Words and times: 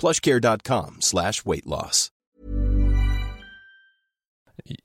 plushcare.com 0.00 0.96
slash 1.00 1.32
weight 1.44 1.66
loss. 1.66 2.10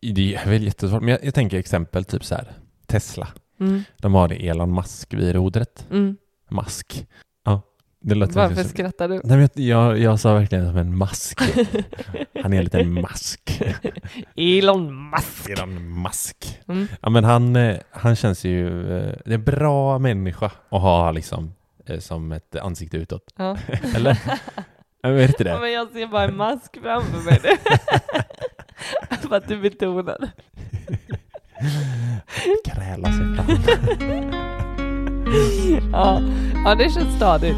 Det 0.01 0.35
är 0.35 0.45
väl 0.49 0.63
jättesvårt, 0.63 1.01
men 1.01 1.09
jag, 1.11 1.23
jag 1.25 1.33
tänker 1.33 1.57
exempel 1.57 2.05
typ 2.05 2.23
så 2.25 2.35
här. 2.35 2.51
Tesla. 2.87 3.27
Mm. 3.59 3.83
De 3.97 4.13
har 4.13 4.27
det 4.27 4.47
Elon 4.47 4.73
Musk 4.75 5.13
vid 5.13 5.35
rodret. 5.35 5.87
Mm. 5.91 6.17
Mask. 6.49 7.07
Ja, 7.45 7.61
det 8.01 8.15
låter 8.15 8.33
Varför 8.33 8.55
som- 8.55 8.69
skrattar 8.69 9.09
du? 9.09 9.21
Nej, 9.23 9.37
men 9.37 9.49
jag, 9.67 9.97
jag 9.99 10.19
sa 10.19 10.33
verkligen 10.33 10.67
som 10.67 10.77
en 10.77 10.97
mask. 10.97 11.39
Han 12.43 12.53
är 12.53 12.57
en 12.57 12.63
liten 12.63 12.93
mask. 13.01 13.61
Elon 14.35 15.09
Musk. 15.09 15.49
Elon 15.49 16.01
Musk. 16.01 16.59
Mm. 16.67 16.87
Ja, 17.01 17.09
men 17.09 17.23
han, 17.23 17.55
eh, 17.55 17.77
han 17.91 18.15
känns 18.15 18.43
ju... 18.43 18.67
eh, 18.97 19.13
Det 19.25 19.31
är 19.31 19.35
en 19.35 19.43
bra 19.43 19.99
människa 19.99 20.45
att 20.45 20.81
ha 20.81 21.11
liksom 21.11 21.53
eh, 21.85 21.99
som 21.99 22.31
ett 22.31 22.55
ansikte 22.55 22.97
utåt. 22.97 23.23
Ja. 23.37 23.57
Eller? 23.95 24.17
Jag 25.01 25.11
vet 25.11 25.29
inte 25.29 25.43
Ja, 25.43 25.55
det. 25.55 25.61
men 25.61 25.71
jag 25.71 25.89
ser 25.91 26.07
bara 26.07 26.23
en 26.23 26.37
mask 26.37 26.77
framför 26.81 27.25
mig. 27.25 27.39
För 29.21 29.35
att 29.35 29.47
du 29.47 29.57
betonar. 29.57 30.29
Kräla 32.65 33.07
sig 33.11 33.35
fram. 33.35 33.45
Ja. 35.91 36.21
ja, 36.65 36.75
det 36.75 36.89
känns 36.89 37.15
stadigt. 37.15 37.55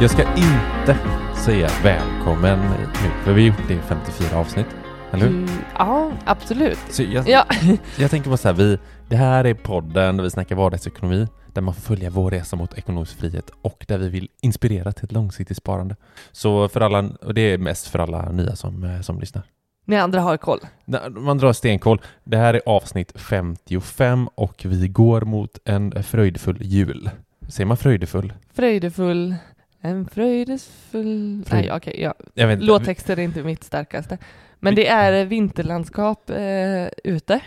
Jag 0.00 0.10
ska 0.10 0.22
inte 0.22 0.98
säga 1.44 1.68
välkommen 1.82 2.58
nu, 2.58 2.86
för 3.24 3.32
vi 3.32 3.48
har 3.48 3.56
gjort 3.56 3.68
det 3.68 3.74
i 3.74 3.78
54 3.78 4.38
avsnitt. 4.38 4.66
Eller 5.12 5.26
hur? 5.26 5.36
Mm, 5.36 5.50
ja, 5.78 6.12
absolut. 6.24 6.78
Så 6.90 7.02
jag, 7.02 7.28
Ja. 7.28 7.46
jag 7.98 8.10
tänker 8.10 8.30
bara 8.30 8.36
så 8.36 8.48
här, 8.48 8.54
vi, 8.54 8.78
det 9.08 9.16
här 9.16 9.44
är 9.44 9.54
podden 9.54 10.16
där 10.16 10.24
vi 10.24 10.30
snackar 10.30 10.56
vardagsekonomi, 10.56 11.28
där 11.52 11.62
man 11.62 11.74
får 11.74 11.80
följa 11.82 12.10
vår 12.10 12.30
resa 12.30 12.56
mot 12.56 12.78
ekonomisk 12.78 13.18
frihet 13.18 13.50
och 13.62 13.84
där 13.88 13.98
vi 13.98 14.08
vill 14.08 14.28
inspirera 14.42 14.92
till 14.92 15.04
ett 15.04 15.12
långsiktigt 15.12 15.56
sparande. 15.56 15.96
Så 16.32 16.68
för 16.68 16.80
alla, 16.80 17.10
och 17.22 17.34
det 17.34 17.40
är 17.40 17.58
mest 17.58 17.86
för 17.86 17.98
alla 17.98 18.32
nya 18.32 18.56
som, 18.56 18.84
eh, 18.84 19.00
som 19.00 19.20
lyssnar. 19.20 19.42
Ni 19.84 19.96
andra 19.96 20.20
har 20.20 20.36
koll. 20.36 20.60
Man 21.10 21.38
drar 21.38 21.52
stenkoll. 21.52 22.00
Det 22.24 22.36
här 22.36 22.54
är 22.54 22.62
avsnitt 22.66 23.12
55 23.20 24.28
och 24.34 24.62
vi 24.64 24.88
går 24.88 25.20
mot 25.20 25.58
en 25.64 26.02
fröjdfull 26.02 26.58
jul. 26.60 27.10
Säger 27.48 27.66
man 27.66 27.76
fröjdefull? 27.76 28.32
Fröjdefull. 28.54 29.34
En 29.80 30.06
fröjdefull... 30.08 31.44
Fröjd- 31.46 31.66
Nej, 31.66 31.72
okej. 31.72 32.00
ja. 32.00 32.14
Jag 32.34 32.46
vet 32.46 32.54
inte. 32.54 32.66
Låttexter 32.66 33.18
är 33.18 33.22
inte 33.22 33.42
mitt 33.42 33.64
starkaste. 33.64 34.18
Men 34.58 34.74
det 34.74 34.86
är 34.88 35.24
vinterlandskap 35.24 36.30
eh, 36.30 36.86
ute 37.04 37.40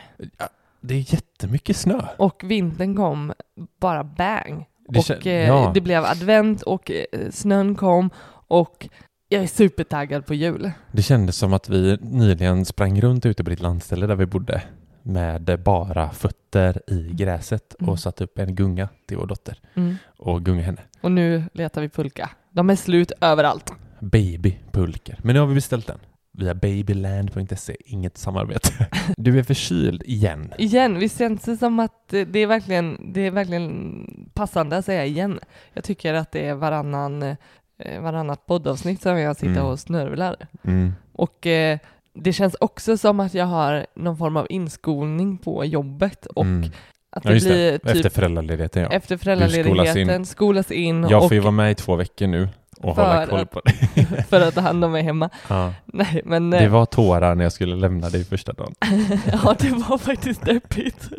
Det 0.82 0.94
är 0.96 1.14
jättemycket 1.14 1.78
snö. 1.78 2.02
och 2.18 2.42
vintern 2.46 2.96
kom 2.96 3.34
bara 3.80 4.04
bang. 4.04 4.66
Det 4.88 5.00
och 5.00 5.28
eh, 5.28 5.48
ja. 5.48 5.72
det 5.74 5.82
blev 5.82 6.06
advent 6.06 6.62
och 6.62 6.92
eh, 6.92 7.30
snön 7.32 7.76
kom 7.76 8.10
och 8.48 8.90
jag 9.30 9.44
är 9.44 9.48
supertaggad 9.48 10.26
på 10.26 10.34
jul. 10.34 10.72
Det 10.92 11.02
kändes 11.02 11.38
som 11.38 11.54
att 11.54 11.70
vi 11.70 11.98
nyligen 12.02 12.66
sprang 12.66 13.02
runt 13.02 13.26
ute 13.26 13.44
på 13.44 13.50
ditt 13.50 13.62
landställe 13.62 14.08
där 14.08 14.16
vi 14.16 14.26
bodde 14.26 14.62
med 15.04 15.60
bara 15.64 16.10
fötter 16.10 16.82
i 16.88 17.10
gräset 17.14 17.76
Mm. 17.80 17.90
och 17.90 18.00
satt 18.00 18.22
upp 18.22 18.40
en 18.40 18.56
gunga 18.56 18.90
till 19.08 19.18
vår 19.18 19.26
dotter 19.28 19.58
Mm. 19.76 19.96
och 20.18 20.46
gunga 20.46 20.62
henne. 20.62 20.82
Och 21.02 21.12
nu 21.12 21.44
letar 21.54 21.82
vi 21.82 21.90
pulka. 21.90 22.30
De 22.50 22.70
är 22.70 22.76
slut 22.76 23.12
överallt. 23.22 23.72
Babypulker. 24.00 25.20
Men 25.24 25.34
nu 25.34 25.40
har 25.40 25.48
vi 25.48 25.56
beställt 25.56 25.88
den 25.88 26.00
via 26.32 26.54
babyland.se. 26.56 27.76
Inget 27.86 28.18
samarbete. 28.18 28.70
Du 29.18 29.40
är 29.40 29.44
förkyld 29.44 30.04
igen. 30.06 30.54
Igen, 30.58 31.00
visst 31.00 31.18
känns 31.18 31.42
det 31.44 31.58
som 31.58 31.80
att 31.80 32.08
det 32.08 32.40
är 32.40 32.48
verkligen, 32.48 33.14
det 33.14 33.22
är 33.22 33.32
verkligen 33.32 34.06
passande 34.34 34.78
att 34.78 34.86
säga 34.86 35.06
igen. 35.06 35.40
Jag 35.74 35.84
tycker 35.84 36.14
att 36.14 36.32
det 36.32 36.48
är 36.48 36.54
varannan, 36.56 37.24
eh, 37.24 38.02
varannat 38.02 38.46
poddavsnitt 38.46 39.02
som 39.02 39.20
jag 39.20 39.36
sitter 39.36 39.52
Mm. 39.52 39.66
och 39.66 39.80
snörvlar. 39.80 40.36
Mm. 40.64 40.94
Och 41.14 41.48
eh, 41.48 41.80
det 42.16 42.34
känns 42.34 42.56
också 42.60 42.98
som 42.98 43.20
att 43.20 43.34
jag 43.34 43.46
har 43.46 43.86
någon 43.96 44.18
form 44.18 44.38
av 44.38 44.48
inskolning 44.50 45.38
på 45.38 45.66
jobbet 45.66 46.26
och 46.26 46.44
Mm. 46.46 46.70
att 47.16 47.26
Ja, 47.26 47.32
det 47.32 47.40
blir 47.42 47.50
det. 47.56 47.80
typ 47.80 47.88
Efter 47.96 48.10
föräldraledigheten 48.10 48.84
ja. 48.84 48.90
efter 48.90 49.16
Du 49.16 49.20
skolas 49.20 49.52
föräldraledigheten 49.52 50.26
skolas 50.26 50.72
in, 50.72 51.08
Jag 51.10 51.22
får 51.24 51.34
ju 51.34 51.40
vara 51.40 51.52
med 51.52 51.72
i 51.72 51.76
två 51.76 51.96
veckor 51.96 52.28
nu 52.28 52.50
och 52.82 52.96
hålla 52.96 53.28
koll 53.28 53.46
på 53.46 53.62
det. 53.66 54.06
för 54.30 54.42
att 54.42 54.56
ta 54.56 54.62
hand 54.62 54.86
om 54.86 54.92
mig 54.92 55.04
hemma. 55.04 55.30
ja. 55.48 55.74
Nej, 55.86 56.22
men 56.26 56.50
Det 56.50 56.58
eh, 56.60 56.72
var 56.72 56.86
tårar 56.86 57.36
när 57.36 57.44
jag 57.46 57.54
skulle 57.54 57.76
lämna 57.76 58.10
dig 58.10 58.24
första 58.26 58.54
dagen. 58.54 58.74
ja, 59.44 59.56
det 59.60 59.70
var 59.70 59.98
faktiskt 59.98 60.46
deppigt. 60.46 61.10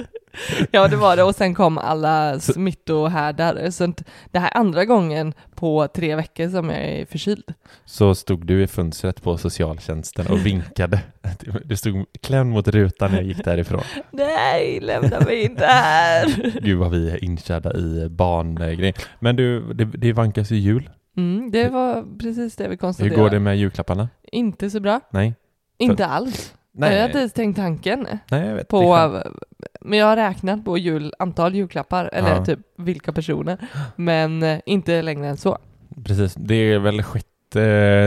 Ja, 0.71 0.89
det 0.89 0.97
var 0.97 1.17
det. 1.17 1.23
Och 1.23 1.35
sen 1.35 1.55
kom 1.55 1.79
alla 1.79 2.41
smittohärdar. 2.41 3.71
Så 3.71 3.93
det 4.31 4.39
här 4.39 4.49
är 4.51 4.57
andra 4.57 4.85
gången 4.85 5.33
på 5.55 5.89
tre 5.95 6.17
veckor 6.17 6.49
som 6.49 6.71
jag 6.71 6.79
är 6.85 7.07
förkyld. 7.07 7.55
Så 7.85 8.15
stod 8.15 8.47
du 8.47 8.63
i 8.63 8.67
fönstret 8.67 9.23
på 9.23 9.39
socialtjänsten 9.39 10.27
och 10.27 10.47
vinkade. 10.47 11.01
Du 11.65 11.77
stod 11.77 12.05
klämd 12.21 12.51
mot 12.51 12.69
rutan 12.69 13.11
när 13.11 13.19
jag 13.19 13.27
gick 13.27 13.45
därifrån. 13.45 13.83
Nej, 14.11 14.81
lämna 14.81 15.21
mig 15.21 15.43
inte 15.43 15.67
här. 15.67 16.53
Gud 16.63 16.79
vad 16.79 16.91
vi 16.91 17.11
är 17.11 17.25
inkörda 17.25 17.73
i 17.77 18.09
barngrejer. 18.09 18.95
Men 19.21 19.37
du, 19.37 19.73
det, 19.73 19.85
det 19.85 20.13
vankas 20.13 20.51
ju 20.51 20.57
jul. 20.57 20.91
Mm, 21.17 21.51
det 21.51 21.69
var 21.69 22.19
precis 22.19 22.57
det 22.57 22.65
vi 22.65 22.71
Hur 22.71 22.77
konstaterade. 22.77 23.17
går 23.17 23.31
det 23.31 23.41
med 23.41 23.59
julklapparna? 23.59 24.09
Inte 24.33 24.71
så 24.71 24.81
bra. 24.81 25.01
Nej? 25.11 25.35
Inte 25.79 26.07
alls. 26.07 26.55
Jag 26.79 26.99
har 27.01 27.07
inte 27.07 27.19
ens 27.19 27.33
tänkt 27.33 27.57
tanken. 27.57 28.07
Nej, 28.31 28.47
jag 28.49 28.55
vet. 28.55 28.69
På, 28.69 29.23
men 29.81 29.99
jag 29.99 30.07
har 30.07 30.17
räknat 30.17 30.65
på 30.65 30.79
jul, 30.79 31.15
antal 31.19 31.55
julklappar, 31.55 32.11
eller 32.13 32.31
Ja. 32.31 32.45
typ 32.45 32.59
vilka 32.79 33.13
personer. 33.13 33.59
Men 33.97 34.43
eh, 34.43 34.59
inte 34.67 35.03
längre 35.03 35.27
än 35.29 35.37
så. 35.37 35.59
Precis, 36.05 36.35
det 36.35 36.55
är 36.55 36.79
väl 36.79 37.03
6 37.03 37.25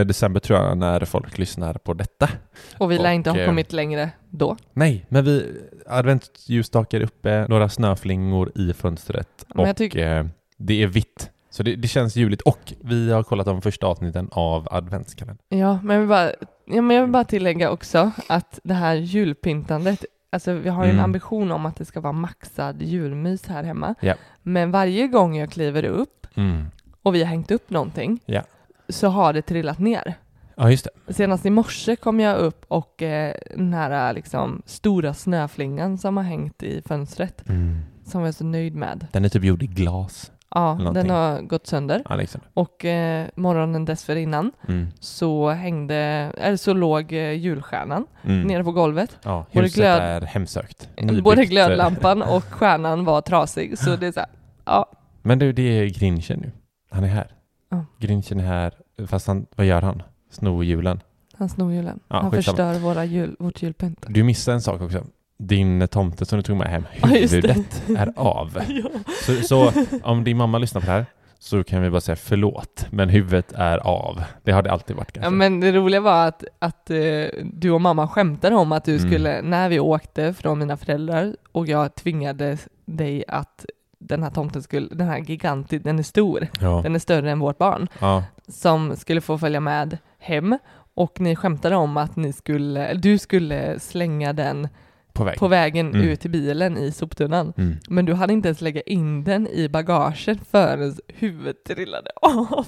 december 0.07 0.39
tror 0.39 0.59
jag 0.59 0.77
när 0.77 1.05
folk 1.05 1.37
lyssnar 1.37 1.73
på 1.73 1.93
detta. 1.93 2.29
Och 2.77 2.91
vi 2.91 2.97
lär 2.97 3.09
Och, 3.09 3.13
inte 3.13 3.29
ha 3.29 3.37
eh, 3.39 3.45
kommit 3.45 3.73
längre 3.73 4.09
då. 4.29 4.57
Nej, 4.73 5.05
men 5.09 5.25
vi 5.25 5.45
adventsljusstakar 5.87 7.01
uppe, 7.01 7.45
några 7.49 7.69
snöflingor 7.69 8.51
i 8.55 8.73
fönstret 8.73 9.45
Men 9.55 9.69
och 9.69 9.95
eh, 9.95 10.25
Det 10.57 10.83
är 10.83 10.87
vitt. 10.87 11.31
Så 11.57 11.63
det, 11.63 11.75
det 11.75 11.87
känns 11.87 12.15
juligt. 12.15 12.41
Och 12.41 12.73
vi 12.83 13.11
har 13.11 13.23
kollat 13.23 13.45
de 13.45 13.61
första 13.61 13.87
avsnitten 13.87 14.29
av 14.31 14.67
adventskalendern. 14.71 15.45
Ja, 15.49 15.79
men 15.83 15.93
jag 15.93 15.99
vill 16.01 16.09
bara, 16.09 16.31
ja, 16.65 16.81
men 16.81 16.95
jag 16.95 17.03
vill 17.03 17.11
bara 17.11 17.23
tillägga 17.23 17.71
också 17.71 18.11
att 18.29 18.59
det 18.63 18.73
här 18.73 18.95
julpyntandet, 18.95 20.05
alltså 20.31 20.53
vi 20.53 20.69
har 20.69 20.83
ju 20.83 20.89
en 20.89 20.95
Mm. 20.95 21.03
ambition 21.03 21.51
om 21.51 21.65
att 21.65 21.75
det 21.75 21.85
ska 21.85 21.99
vara 22.01 22.13
maxad 22.13 22.81
julmys 22.81 23.45
här 23.47 23.63
hemma. 23.63 23.95
Ja. 24.01 24.13
Men 24.43 24.71
varje 24.71 25.07
gång 25.07 25.37
jag 25.37 25.51
kliver 25.51 25.83
upp 25.85 26.27
Mm. 26.35 26.65
och 27.03 27.15
vi 27.15 27.19
har 27.19 27.27
hängt 27.27 27.51
upp 27.51 27.69
någonting 27.69 28.19
Ja. 28.25 28.41
så 28.89 29.07
har 29.07 29.33
det 29.33 29.41
trillat 29.41 29.79
ner. 29.79 30.13
Ja, 30.55 30.71
just 30.71 30.87
det. 31.07 31.13
Senast 31.13 31.45
i 31.45 31.49
morse 31.49 31.95
kom 31.95 32.19
jag 32.19 32.37
upp 32.37 32.65
och 32.67 33.01
eh, 33.01 33.33
den 33.55 33.73
här 33.73 34.13
liksom, 34.13 34.61
stora 34.65 35.13
snöflingan 35.13 35.97
som 35.97 36.17
har 36.17 36.23
hängt 36.23 36.63
i 36.63 36.81
fönstret, 36.85 37.49
Mm. 37.49 37.79
som 38.05 38.21
jag 38.21 38.27
är 38.27 38.31
så 38.31 38.43
nöjd 38.45 38.75
med. 38.75 39.07
Den 39.11 39.25
är 39.25 39.29
typ 39.29 39.43
gjord 39.43 39.63
i 39.63 39.67
glas. 39.67 40.31
Ja, 40.57 40.91
den 40.93 41.09
har 41.09 41.41
gått 41.41 41.67
sönder. 41.67 42.03
Ja, 42.09 42.15
liksom. 42.15 42.41
Och 42.53 42.85
eh, 42.85 43.27
morgonen 43.35 43.85
dessförinnan 43.85 44.51
Mm. 44.67 44.87
så 44.99 45.49
hängde, 45.49 45.95
eller 46.37 46.57
så 46.57 46.73
låg 46.73 47.13
eh, 47.13 47.31
julstjärnan 47.31 48.05
Mm. 48.23 48.41
nere 48.47 48.63
på 48.63 48.71
golvet. 48.71 49.17
Ja, 49.23 49.45
Både 49.53 49.65
huset 49.65 49.75
glöd- 49.77 50.01
är 50.01 50.21
hemsökt. 50.21 50.89
Både 50.97 51.13
Nybyggt, 51.13 51.37
eh, 51.39 51.43
glödlampan 51.43 52.21
och 52.35 52.43
stjärnan 52.43 53.05
var 53.05 53.21
trasig, 53.21 53.77
så 53.77 53.95
det 53.95 54.07
är 54.07 54.11
så 54.11 54.19
här, 54.19 54.29
ja, 54.65 54.91
Men 55.21 55.39
du, 55.39 55.51
det 55.53 55.61
är 55.61 55.85
Grinchen 55.85 56.39
nu. 56.39 56.51
Han 56.91 57.03
är 57.03 57.07
här. 57.07 57.27
Ja. 57.69 57.85
Grinchen 57.99 58.39
är 58.39 58.43
här, 58.43 58.73
fast 59.07 59.27
han, 59.27 59.45
vad 59.55 59.65
gör 59.65 59.81
han? 59.81 60.03
Snor 60.31 60.63
julen. 60.65 60.99
han 61.37 61.49
snor 61.49 61.73
julen. 61.73 61.99
Ja, 62.07 62.21
han 62.21 62.31
skitsamma. 62.31 62.57
förstör 62.57 62.79
våra 62.79 63.05
jul, 63.05 63.35
vårt 63.39 63.61
julpynt. 63.63 64.05
Du 64.09 64.23
missade 64.23 64.55
en 64.55 64.61
sak 64.61 64.81
också. 64.81 65.03
Din 65.37 65.87
tomte 65.87 66.25
som 66.25 66.37
du 66.37 66.43
tog 66.43 66.57
med 66.57 66.67
hem, 66.67 66.83
Ja, 67.01 67.07
huvudet 67.07 67.83
är 67.97 68.13
av. 68.15 68.61
Ja. 68.67 68.89
Så, 69.25 69.33
så 69.41 69.71
om 70.03 70.23
din 70.23 70.37
mamma 70.37 70.57
lyssnar 70.57 70.81
på 70.81 70.85
det 70.87 70.91
här 70.93 71.05
så 71.39 71.63
kan 71.63 71.81
vi 71.81 71.89
bara 71.89 72.01
säga 72.01 72.15
förlåt, 72.15 72.85
men 72.91 73.09
huvudet 73.09 73.51
är 73.55 73.77
av. 73.77 74.23
Det 74.43 74.51
har 74.51 74.61
det 74.61 74.71
alltid 74.71 74.95
varit 74.95 75.11
kanske. 75.11 75.25
Ja, 75.25 75.29
men 75.29 75.59
det 75.59 75.71
roliga 75.71 76.01
var 76.01 76.27
att, 76.27 76.43
att 76.59 76.89
eh, 76.89 77.25
du 77.43 77.71
och 77.71 77.81
mamma 77.81 78.07
skämtade 78.07 78.55
om 78.55 78.71
att 78.71 78.85
du 78.85 78.95
Mm. 78.95 79.09
skulle, 79.09 79.41
när 79.41 79.69
vi 79.69 79.79
åkte 79.79 80.33
från 80.33 80.59
mina 80.59 80.77
föräldrar 80.77 81.35
och 81.51 81.67
jag 81.67 81.95
tvingade 81.95 82.57
dig 82.85 83.23
att 83.27 83.65
den 83.99 84.23
här 84.23 84.29
tomten 84.29 84.63
skulle, 84.63 84.87
den 84.95 85.07
här 85.07 85.17
gigantisk, 85.19 85.83
den 85.83 85.99
är 85.99 86.03
stor, 86.03 86.47
ja. 86.61 86.81
den 86.83 86.95
är 86.95 86.99
större 86.99 87.31
än 87.31 87.39
vårt 87.39 87.57
barn, 87.57 87.87
ja. 87.99 88.23
som 88.47 88.95
skulle 88.95 89.21
få 89.21 89.37
följa 89.37 89.59
med 89.59 89.97
hem 90.19 90.57
och 90.93 91.19
ni 91.19 91.35
skämtade 91.35 91.75
om 91.75 91.97
att 91.97 92.15
ni 92.15 92.33
skulle, 92.33 92.93
du 92.93 93.17
skulle 93.17 93.79
slänga 93.79 94.33
den 94.33 94.67
På 95.17 95.23
väg. 95.23 95.37
på 95.37 95.47
vägen 95.47 95.87
Mm. 95.95 96.07
ut 96.09 96.19
till 96.19 96.31
bilen 96.31 96.77
i 96.77 96.91
soptunnan. 96.91 97.53
Mm. 97.57 97.75
Men 97.89 98.05
du 98.05 98.13
hade 98.13 98.33
inte 98.33 98.47
ens 98.47 98.61
lägga 98.61 98.81
in 98.81 99.23
den 99.23 99.47
i 99.47 99.69
bagaget 99.69 100.39
förrän 100.51 100.95
huvudet 101.07 101.63
trillade 101.63 102.09
av. 102.21 102.65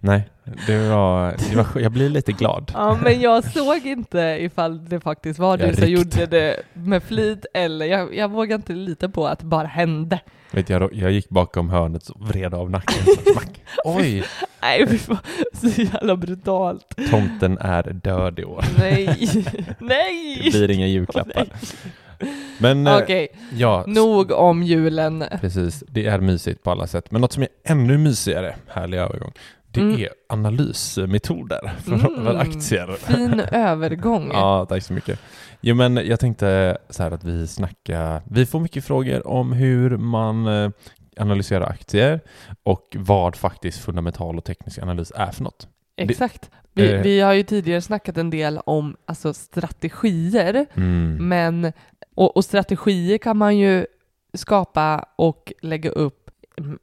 Nej, 0.00 0.28
det 0.66 0.88
var, 0.88 1.34
det 1.50 1.56
var, 1.56 1.66
jag 1.80 1.92
blir 1.92 2.08
lite 2.08 2.32
glad. 2.32 2.70
Ja, 2.74 2.98
men 3.02 3.20
jag 3.20 3.44
såg 3.52 3.86
inte 3.86 4.18
ifall 4.40 4.88
det 4.88 5.00
faktiskt 5.00 5.38
var 5.38 5.56
du 5.56 5.74
som 5.74 5.88
gjorde 5.88 6.26
det 6.26 6.56
med 6.72 7.02
flit 7.02 7.46
eller 7.54 7.86
jag, 7.86 8.14
jag 8.16 8.30
vågar 8.30 8.56
inte 8.56 8.72
lita 8.72 9.08
på 9.08 9.26
att 9.26 9.38
det 9.38 9.46
bara 9.46 9.66
hände. 9.66 10.20
Vet 10.52 10.68
jag, 10.68 10.94
jag 10.94 11.12
gick 11.12 11.28
bakom 11.28 11.70
hörnet 11.70 12.08
och 12.08 12.28
vred 12.28 12.54
av 12.54 12.70
nacken. 12.70 13.04
Så. 13.24 13.40
Oj! 13.84 14.24
Nej, 14.62 14.86
fy 14.88 14.98
fan, 14.98 15.18
så 15.52 15.82
jävla 15.82 16.16
brutalt. 16.16 16.96
Tomten 17.10 17.58
är 17.58 17.82
död 17.82 18.38
i 18.38 18.44
år. 18.44 18.64
Nej, 18.78 19.06
nej! 19.78 20.40
Det 20.44 20.50
blir 20.50 20.70
inga 20.70 20.86
julklappar. 20.86 21.46
Men 22.58 22.86
eh, 22.86 22.96
Okej, 22.96 23.28
ja, 23.56 23.84
nog 23.86 24.30
om 24.30 24.62
julen. 24.62 25.24
precis. 25.40 25.84
Det 25.88 26.06
är 26.06 26.20
mysigt 26.20 26.62
på 26.62 26.70
alla 26.70 26.86
sätt. 26.86 27.10
Men 27.10 27.20
något 27.20 27.32
som 27.32 27.42
är 27.42 27.48
ännu 27.64 27.98
mysigare, 27.98 28.54
härlig 28.68 28.98
övergång, 28.98 29.32
det 29.72 29.80
Mm. 29.80 30.00
är 30.00 30.08
analysmetoder 30.28 31.70
för, 31.84 31.92
Mm. 31.92 32.24
för 32.24 32.34
aktier. 32.36 32.96
Fin 32.98 33.40
övergång. 33.40 34.30
Ja, 34.32 34.66
tack 34.68 34.82
så 34.82 34.92
mycket. 34.92 35.20
Jo, 35.60 35.74
men 35.74 35.96
jag 35.96 36.20
tänkte 36.20 36.78
så 36.90 37.02
här 37.02 37.10
att 37.10 37.24
vi 37.24 37.46
snackar, 37.46 38.22
vi 38.30 38.46
får 38.46 38.60
mycket 38.60 38.84
frågor 38.84 39.26
om 39.26 39.52
hur 39.52 39.96
man 39.96 40.46
eh, 40.46 40.70
analyserar 41.16 41.66
aktier 41.66 42.20
och 42.62 42.96
vad 42.98 43.36
faktiskt 43.36 43.78
fundamental 43.80 44.38
och 44.38 44.44
teknisk 44.44 44.78
analys 44.78 45.12
är 45.16 45.30
för 45.30 45.42
något. 45.44 45.68
Exakt. 45.96 46.50
Vi, 46.72 46.92
Eh. 46.94 47.02
vi 47.02 47.20
har 47.20 47.32
ju 47.32 47.42
tidigare 47.42 47.80
snackat 47.80 48.16
en 48.16 48.30
del 48.30 48.58
om 48.58 48.96
alltså, 49.06 49.34
strategier, 49.34 50.66
Mm. 50.74 51.28
men 51.28 51.72
och, 52.14 52.36
och 52.36 52.44
strategier 52.44 53.18
kan 53.18 53.36
man 53.36 53.58
ju 53.58 53.86
skapa 54.34 55.04
och 55.16 55.52
lägga 55.62 55.90
upp 55.90 56.19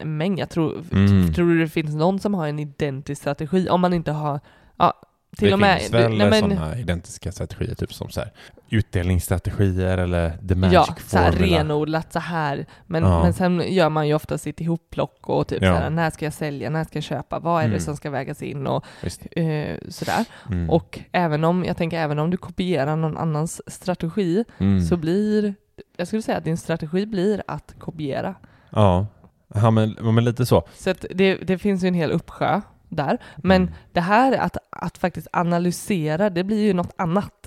mängd. 0.04 0.38
Jag 0.38 0.50
tror, 0.50 0.84
Mm. 0.92 1.34
tror 1.34 1.48
du 1.48 1.58
det 1.60 1.68
finns 1.68 1.94
någon 1.94 2.18
som 2.20 2.34
har 2.34 2.48
en 2.48 2.58
identisk 2.58 3.20
strategi? 3.20 3.68
Om 3.70 3.80
man 3.80 3.92
inte 3.92 4.12
har, 4.12 4.40
ja, 4.76 4.94
till 5.36 5.48
det 5.48 5.54
och 5.54 5.60
med... 5.60 5.78
finns 5.78 5.92
väl 5.94 6.18
nej, 6.18 6.30
men- 6.30 6.40
sådana 6.50 6.78
identiska 6.78 7.32
strategier, 7.32 7.74
typ 7.74 7.92
som 7.94 8.08
så 8.10 8.20
här, 8.20 8.30
utdelningsstrategier 8.70 9.98
eller 9.98 10.30
the 10.48 10.54
magic 10.54 10.74
Ja, 10.74 10.86
så 11.06 11.18
här 11.18 11.32
formula. 11.32 11.58
renodlat 11.58 12.12
så 12.12 12.18
här. 12.18 12.66
Men, 12.86 13.02
Ja. 13.02 13.22
men 13.22 13.32
sen 13.32 13.62
gör 13.74 13.88
man 13.88 14.08
ju 14.08 14.14
ofta 14.14 14.38
sitt 14.38 14.60
ihopplock 14.60 15.28
och 15.28 15.46
typ 15.48 15.62
Ja. 15.62 15.74
så 15.74 15.78
här, 15.80 15.90
när 15.90 16.10
ska 16.10 16.24
jag 16.26 16.32
sälja, 16.34 16.70
när 16.70 16.84
ska 16.84 16.96
jag 16.96 17.04
köpa, 17.04 17.38
vad 17.38 17.58
är 17.58 17.64
det 17.64 17.68
Mm. 17.74 17.80
som 17.80 17.96
ska 17.96 18.10
vägas 18.10 18.42
in 18.42 18.66
och 18.66 18.84
eh, 19.36 19.76
sådär. 19.88 20.24
Mm. 20.50 20.70
Och 20.70 20.98
även 21.12 21.44
om, 21.44 21.64
jag 21.64 21.76
tänker 21.76 21.98
även 21.98 22.18
om 22.18 22.30
du 22.30 22.36
kopierar 22.36 22.96
någon 22.96 23.16
annans 23.16 23.62
strategi 23.66 24.44
Mm. 24.58 24.80
så 24.80 24.96
blir, 24.96 25.54
jag 25.96 26.06
skulle 26.06 26.22
säga 26.22 26.38
att 26.38 26.44
din 26.44 26.56
strategi 26.56 27.06
blir 27.06 27.42
att 27.46 27.74
kopiera. 27.78 28.34
Ja, 28.70 29.06
ja 29.62 29.70
men, 29.70 29.96
men 30.14 30.24
lite 30.24 30.46
så. 30.46 30.68
Så 30.74 30.90
att 30.90 31.04
det, 31.10 31.34
det 31.34 31.58
finns 31.58 31.84
ju 31.84 31.88
en 31.88 31.94
hel 31.94 32.10
uppsjö 32.10 32.60
där. 32.88 33.18
Men 33.36 33.62
Mm. 33.62 33.74
det 33.92 34.00
här 34.00 34.32
att, 34.38 34.56
att 34.70 34.98
faktiskt 34.98 35.28
analysera, 35.32 36.30
det 36.30 36.44
blir 36.44 36.62
ju 36.64 36.72
något 36.72 36.94
annat. 36.98 37.46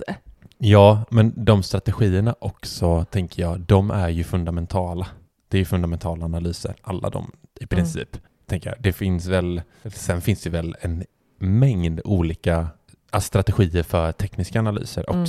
Ja, 0.58 1.04
men 1.10 1.44
de 1.44 1.62
strategierna 1.62 2.34
också, 2.38 3.04
tänker 3.04 3.42
jag, 3.42 3.60
de 3.60 3.90
är 3.90 4.08
ju 4.08 4.24
fundamentala. 4.24 5.06
Det 5.48 5.56
är 5.56 5.58
ju 5.58 5.64
fundamentala 5.64 6.24
analyser, 6.24 6.74
alla 6.82 7.10
de 7.10 7.32
i 7.60 7.66
princip. 7.66 8.16
Tänker 8.46 8.70
jag. 8.70 8.82
Det 8.82 8.92
finns 8.92 9.26
väl, 9.26 9.62
sen 9.84 10.20
finns 10.20 10.42
det 10.42 10.50
väl 10.50 10.76
en 10.80 11.04
mängd 11.38 12.00
olika 12.04 12.66
strategier 13.20 13.82
för 13.82 14.12
tekniska 14.12 14.58
analyser 14.58 15.04
Mm. 15.10 15.26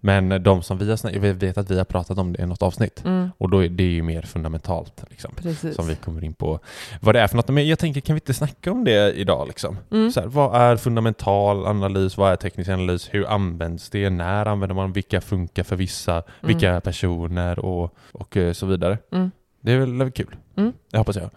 Men 0.00 0.42
de 0.42 0.62
som 0.62 0.78
vi 0.78 0.90
har 0.90 0.96
snackat, 0.96 1.24
jag 1.24 1.34
vet 1.34 1.58
att 1.58 1.70
vi 1.70 1.78
har 1.78 1.84
pratat 1.84 2.18
om 2.18 2.32
det 2.32 2.42
i 2.42 2.46
något 2.46 2.62
avsnitt. 2.62 3.04
Mm, 3.04 3.30
Och 3.38 3.50
då 3.50 3.64
är 3.64 3.68
det 3.68 3.82
ju 3.82 4.02
mer 4.02 4.22
fundamentalt 4.22 5.04
liksom. 5.10 5.34
precis. 5.34 5.76
Som 5.76 5.86
vi 5.86 5.94
kommer 5.96 6.24
in 6.24 6.34
på 6.34 6.58
vad 7.00 7.14
det 7.14 7.20
är 7.20 7.26
för 7.26 7.36
något. 7.36 7.48
Men 7.48 7.68
jag 7.68 7.78
tänker, 7.78 8.00
kan 8.00 8.14
vi 8.14 8.18
inte 8.20 8.34
snacka 8.34 8.72
om 8.72 8.84
det 8.84 9.12
idag 9.12 9.46
liksom? 9.48 9.76
Mm. 9.90 10.12
Så 10.12 10.20
här, 10.20 10.26
vad 10.26 10.60
är 10.60 10.76
fundamental 10.76 11.66
analys? 11.66 12.16
Vad 12.16 12.32
är 12.32 12.36
teknisk 12.36 12.70
analys? 12.70 13.08
Hur 13.12 13.26
används 13.26 13.90
det? 13.90 14.10
När 14.10 14.46
använder 14.46 14.74
man? 14.74 14.92
Vilka 14.92 15.20
funkar 15.20 15.62
för 15.62 15.76
vissa? 15.76 16.22
Vilka 16.40 16.80
personer? 16.80 17.58
Och, 17.58 17.94
och 18.12 18.36
eh, 18.36 18.52
så 18.52 18.66
vidare. 18.66 18.98
Mm. 19.12 19.30
Det 19.60 19.72
är 19.72 19.78
väl, 19.78 19.92
väl 19.98 20.10
kul? 20.10 20.36
Mm. 20.56 20.72
Det 20.90 20.98
hoppas 20.98 21.16
jag. 21.16 21.30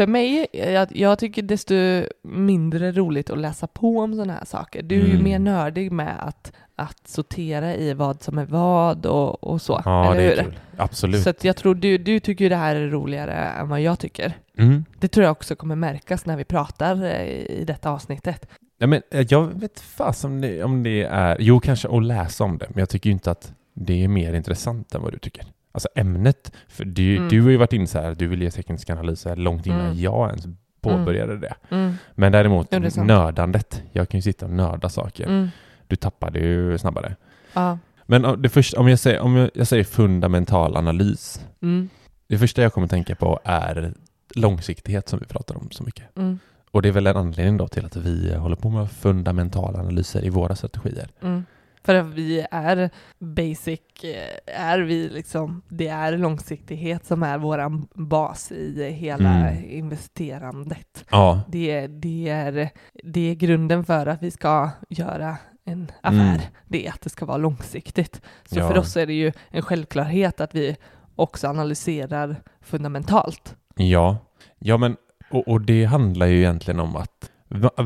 För 0.00 0.06
mig, 0.06 0.46
jag, 0.52 0.96
jag 0.96 1.18
tycker 1.18 1.42
desto 1.42 1.74
mindre 2.22 2.92
roligt 2.92 3.30
att 3.30 3.38
läsa 3.38 3.66
på 3.66 3.98
om 3.98 4.14
sådana 4.14 4.32
här 4.32 4.44
saker. 4.44 4.82
Du 4.82 4.94
är 5.00 5.04
ju 5.04 5.10
Mm. 5.10 5.24
mer 5.24 5.38
nördig 5.38 5.92
med 5.92 6.14
att, 6.28 6.52
att 6.76 7.08
sortera 7.08 7.74
i 7.74 7.94
vad 7.94 8.22
som 8.22 8.38
är 8.38 8.44
vad 8.44 9.06
och, 9.06 9.44
och 9.44 9.62
så. 9.62 9.82
Ja, 9.84 10.14
eller 10.14 10.22
det 10.22 10.32
är 10.32 10.36
hur? 10.36 10.50
kul. 10.50 10.58
Absolut. 10.76 11.22
Så 11.22 11.32
jag 11.40 11.56
tror 11.56 11.74
du, 11.74 11.98
du 11.98 12.20
tycker 12.20 12.44
ju 12.44 12.48
det 12.48 12.56
här 12.56 12.76
är 12.76 12.88
roligare 12.88 13.32
än 13.34 13.68
vad 13.68 13.80
jag 13.80 13.98
tycker. 13.98 14.32
Mm. 14.58 14.84
Det 14.98 15.08
tror 15.08 15.24
jag 15.24 15.32
också 15.32 15.56
kommer 15.56 15.76
märkas 15.76 16.26
när 16.26 16.36
vi 16.36 16.44
pratar 16.44 17.04
eh, 17.04 17.22
i 17.30 17.64
detta 17.66 17.90
avsnittet. 17.90 18.48
Ja, 18.78 18.86
men, 18.86 19.02
eh, 19.10 19.26
jag 19.28 19.60
vet 19.60 19.80
fast 19.80 20.24
om 20.24 20.40
det, 20.40 20.64
om 20.64 20.82
det 20.82 21.02
är... 21.02 21.36
Jo, 21.40 21.60
kanske 21.60 21.88
att 21.88 22.04
läsa 22.04 22.44
om 22.44 22.58
det. 22.58 22.66
Men 22.68 22.78
jag 22.78 22.88
tycker 22.88 23.10
ju 23.10 23.12
inte 23.12 23.30
att 23.30 23.52
det 23.74 24.04
är 24.04 24.08
mer 24.08 24.34
intressant 24.34 24.94
än 24.94 25.02
vad 25.02 25.12
du 25.12 25.18
tycker. 25.18 25.44
Alltså 25.72 25.88
ämnet. 25.94 26.52
För 26.68 26.84
du, 26.84 27.16
Mm. 27.16 27.28
du 27.28 27.42
har 27.42 27.50
ju 27.50 27.56
varit 27.56 27.72
inne 27.72 27.86
så 27.86 27.98
här, 28.00 28.14
du 28.14 28.26
vill 28.26 28.42
ge 28.42 28.50
tekniska 28.50 28.92
analyser 28.92 29.36
långt 29.36 29.66
innan 29.66 29.80
Mm. 29.80 29.98
jag 30.00 30.28
ens 30.28 30.46
påbörjade 30.80 31.38
det. 31.38 31.54
Mm. 31.70 31.94
Men 32.14 32.32
däremot 32.32 32.66
Ja, 32.70 32.78
det 32.78 32.96
nördandet. 32.96 33.82
Jag 33.92 34.08
kan 34.08 34.18
ju 34.18 34.22
sitta 34.22 34.46
och 34.46 34.52
nörda 34.52 34.88
saker. 34.88 35.24
Mm. 35.26 35.48
Du 35.86 35.96
tappar 35.96 36.30
det 36.30 36.38
ju 36.40 36.78
snabbare. 36.78 37.16
Ja. 37.52 37.78
Men 38.06 38.42
det 38.42 38.48
första, 38.48 38.80
om 38.80 38.88
jag 38.88 38.98
säger, 38.98 39.20
om 39.20 39.36
jag, 39.36 39.50
jag 39.54 39.66
säger 39.66 39.84
fundamental 39.84 40.76
analys. 40.76 41.46
Mm. 41.62 41.88
Det 42.26 42.38
första 42.38 42.62
jag 42.62 42.72
kommer 42.72 42.86
tänka 42.88 43.14
på 43.14 43.40
är 43.44 43.94
långsiktighet 44.34 45.08
som 45.08 45.18
vi 45.18 45.24
pratar 45.26 45.56
om 45.56 45.70
så 45.70 45.84
mycket. 45.84 46.16
Mm. 46.16 46.38
Och 46.70 46.82
det 46.82 46.88
är 46.88 46.92
väl 46.92 47.06
en 47.06 47.16
anledning 47.16 47.56
då 47.56 47.68
till 47.68 47.84
att 47.86 47.96
vi 47.96 48.34
håller 48.34 48.56
på 48.56 48.70
med 48.70 48.90
fundamentala 48.90 49.78
analyser 49.78 50.24
i 50.24 50.28
våra 50.30 50.54
strategier. 50.56 51.08
Mm. 51.22 51.44
För 51.84 51.94
att 51.94 52.06
vi 52.06 52.46
är 52.50 52.90
basic, 53.18 53.80
eh, 54.02 54.60
är 54.70 54.78
vi 54.78 55.08
liksom, 55.08 55.62
det 55.68 55.88
är 55.88 56.16
långsiktighet 56.16 57.04
som 57.06 57.22
är 57.22 57.38
våran 57.38 57.88
bas 57.94 58.52
i 58.52 58.90
hela 58.90 59.30
Mm. 59.30 59.70
investerandet. 59.70 61.04
Ja, 61.10 61.42
Det, 61.48 61.86
det, 61.86 62.28
är, 62.28 62.70
det 63.04 63.30
är 63.30 63.34
grunden 63.34 63.84
för 63.84 64.06
att 64.06 64.22
vi 64.22 64.30
ska 64.30 64.70
göra 64.88 65.36
en 65.64 65.90
affär, 66.00 66.20
Mm. 66.34 66.40
det 66.68 66.86
är 66.86 66.90
att 66.90 67.00
det 67.00 67.10
ska 67.10 67.26
vara 67.26 67.36
långsiktigt. 67.36 68.20
Så 68.44 68.58
Ja. 68.58 68.68
för 68.68 68.78
oss 68.78 68.96
är 68.96 69.06
det 69.06 69.12
ju 69.12 69.32
en 69.50 69.62
självklarhet 69.62 70.40
att 70.40 70.54
vi 70.54 70.76
också 71.16 71.48
analyserar 71.48 72.36
fundamentalt. 72.60 73.56
Ja, 73.76 74.16
ja 74.58 74.76
men 74.76 74.96
och, 75.30 75.48
och 75.48 75.60
det 75.60 75.84
handlar 75.84 76.26
ju 76.26 76.38
egentligen 76.38 76.80
om 76.80 76.96
att 76.96 77.30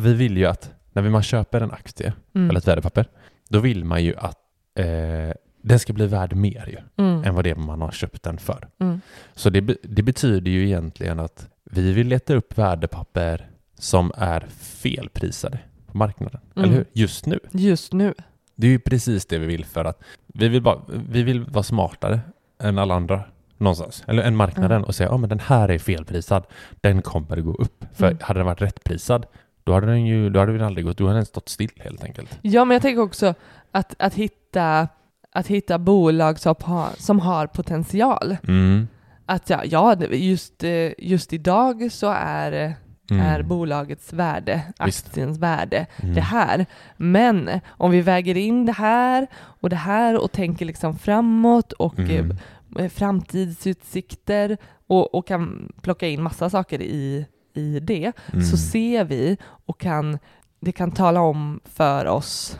vi 0.03 0.15
vill 0.15 0.37
ju 0.37 0.47
att 0.47 0.71
när 0.93 1.03
man 1.11 1.23
köper 1.23 1.61
en 1.61 1.71
aktie 1.73 2.13
Mm. 2.35 2.51
eller 2.51 2.59
ett 2.59 2.69
värdepapper, 2.69 3.07
då 3.55 3.61
vill 3.61 3.85
man 3.85 4.05
ju 4.05 4.15
att 4.17 4.39
eh, 4.79 5.33
den 5.63 5.79
ska 5.79 5.93
bli 5.93 6.07
värd 6.07 6.35
mer 6.37 6.67
ju, 6.69 7.05
Mm. 7.05 7.25
än 7.25 7.35
vad 7.35 7.45
det 7.45 7.51
är 7.51 7.55
man 7.55 7.81
har 7.81 7.91
köpt 7.91 8.23
den 8.23 8.39
för. 8.39 8.69
Mm. 8.81 9.01
Så 9.35 9.51
det, 9.51 9.61
det 9.83 10.03
betyder 10.03 10.51
ju 10.51 10.65
egentligen 10.67 11.21
att 11.21 11.49
vi 11.65 11.93
vill 11.93 12.07
leta 12.09 12.35
upp 12.35 12.59
värdepapper 12.59 13.47
som 13.79 14.13
är 14.17 14.47
felprisade 14.61 15.59
på 15.87 15.99
marknaden, 15.99 16.41
Mm. 16.57 16.65
eller 16.65 16.77
hur? 16.77 16.85
Just 16.93 17.27
nu. 17.27 17.39
Just 17.53 17.93
nu. 17.93 18.15
Det 18.57 18.67
är 18.67 18.71
ju 18.71 18.79
precis 18.79 19.27
det 19.27 19.39
vi 19.39 19.47
vill 19.47 19.65
för 19.65 19.85
att 19.85 20.03
vi 20.27 20.49
vill, 20.49 20.63
bara, 20.63 20.79
vi 21.11 21.23
vill 21.23 21.45
vara 21.45 21.63
smartare 21.63 22.21
än 22.63 22.79
alla 22.79 22.95
andra 22.95 23.23
någonstans, 23.59 24.05
eller 24.07 24.23
än 24.23 24.37
marknaden 24.37 24.77
Mm. 24.77 24.85
och 24.85 24.95
säga 24.95 25.09
ja 25.11 25.17
men 25.17 25.29
den 25.29 25.41
här 25.41 25.69
är 25.69 25.79
felprisad, 25.79 26.47
den 26.81 27.03
kommer 27.03 27.37
gå 27.41 27.55
upp. 27.55 27.85
För 27.93 28.07
Mm. 28.07 28.19
hade 28.23 28.41
den 28.41 28.47
varit 28.47 28.63
rättprisad, 28.63 29.27
då 29.65 29.73
hade 29.73 29.87
den 29.87 30.07
ju, 30.07 30.31
då 30.31 30.41
hade 30.41 30.53
den 30.53 30.67
aldrig 30.67 30.87
gått, 30.87 30.99
då 30.99 31.07
hade 31.07 31.19
den 31.19 31.27
stått 31.27 31.49
still 31.49 31.71
helt 31.77 32.05
enkelt. 32.05 32.39
Ja, 32.43 32.65
men 32.65 32.75
jag 32.75 32.83
tänker 32.83 33.03
också 33.03 33.35
att, 33.73 33.95
att, 33.99 34.15
hitta, 34.15 34.89
att 35.33 35.47
hitta 35.47 35.79
bolag 35.79 36.39
som 36.39 36.55
har, 36.61 36.89
som 36.99 37.21
har 37.21 37.47
potential. 37.47 38.37
Mm. 38.49 38.89
Att 39.27 39.51
ja, 39.51 39.61
ja 39.65 39.97
just, 40.11 40.65
eh, 40.65 40.91
just 40.99 41.33
idag 41.33 41.93
så 41.93 42.15
är, 42.19 42.75
Mm. 43.11 43.27
är 43.27 43.43
bolagets 43.43 44.13
värde, 44.13 44.63
Visst. 44.85 45.07
aktiens 45.07 45.39
värde, 45.39 45.87
Mm. 46.03 46.15
det 46.15 46.21
här. 46.21 46.67
Men 46.97 47.61
om 47.69 47.91
vi 47.91 48.01
väger 48.01 48.37
in 48.37 48.67
det 48.67 48.73
här 48.73 49.27
och 49.35 49.71
det 49.71 49.77
här 49.77 50.23
och 50.23 50.33
tänker 50.33 50.65
liksom 50.67 50.99
framåt 50.99 51.73
och 51.73 51.99
Mm. 51.99 52.37
eh, 52.79 52.89
framtidsutsikter 52.89 54.57
och, 54.87 55.15
och 55.15 55.27
kan 55.27 55.73
plocka 55.83 56.09
in 56.09 56.23
massa 56.23 56.51
saker 56.51 56.83
i, 56.83 57.27
i 57.55 57.81
det, 57.81 58.13
Mm. 58.33 58.45
så 58.45 58.57
ser 58.57 59.05
vi 59.05 59.37
och 59.67 59.81
kan, 59.81 60.19
det 60.61 60.73
kan 60.73 60.91
tala 60.93 61.21
om 61.21 61.61
för 61.65 62.07
oss 62.07 62.59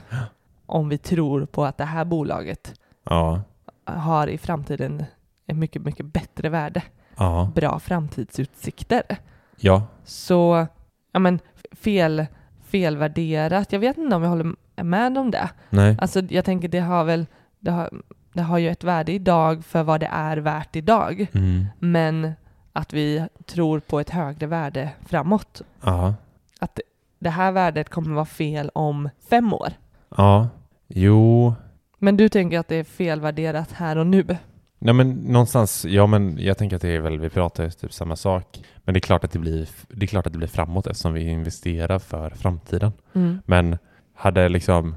om 0.67 0.89
vi 0.89 0.99
tror 0.99 1.47
på 1.47 1.65
att 1.65 1.79
det 1.79 1.85
här 1.85 2.05
bolaget 2.05 2.75
Ja, 3.11 3.43
har 3.85 4.27
i 4.27 4.39
framtiden 4.39 5.05
ett 5.47 5.57
mycket, 5.57 5.83
mycket 5.83 6.07
bättre 6.07 6.49
värde, 6.49 6.83
ja, 7.17 7.51
bra 7.55 7.79
framtidsutsikter. 7.79 9.03
ja, 9.61 9.83
Så, 10.05 10.67
ja 11.13 11.19
men 11.19 11.39
fel, 11.73 12.27
felvärderat, 12.65 13.73
jag 13.73 13.81
vet 13.81 13.99
inte 13.99 14.17
om 14.17 14.23
jag 14.23 14.31
håller 14.31 14.55
med 14.85 15.19
om 15.19 15.31
det. 15.31 15.49
nej, 15.71 15.97
Alltså 16.01 16.21
jag 16.21 16.45
tänker 16.45 16.69
det 16.69 16.81
har 16.81 17.05
väl, 17.05 17.27
det 17.61 17.71
har, 17.71 17.91
det 18.33 18.43
har 18.43 18.59
ju 18.59 18.69
ett 18.71 18.85
värde 18.85 19.13
idag 19.13 19.65
för 19.65 19.83
vad 19.83 20.01
det 20.01 20.09
är 20.13 20.37
värt 20.37 20.77
idag, 20.77 21.27
mm. 21.35 21.67
men 21.79 22.33
att 22.77 22.93
vi 22.93 23.27
tror 23.47 23.81
på 23.81 24.01
ett 24.01 24.11
högre 24.11 24.47
värde 24.47 24.91
framåt. 25.07 25.63
ja, 25.81 26.15
Att 26.61 26.81
det 27.19 27.31
här 27.31 27.53
värdet 27.53 27.89
kommer 27.89 28.15
vara 28.15 28.25
fel 28.25 28.71
om 28.75 29.09
fem 29.31 29.53
år. 29.53 29.73
ja, 30.17 30.49
jo, 30.89 31.55
Men 31.99 32.17
du 32.17 32.29
tänker 32.29 32.59
att 32.59 32.69
det 32.69 32.77
är 32.77 32.85
felvärderat 32.85 33.73
här 33.73 33.99
och 33.99 34.07
nu? 34.07 34.37
Nej 34.79 34.95
men 34.95 35.11
någonstans, 35.11 35.85
ja 35.85 36.07
men 36.07 36.39
jag 36.39 36.59
tänker 36.59 36.77
att 36.77 36.83
det 36.83 36.89
är 36.89 37.01
väl, 37.01 37.19
vi 37.19 37.31
pratar 37.31 37.69
typ 37.71 37.93
samma 37.93 38.17
sak. 38.17 38.65
Men 38.85 38.95
det 38.95 38.99
är 38.99 39.01
klart 39.01 39.25
att 39.25 39.33
det 39.33 39.39
blir, 39.39 39.69
det 39.89 40.05
är 40.05 40.07
klart 40.07 40.27
att 40.27 40.33
det 40.33 40.39
blir 40.39 40.49
framåt 40.49 40.87
eftersom 40.87 41.13
vi 41.13 41.29
investerar 41.29 41.99
för 41.99 42.31
framtiden. 42.31 42.93
Mm. 43.15 43.43
Men 43.47 43.79
hade 44.15 44.49
liksom, 44.49 44.95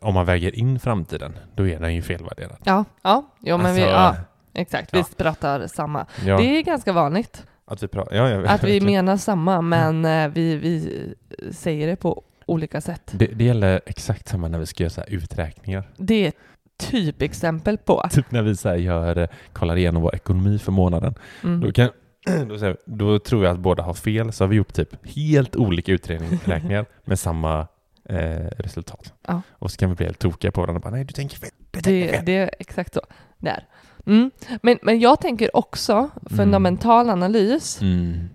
om 0.00 0.14
man 0.14 0.26
väger 0.26 0.58
in 0.58 0.80
framtiden, 0.80 1.38
då 1.54 1.68
är 1.68 1.80
den 1.80 1.94
ju 1.94 2.02
felvärderad. 2.02 2.56
Ja, 2.64 2.84
ja, 3.02 3.24
jo, 3.40 3.56
men 3.58 3.74
vi, 3.74 3.82
Alltså, 3.82 3.96
ja 3.96 4.16
exakt, 4.54 4.94
vi 4.94 4.98
ja. 4.98 5.04
pratar 5.16 5.66
samma. 5.66 6.06
ja, 6.26 6.36
Det 6.36 6.58
är 6.58 6.62
ganska 6.62 6.92
vanligt 6.92 7.46
att 7.66 7.82
vi 7.82 7.88
pratar, 7.88 8.16
ja, 8.16 8.28
ja, 8.30 8.48
att 8.50 8.64
vi 8.64 8.80
menar 8.80 9.16
samma, 9.16 9.60
men 9.60 10.04
eh, 10.04 10.28
vi, 10.28 10.56
vi 10.56 11.14
säger 11.52 11.86
det 11.86 11.96
på 11.96 12.22
olika 12.46 12.80
sätt. 12.80 13.02
det, 13.14 13.26
det 13.26 13.44
gäller 13.44 13.80
exakt 13.86 14.28
samma 14.28 14.48
när 14.48 14.58
vi 14.58 14.66
ska 14.66 14.82
göra 14.84 14.92
här 14.96 15.14
uträkningar. 15.14 15.88
Det 15.96 16.24
är 16.24 16.28
ett 16.28 16.36
typexempel 16.90 17.78
på. 17.78 18.02
Typ 18.10 18.30
när 18.30 18.42
vi 18.42 18.56
så 18.56 18.68
här 18.68 18.76
gör, 18.76 19.18
eh, 19.18 19.28
kollar 19.52 19.76
igenom 19.76 20.02
vår 20.02 20.14
ekonomi 20.14 20.58
för 20.58 20.72
månaden. 20.72 21.14
Mm. 21.44 21.60
Då, 21.60 21.72
kan, 21.72 21.90
då, 22.48 22.56
vi- 22.56 22.76
då 22.86 23.18
tror 23.18 23.44
jag 23.44 23.52
att 23.52 23.58
båda 23.60 23.82
har 23.82 23.94
fel, 23.94 24.32
så 24.32 24.44
har 24.44 24.48
vi 24.48 24.56
gjort 24.56 24.72
typ 24.72 25.06
helt 25.16 25.56
olika 25.56 25.92
uträkningar 25.92 26.86
med 27.04 27.18
samma 27.18 27.66
eh, 28.08 28.16
resultat. 28.58 29.12
Ja. 29.26 29.42
Och 29.50 29.70
så 29.70 29.76
kan 29.76 29.88
vi 29.90 29.94
bli 29.96 30.06
helt 30.06 30.18
tokiga 30.18 30.50
på 30.52 30.60
varandra 30.60 30.78
och 30.78 30.82
bara, 30.82 30.90
nej 30.94 31.04
du 31.04 31.12
tänker 31.12 31.36
fel, 31.38 31.50
du 31.70 31.80
tänker 31.80 32.06
Det, 32.06 32.12
fel. 32.16 32.24
det 32.24 32.36
är 32.36 32.50
exakt 32.58 32.94
så. 32.94 33.00
Där. 33.38 33.64
Mm. 34.06 34.30
Men, 34.62 34.78
men 34.82 35.00
jag 35.00 35.20
tänker 35.20 35.56
också 35.56 36.10
fundamental 36.36 37.10
analys 37.10 37.80
Mm. 37.82 38.28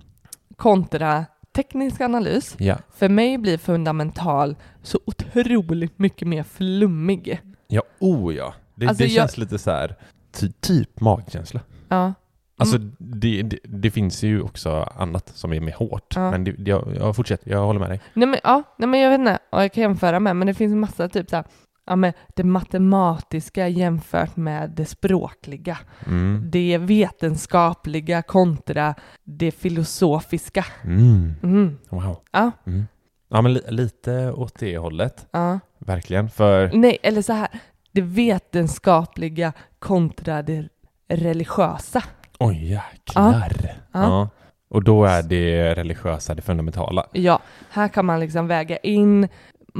kontra 0.55 1.25
teknisk 1.55 2.01
analys. 2.01 2.55
Ja. 2.59 2.77
För 2.95 3.09
mig 3.09 3.37
blir 3.37 3.57
fundamental 3.57 4.55
så 4.83 4.99
otroligt 5.05 5.99
mycket 5.99 6.27
mer 6.27 6.43
flummig. 6.43 7.41
ja, 7.67 7.81
oh 7.99 8.35
ja. 8.35 8.53
Det, 8.75 8.87
Alltså, 8.87 9.03
det 9.03 9.09
jag- 9.09 9.21
känns 9.21 9.37
lite 9.37 9.59
så 9.59 9.71
här, 9.71 9.95
ty, 10.31 10.49
typ 10.59 11.01
magkänsla. 11.01 11.59
Ja. 11.89 12.13
Alltså 12.57 12.75
Mm. 12.77 12.95
det, 12.97 13.41
det, 13.41 13.57
det 13.63 13.91
finns 13.91 14.23
ju 14.23 14.41
också 14.41 14.71
annat 14.95 15.31
som 15.35 15.53
är 15.53 15.59
mer 15.59 15.73
hårt. 15.73 16.13
Ja. 16.15 16.31
Men 16.31 16.43
det, 16.43 16.55
jag, 16.69 16.95
jag 16.95 17.15
fortsätter, 17.15 17.51
jag 17.51 17.65
håller 17.65 17.79
med 17.79 17.89
dig. 17.89 17.99
Nej 18.13 18.27
men, 18.27 18.39
ja, 18.43 18.63
nej 18.77 18.89
men 18.89 18.99
jag 18.99 19.09
vet 19.09 19.19
inte, 19.19 19.39
ja, 19.51 19.61
jag 19.61 19.73
kan 19.73 19.81
jämföra 19.81 20.19
med, 20.19 20.35
men 20.35 20.47
det 20.47 20.53
finns 20.53 20.73
massa 20.75 21.09
typ 21.09 21.29
så 21.29 21.35
här, 21.35 21.45
ja 21.89 21.95
men 21.95 22.13
det 22.35 22.43
matematiska 22.43 23.67
jämfört 23.67 24.35
med 24.35 24.69
det 24.69 24.85
språkliga. 24.85 25.77
Mm. 26.07 26.43
Det 26.51 26.77
vetenskapliga 26.77 28.21
kontra 28.21 28.95
det 29.23 29.51
filosofiska. 29.51 30.65
Mm. 30.83 31.35
Mm. 31.43 31.77
Wow. 31.89 32.17
Ja, 32.31 32.51
Mm. 32.65 32.87
Ja 33.31 33.41
men 33.41 33.53
li, 33.53 33.61
lite 33.69 34.31
åt 34.31 34.59
det 34.59 34.77
hållet, 34.77 35.27
ja. 35.31 35.59
verkligen. 35.79 36.29
För 36.29 36.71
Nej, 36.73 36.97
eller 37.03 37.21
så 37.21 37.33
här, 37.33 37.47
det 37.91 38.01
vetenskapliga 38.01 39.53
kontra 39.79 40.41
det 40.41 40.69
religiösa. 41.07 42.03
Oj 42.39 42.71
jäklar. 42.71 43.53
Ja. 43.63 43.79
Ja. 43.93 44.29
Och 44.69 44.83
då 44.83 45.05
är 45.05 45.23
det 45.23 45.73
religiösa 45.73 46.35
det 46.35 46.41
fundamentala. 46.41 47.05
Ja, 47.11 47.39
här 47.69 47.87
kan 47.87 48.05
man 48.05 48.19
liksom 48.19 48.47
väga 48.47 48.77
in 48.77 49.27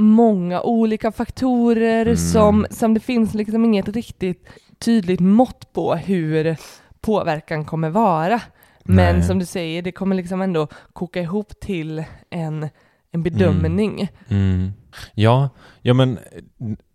många 0.00 0.60
olika 0.62 1.12
faktorer 1.12 2.02
Mm. 2.06 2.16
som, 2.16 2.66
som 2.70 2.94
det 2.94 3.00
finns 3.00 3.34
liksom 3.34 3.64
inget 3.64 3.88
riktigt 3.88 4.46
tydligt 4.78 5.20
mått 5.20 5.72
på 5.72 5.94
hur 5.94 6.56
påverkan 7.00 7.64
kommer 7.64 7.90
vara. 7.90 8.40
Men 8.84 9.14
Nej. 9.16 9.22
som 9.24 9.38
du 9.38 9.44
säger, 9.46 9.82
det 9.82 9.92
kommer 9.92 10.16
liksom 10.16 10.42
ändå 10.42 10.68
koka 10.92 11.20
ihop 11.20 11.60
till 11.60 12.04
en, 12.30 12.68
en 13.12 13.22
bedömning. 13.22 14.08
Mm. 14.28 14.72
Ja, 15.14 15.48
ja 15.82 15.94
men 15.94 16.18
eh, 16.18 16.22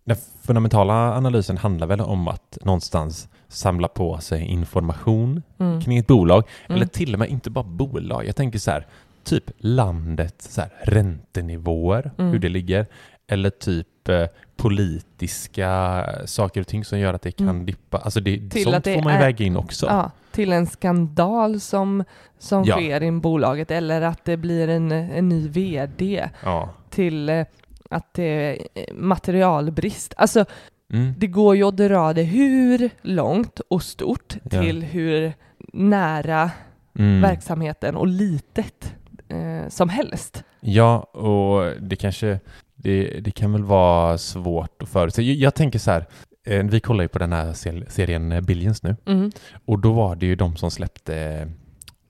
den 0.04 0.16
fundamentala 0.42 1.14
analysen 1.16 1.56
handlar 1.56 1.86
väl 1.86 2.00
om 2.00 2.28
att 2.28 2.58
någonstans 2.62 3.28
samla 3.48 3.88
på 3.88 4.18
sig 4.18 4.42
information 4.42 5.42
Mm. 5.58 5.80
kring 5.80 5.98
ett 5.98 6.06
bolag. 6.06 6.42
Mm. 6.68 6.76
Eller 6.76 6.86
till 6.86 7.12
och 7.12 7.18
med 7.18 7.28
inte 7.28 7.50
bara 7.50 7.64
bolag. 7.64 8.26
Jag 8.26 8.36
tänker 8.36 8.58
så 8.58 8.70
här, 8.70 8.86
typ 9.26 9.50
landet, 9.58 10.34
så 10.42 10.60
här, 10.60 10.70
räntenivåer, 10.82 12.10
Mm. 12.18 12.32
hur 12.32 12.38
det 12.38 12.48
ligger. 12.48 12.86
Eller 13.28 13.50
typ 13.50 14.08
eh, 14.08 14.26
politiska 14.56 16.04
saker 16.24 16.60
och 16.60 16.66
ting 16.66 16.84
som 16.84 16.98
gör 16.98 17.14
att 17.14 17.22
det 17.22 17.32
kan 17.32 17.48
Mm. 17.48 17.66
dippa. 17.66 17.98
Alltså 17.98 18.20
det, 18.20 18.50
Till 18.50 18.62
sånt 18.64 18.76
att 18.76 18.84
det 18.84 18.94
får 18.94 19.02
man 19.02 19.12
ju 19.12 19.16
är- 19.18 19.22
väga 19.26 19.44
in 19.44 19.56
också. 19.56 19.86
Ja, 19.86 20.10
till 20.32 20.52
en 20.52 20.66
skandal 20.66 21.60
som, 21.60 22.04
som 22.38 22.64
Ja. 22.64 22.76
sker 22.76 23.02
i 23.02 23.10
bolaget 23.12 23.70
eller 23.70 24.02
att 24.02 24.24
det 24.24 24.36
blir 24.36 24.68
en, 24.68 24.92
en 24.92 25.28
ny 25.28 25.48
VD 25.48 26.28
Ja. 26.44 26.70
till 26.90 27.28
eh, 27.28 27.46
att 27.90 28.14
det 28.14 28.22
är 28.22 28.58
eh, 28.74 28.94
materialbrist. 28.94 30.14
Alltså 30.16 30.44
Mm. 30.92 31.14
det 31.18 31.26
går 31.26 31.56
ju 31.56 31.64
att 31.64 31.76
dra 31.76 32.12
det 32.12 32.22
hur 32.22 32.90
långt 33.02 33.60
och 33.70 33.82
stort 33.82 34.36
Ja. 34.50 34.62
till 34.62 34.82
hur 34.82 35.32
nära 35.72 36.50
Mm. 36.98 37.20
verksamheten 37.20 37.96
och 37.96 38.06
litet 38.06 38.94
eh, 39.28 39.68
som 39.68 39.88
helst. 39.88 40.44
Ja, 40.60 40.98
och 40.98 41.72
det 41.80 41.96
kanske, 41.96 42.40
det, 42.74 43.20
det 43.20 43.30
kan 43.30 43.52
väl 43.52 43.64
vara 43.64 44.18
svårt 44.18 44.82
att 44.82 44.88
förutse. 44.88 45.22
Jag, 45.22 45.36
jag 45.36 45.54
tänker 45.54 45.78
så 45.78 45.90
här, 45.90 46.06
eh, 46.46 46.62
vi 46.64 46.80
kollar 46.80 47.04
ju 47.04 47.08
på 47.08 47.18
den 47.18 47.32
här 47.32 47.52
ser- 47.52 47.86
serien 47.88 48.32
eh, 48.32 48.40
Billions 48.40 48.82
nu 48.82 48.96
Mm. 49.06 49.30
och 49.66 49.78
då 49.78 49.92
var 49.92 50.16
det 50.16 50.26
ju 50.26 50.36
de 50.36 50.56
som 50.56 50.70
släppte, 50.70 51.48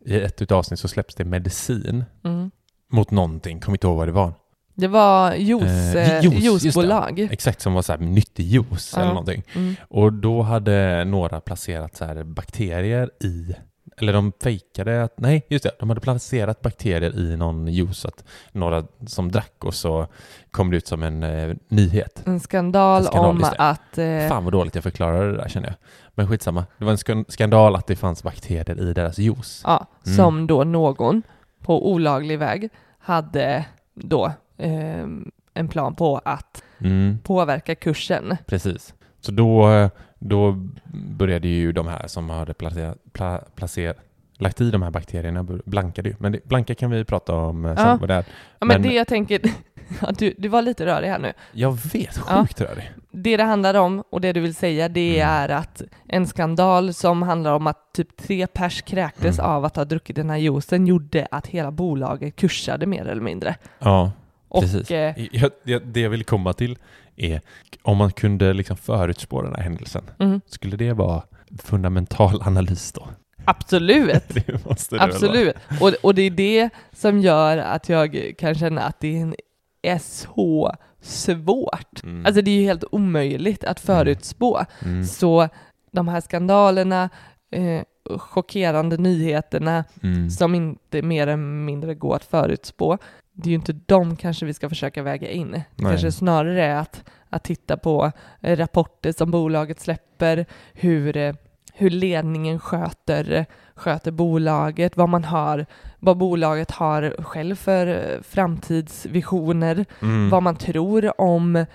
i 0.05 0.21
ett 0.21 0.43
utav 0.43 0.59
avsnitt 0.59 0.81
så 0.81 0.89
släpps 0.89 1.15
det 1.15 1.25
medicin 1.25 2.05
Mm. 2.25 2.51
mot 2.93 3.11
någonting, 3.11 3.61
kommer 3.61 3.77
inte 3.77 3.87
ihåg 3.87 3.97
vad 3.97 4.09
det 4.09 4.13
var. 4.13 4.33
Det 4.75 4.89
var 4.89 5.35
juice, 5.35 5.95
Eh, 5.95 6.17
eh, 6.19 6.25
juice, 6.25 6.45
juicebolag. 6.65 7.29
Exakt, 7.31 7.61
som 7.61 7.75
var 7.75 7.83
så 7.83 7.93
här 7.93 7.99
nyttig 8.01 8.47
juice 8.47 8.93
Ja. 8.97 9.01
eller 9.03 9.11
någonting. 9.11 9.43
Mm. 9.55 9.75
Och 9.89 10.13
då 10.13 10.43
hade 10.43 11.05
några 11.05 11.41
placerat 11.41 11.97
så 11.97 12.05
här 12.05 12.25
bakterier 12.25 13.11
i 13.25 13.55
eller 14.01 14.13
de 14.13 14.33
fejkade 14.43 15.03
att, 15.05 15.21
nej 15.21 15.47
just 15.49 15.63
det, 15.65 15.71
de 15.79 15.89
hade 15.89 16.01
placerat 16.01 16.61
bakterier 16.63 17.19
i 17.19 17.37
någon 17.37 17.67
juice, 17.69 18.05
att 18.05 18.25
några 18.53 18.85
som 19.07 19.33
drack 19.33 19.65
och 19.65 19.75
så 19.75 20.07
kom 20.51 20.71
det 20.71 20.77
ut 20.77 20.87
som 20.87 21.03
en 21.03 21.23
eh, 21.23 21.57
nyhet. 21.69 22.23
En 22.27 22.41
skandal, 22.41 23.01
En 23.03 23.07
skandal, 23.07 23.31
om 23.31 23.45
att... 23.59 23.99
Eh, 23.99 24.29
Fan 24.29 24.45
vad 24.45 24.53
dåligt 24.53 24.75
jag 24.75 24.85
förklarade 24.85 25.31
det 25.33 25.37
där 25.37 25.49
känner 25.49 25.67
jag. 25.69 25.77
Men 26.15 26.29
skitsamma, 26.29 26.65
det 26.79 26.85
var 26.85 26.93
en 26.93 26.99
skan- 26.99 27.25
skandal 27.29 27.77
att 27.77 27.87
det 27.87 27.97
fanns 27.97 28.23
bakterier 28.23 28.81
i 28.81 28.93
deras 28.93 29.19
juice. 29.19 29.63
ja, 29.65 29.87
Mm. 30.07 30.17
som 30.17 30.47
då 30.47 30.65
någon 30.65 31.23
på 31.63 31.93
olaglig 31.93 32.39
väg 32.39 32.69
hade 32.99 33.65
då 33.95 34.33
eh, 34.59 35.07
en 35.55 35.69
plan 35.69 35.95
på 35.95 36.21
att 36.25 36.63
Mm, 36.81 37.19
påverka 37.25 37.75
kursen. 37.75 38.37
precis. 38.47 38.95
Så 39.21 39.33
då, 39.33 39.69
då 40.19 40.69
började 41.17 41.49
ju 41.49 41.73
de 41.73 41.87
här 41.89 42.07
som 42.07 42.31
hade 42.31 42.55
placerat, 42.55 42.99
pla, 43.13 43.39
placer, 43.55 43.95
lagt 44.39 44.61
i 44.61 44.71
de 44.71 44.83
här 44.83 44.91
bakterierna 44.91 45.43
blankade 45.65 46.09
ju. 46.09 46.15
Men 46.19 46.33
det, 46.33 46.45
blanka 46.45 46.75
kan 46.75 46.91
vi 46.91 47.05
prata 47.05 47.35
om 47.35 47.65
eh, 47.65 47.77
sen 47.77 47.87
Ja. 47.89 47.97
vad 48.01 48.09
det 48.09 48.15
är. 48.15 48.25
Ja, 48.59 48.67
men, 48.67 48.69
Men- 48.69 48.83
det 48.83 48.95
jag 48.95 49.07
tänker, 49.07 49.41
ja, 50.01 50.09
du, 50.19 50.35
du 50.39 50.49
var 50.49 50.63
lite 50.63 50.87
rörig 50.87 51.09
här 51.09 51.19
nu. 51.19 51.33
Jag 51.53 51.73
vet, 51.93 52.21
Ja. 52.29 52.41
sjukt 52.43 52.61
rörig. 52.61 52.91
Det 53.11 53.37
det 53.37 53.43
handlar 53.45 53.75
om 53.75 54.03
och 54.11 54.21
det 54.21 54.33
du 54.33 54.41
vill 54.41 54.55
säga 54.55 54.89
det 54.89 55.21
Mm. 55.21 55.29
är 55.35 55.49
att 55.49 55.83
en 56.09 56.27
skandal 56.27 56.95
som 56.95 57.23
handlar 57.23 57.53
om 57.53 57.67
att 57.67 57.93
typ 57.95 58.17
tre 58.17 58.47
pers 58.47 58.83
kräktes 58.83 59.39
Mm. 59.39 59.51
av 59.51 59.65
att 59.65 59.77
ha 59.77 59.85
druckit 59.85 60.17
den 60.17 60.31
här 60.31 60.37
juicen 60.37 60.87
gjorde 60.87 61.29
att 61.31 61.47
hela 61.47 61.71
bolaget 61.71 62.37
kursade 62.37 62.87
mer 62.87 63.07
eller 63.07 63.23
mindre. 63.23 63.57
Ja, 63.79 64.13
Och 64.57 64.63
precis. 64.63 64.91
eh, 64.91 65.15
Jag, 65.33 65.51
jag, 65.65 65.83
det 65.87 66.01
jag 66.01 66.11
vill 66.11 66.25
komma 66.25 66.53
till 66.53 66.79
är 67.17 67.41
om 67.83 67.97
man 67.97 68.13
kunde 68.13 68.53
liksom 68.53 68.77
förutspå 68.77 69.43
den 69.43 69.55
här 69.55 69.63
händelsen, 69.63 70.05
mm, 70.19 70.41
skulle 70.47 70.77
det 70.77 70.93
vara 70.93 71.23
fundamental 71.63 72.43
analys 72.43 72.93
då? 72.93 73.09
absolut, 73.45 74.23
det 74.29 74.65
måste 74.67 74.95
det 74.95 74.99
väl 74.99 75.09
vara? 75.11 75.15
absolut. 75.17 75.57
Och, 75.81 75.93
och 76.03 76.15
det 76.15 76.23
är 76.23 76.31
det 76.31 76.71
som 76.93 77.19
gör 77.21 77.59
att 77.59 77.89
jag 77.89 78.33
kan 78.39 78.55
känna 78.55 78.83
att 78.83 79.01
det 79.01 79.17
är, 79.19 79.23
en, 79.23 79.35
är 79.83 79.99
så 79.99 80.75
svårt. 81.01 82.03
Mm. 82.03 82.27
Alltså 82.27 82.43
det 82.43 82.51
är 82.51 82.61
ju 82.61 82.65
helt 82.67 82.85
omöjligt 82.93 83.65
att 83.65 83.81
förutspå. 83.81 84.61
mm. 84.85 85.05
Så 85.05 85.49
de 85.93 86.09
här 86.09 86.21
skandalerna, 86.21 87.11
eh, 87.51 87.83
chockerande 88.19 88.97
nyheterna 88.97 89.85
Mm. 90.03 90.31
som 90.31 90.55
inte 90.55 91.03
mer 91.03 91.23
eller 91.23 91.37
mindre 91.37 91.95
går 91.95 92.17
att 92.17 92.25
förutspå, 92.25 92.99
det 93.39 93.49
är 93.49 93.51
ju 93.51 93.55
inte 93.55 93.73
de 93.87 94.17
kanske 94.17 94.47
vi 94.47 94.55
ska 94.55 94.69
försöka 94.69 95.03
väga 95.03 95.31
in. 95.31 95.51
Det 95.51 95.65
Nej. 95.77 95.93
kanske 95.93 96.13
snarare 96.13 96.65
är 96.65 96.77
att, 96.77 97.05
att 97.31 97.45
titta 97.45 97.77
på 97.77 98.13
eh, 98.41 98.57
rapporter 98.57 99.13
som 99.13 99.31
bolaget 99.31 99.81
släpper, 99.81 100.47
hur, 100.75 101.17
eh, 101.17 101.35
hur 101.75 101.91
ledningen 101.91 102.59
sköter, 102.61 103.47
sköter 103.75 104.11
bolaget, 104.11 104.97
vad 104.97 105.09
man 105.09 105.25
har, 105.25 105.67
vad 105.99 106.17
bolaget 106.17 106.71
har 106.71 107.23
själv 107.23 107.55
för 107.55 107.87
eh, 107.87 108.23
framtidsvisioner, 108.23 109.85
Mm. 110.03 110.31
vad 110.31 110.43
man 110.43 110.57
tror 110.57 111.21
om 111.21 111.67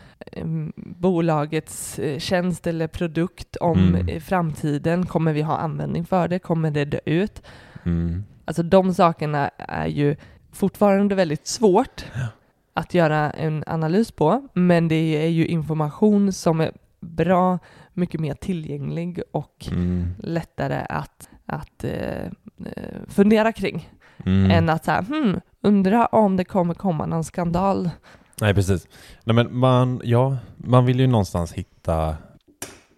bolagets 0.75 1.99
tjänst 2.17 2.67
eller 2.67 2.87
produkt, 2.87 3.55
om 3.55 3.95
Mm. 3.95 4.21
framtiden, 4.21 5.05
kommer 5.05 5.33
vi 5.33 5.41
ha 5.41 5.57
användning 5.57 6.05
för 6.05 6.27
det, 6.27 6.39
kommer 6.39 6.71
det 6.71 6.85
dö 6.85 6.99
ut? 7.05 7.41
Mm. 7.83 8.23
Alltså 8.45 8.63
de 8.63 8.93
sakerna 8.93 9.49
är 9.57 9.87
ju 9.87 10.15
fortfarande 10.53 11.15
väldigt 11.15 11.47
svårt 11.47 12.05
Ja. 12.15 12.27
att 12.73 12.93
göra 12.93 13.31
en 13.31 13.63
analys 13.67 14.11
på, 14.11 14.47
men 14.53 14.87
det 14.87 14.95
är 15.25 15.27
ju 15.27 15.45
information 15.47 16.33
som 16.33 16.61
är 16.61 16.71
bra 16.99 17.59
mycket 17.93 18.19
mer 18.21 18.33
tillgänglig 18.33 19.21
och 19.31 19.67
Mm. 19.71 20.07
lättare 20.19 20.85
att, 20.89 21.29
att 21.45 21.83
eh, 21.83 22.25
eh, 22.65 22.99
fundera 23.07 23.51
kring 23.51 23.89
Mm. 24.25 24.51
än 24.51 24.69
att 24.69 24.85
säga 24.85 25.01
hmm, 25.01 25.39
undra 25.61 26.05
om 26.05 26.37
det 26.37 26.43
kommer 26.45 26.73
komma 26.73 27.05
någon 27.05 27.23
skandal. 27.23 27.89
Nej, 28.41 28.53
precis. 28.53 28.87
Nej, 29.23 29.35
men 29.35 29.57
man, 29.57 30.01
ja, 30.03 30.37
man 30.57 30.85
vill 30.85 30.99
ju 30.99 31.07
någonstans 31.07 31.53
hitta, 31.53 32.15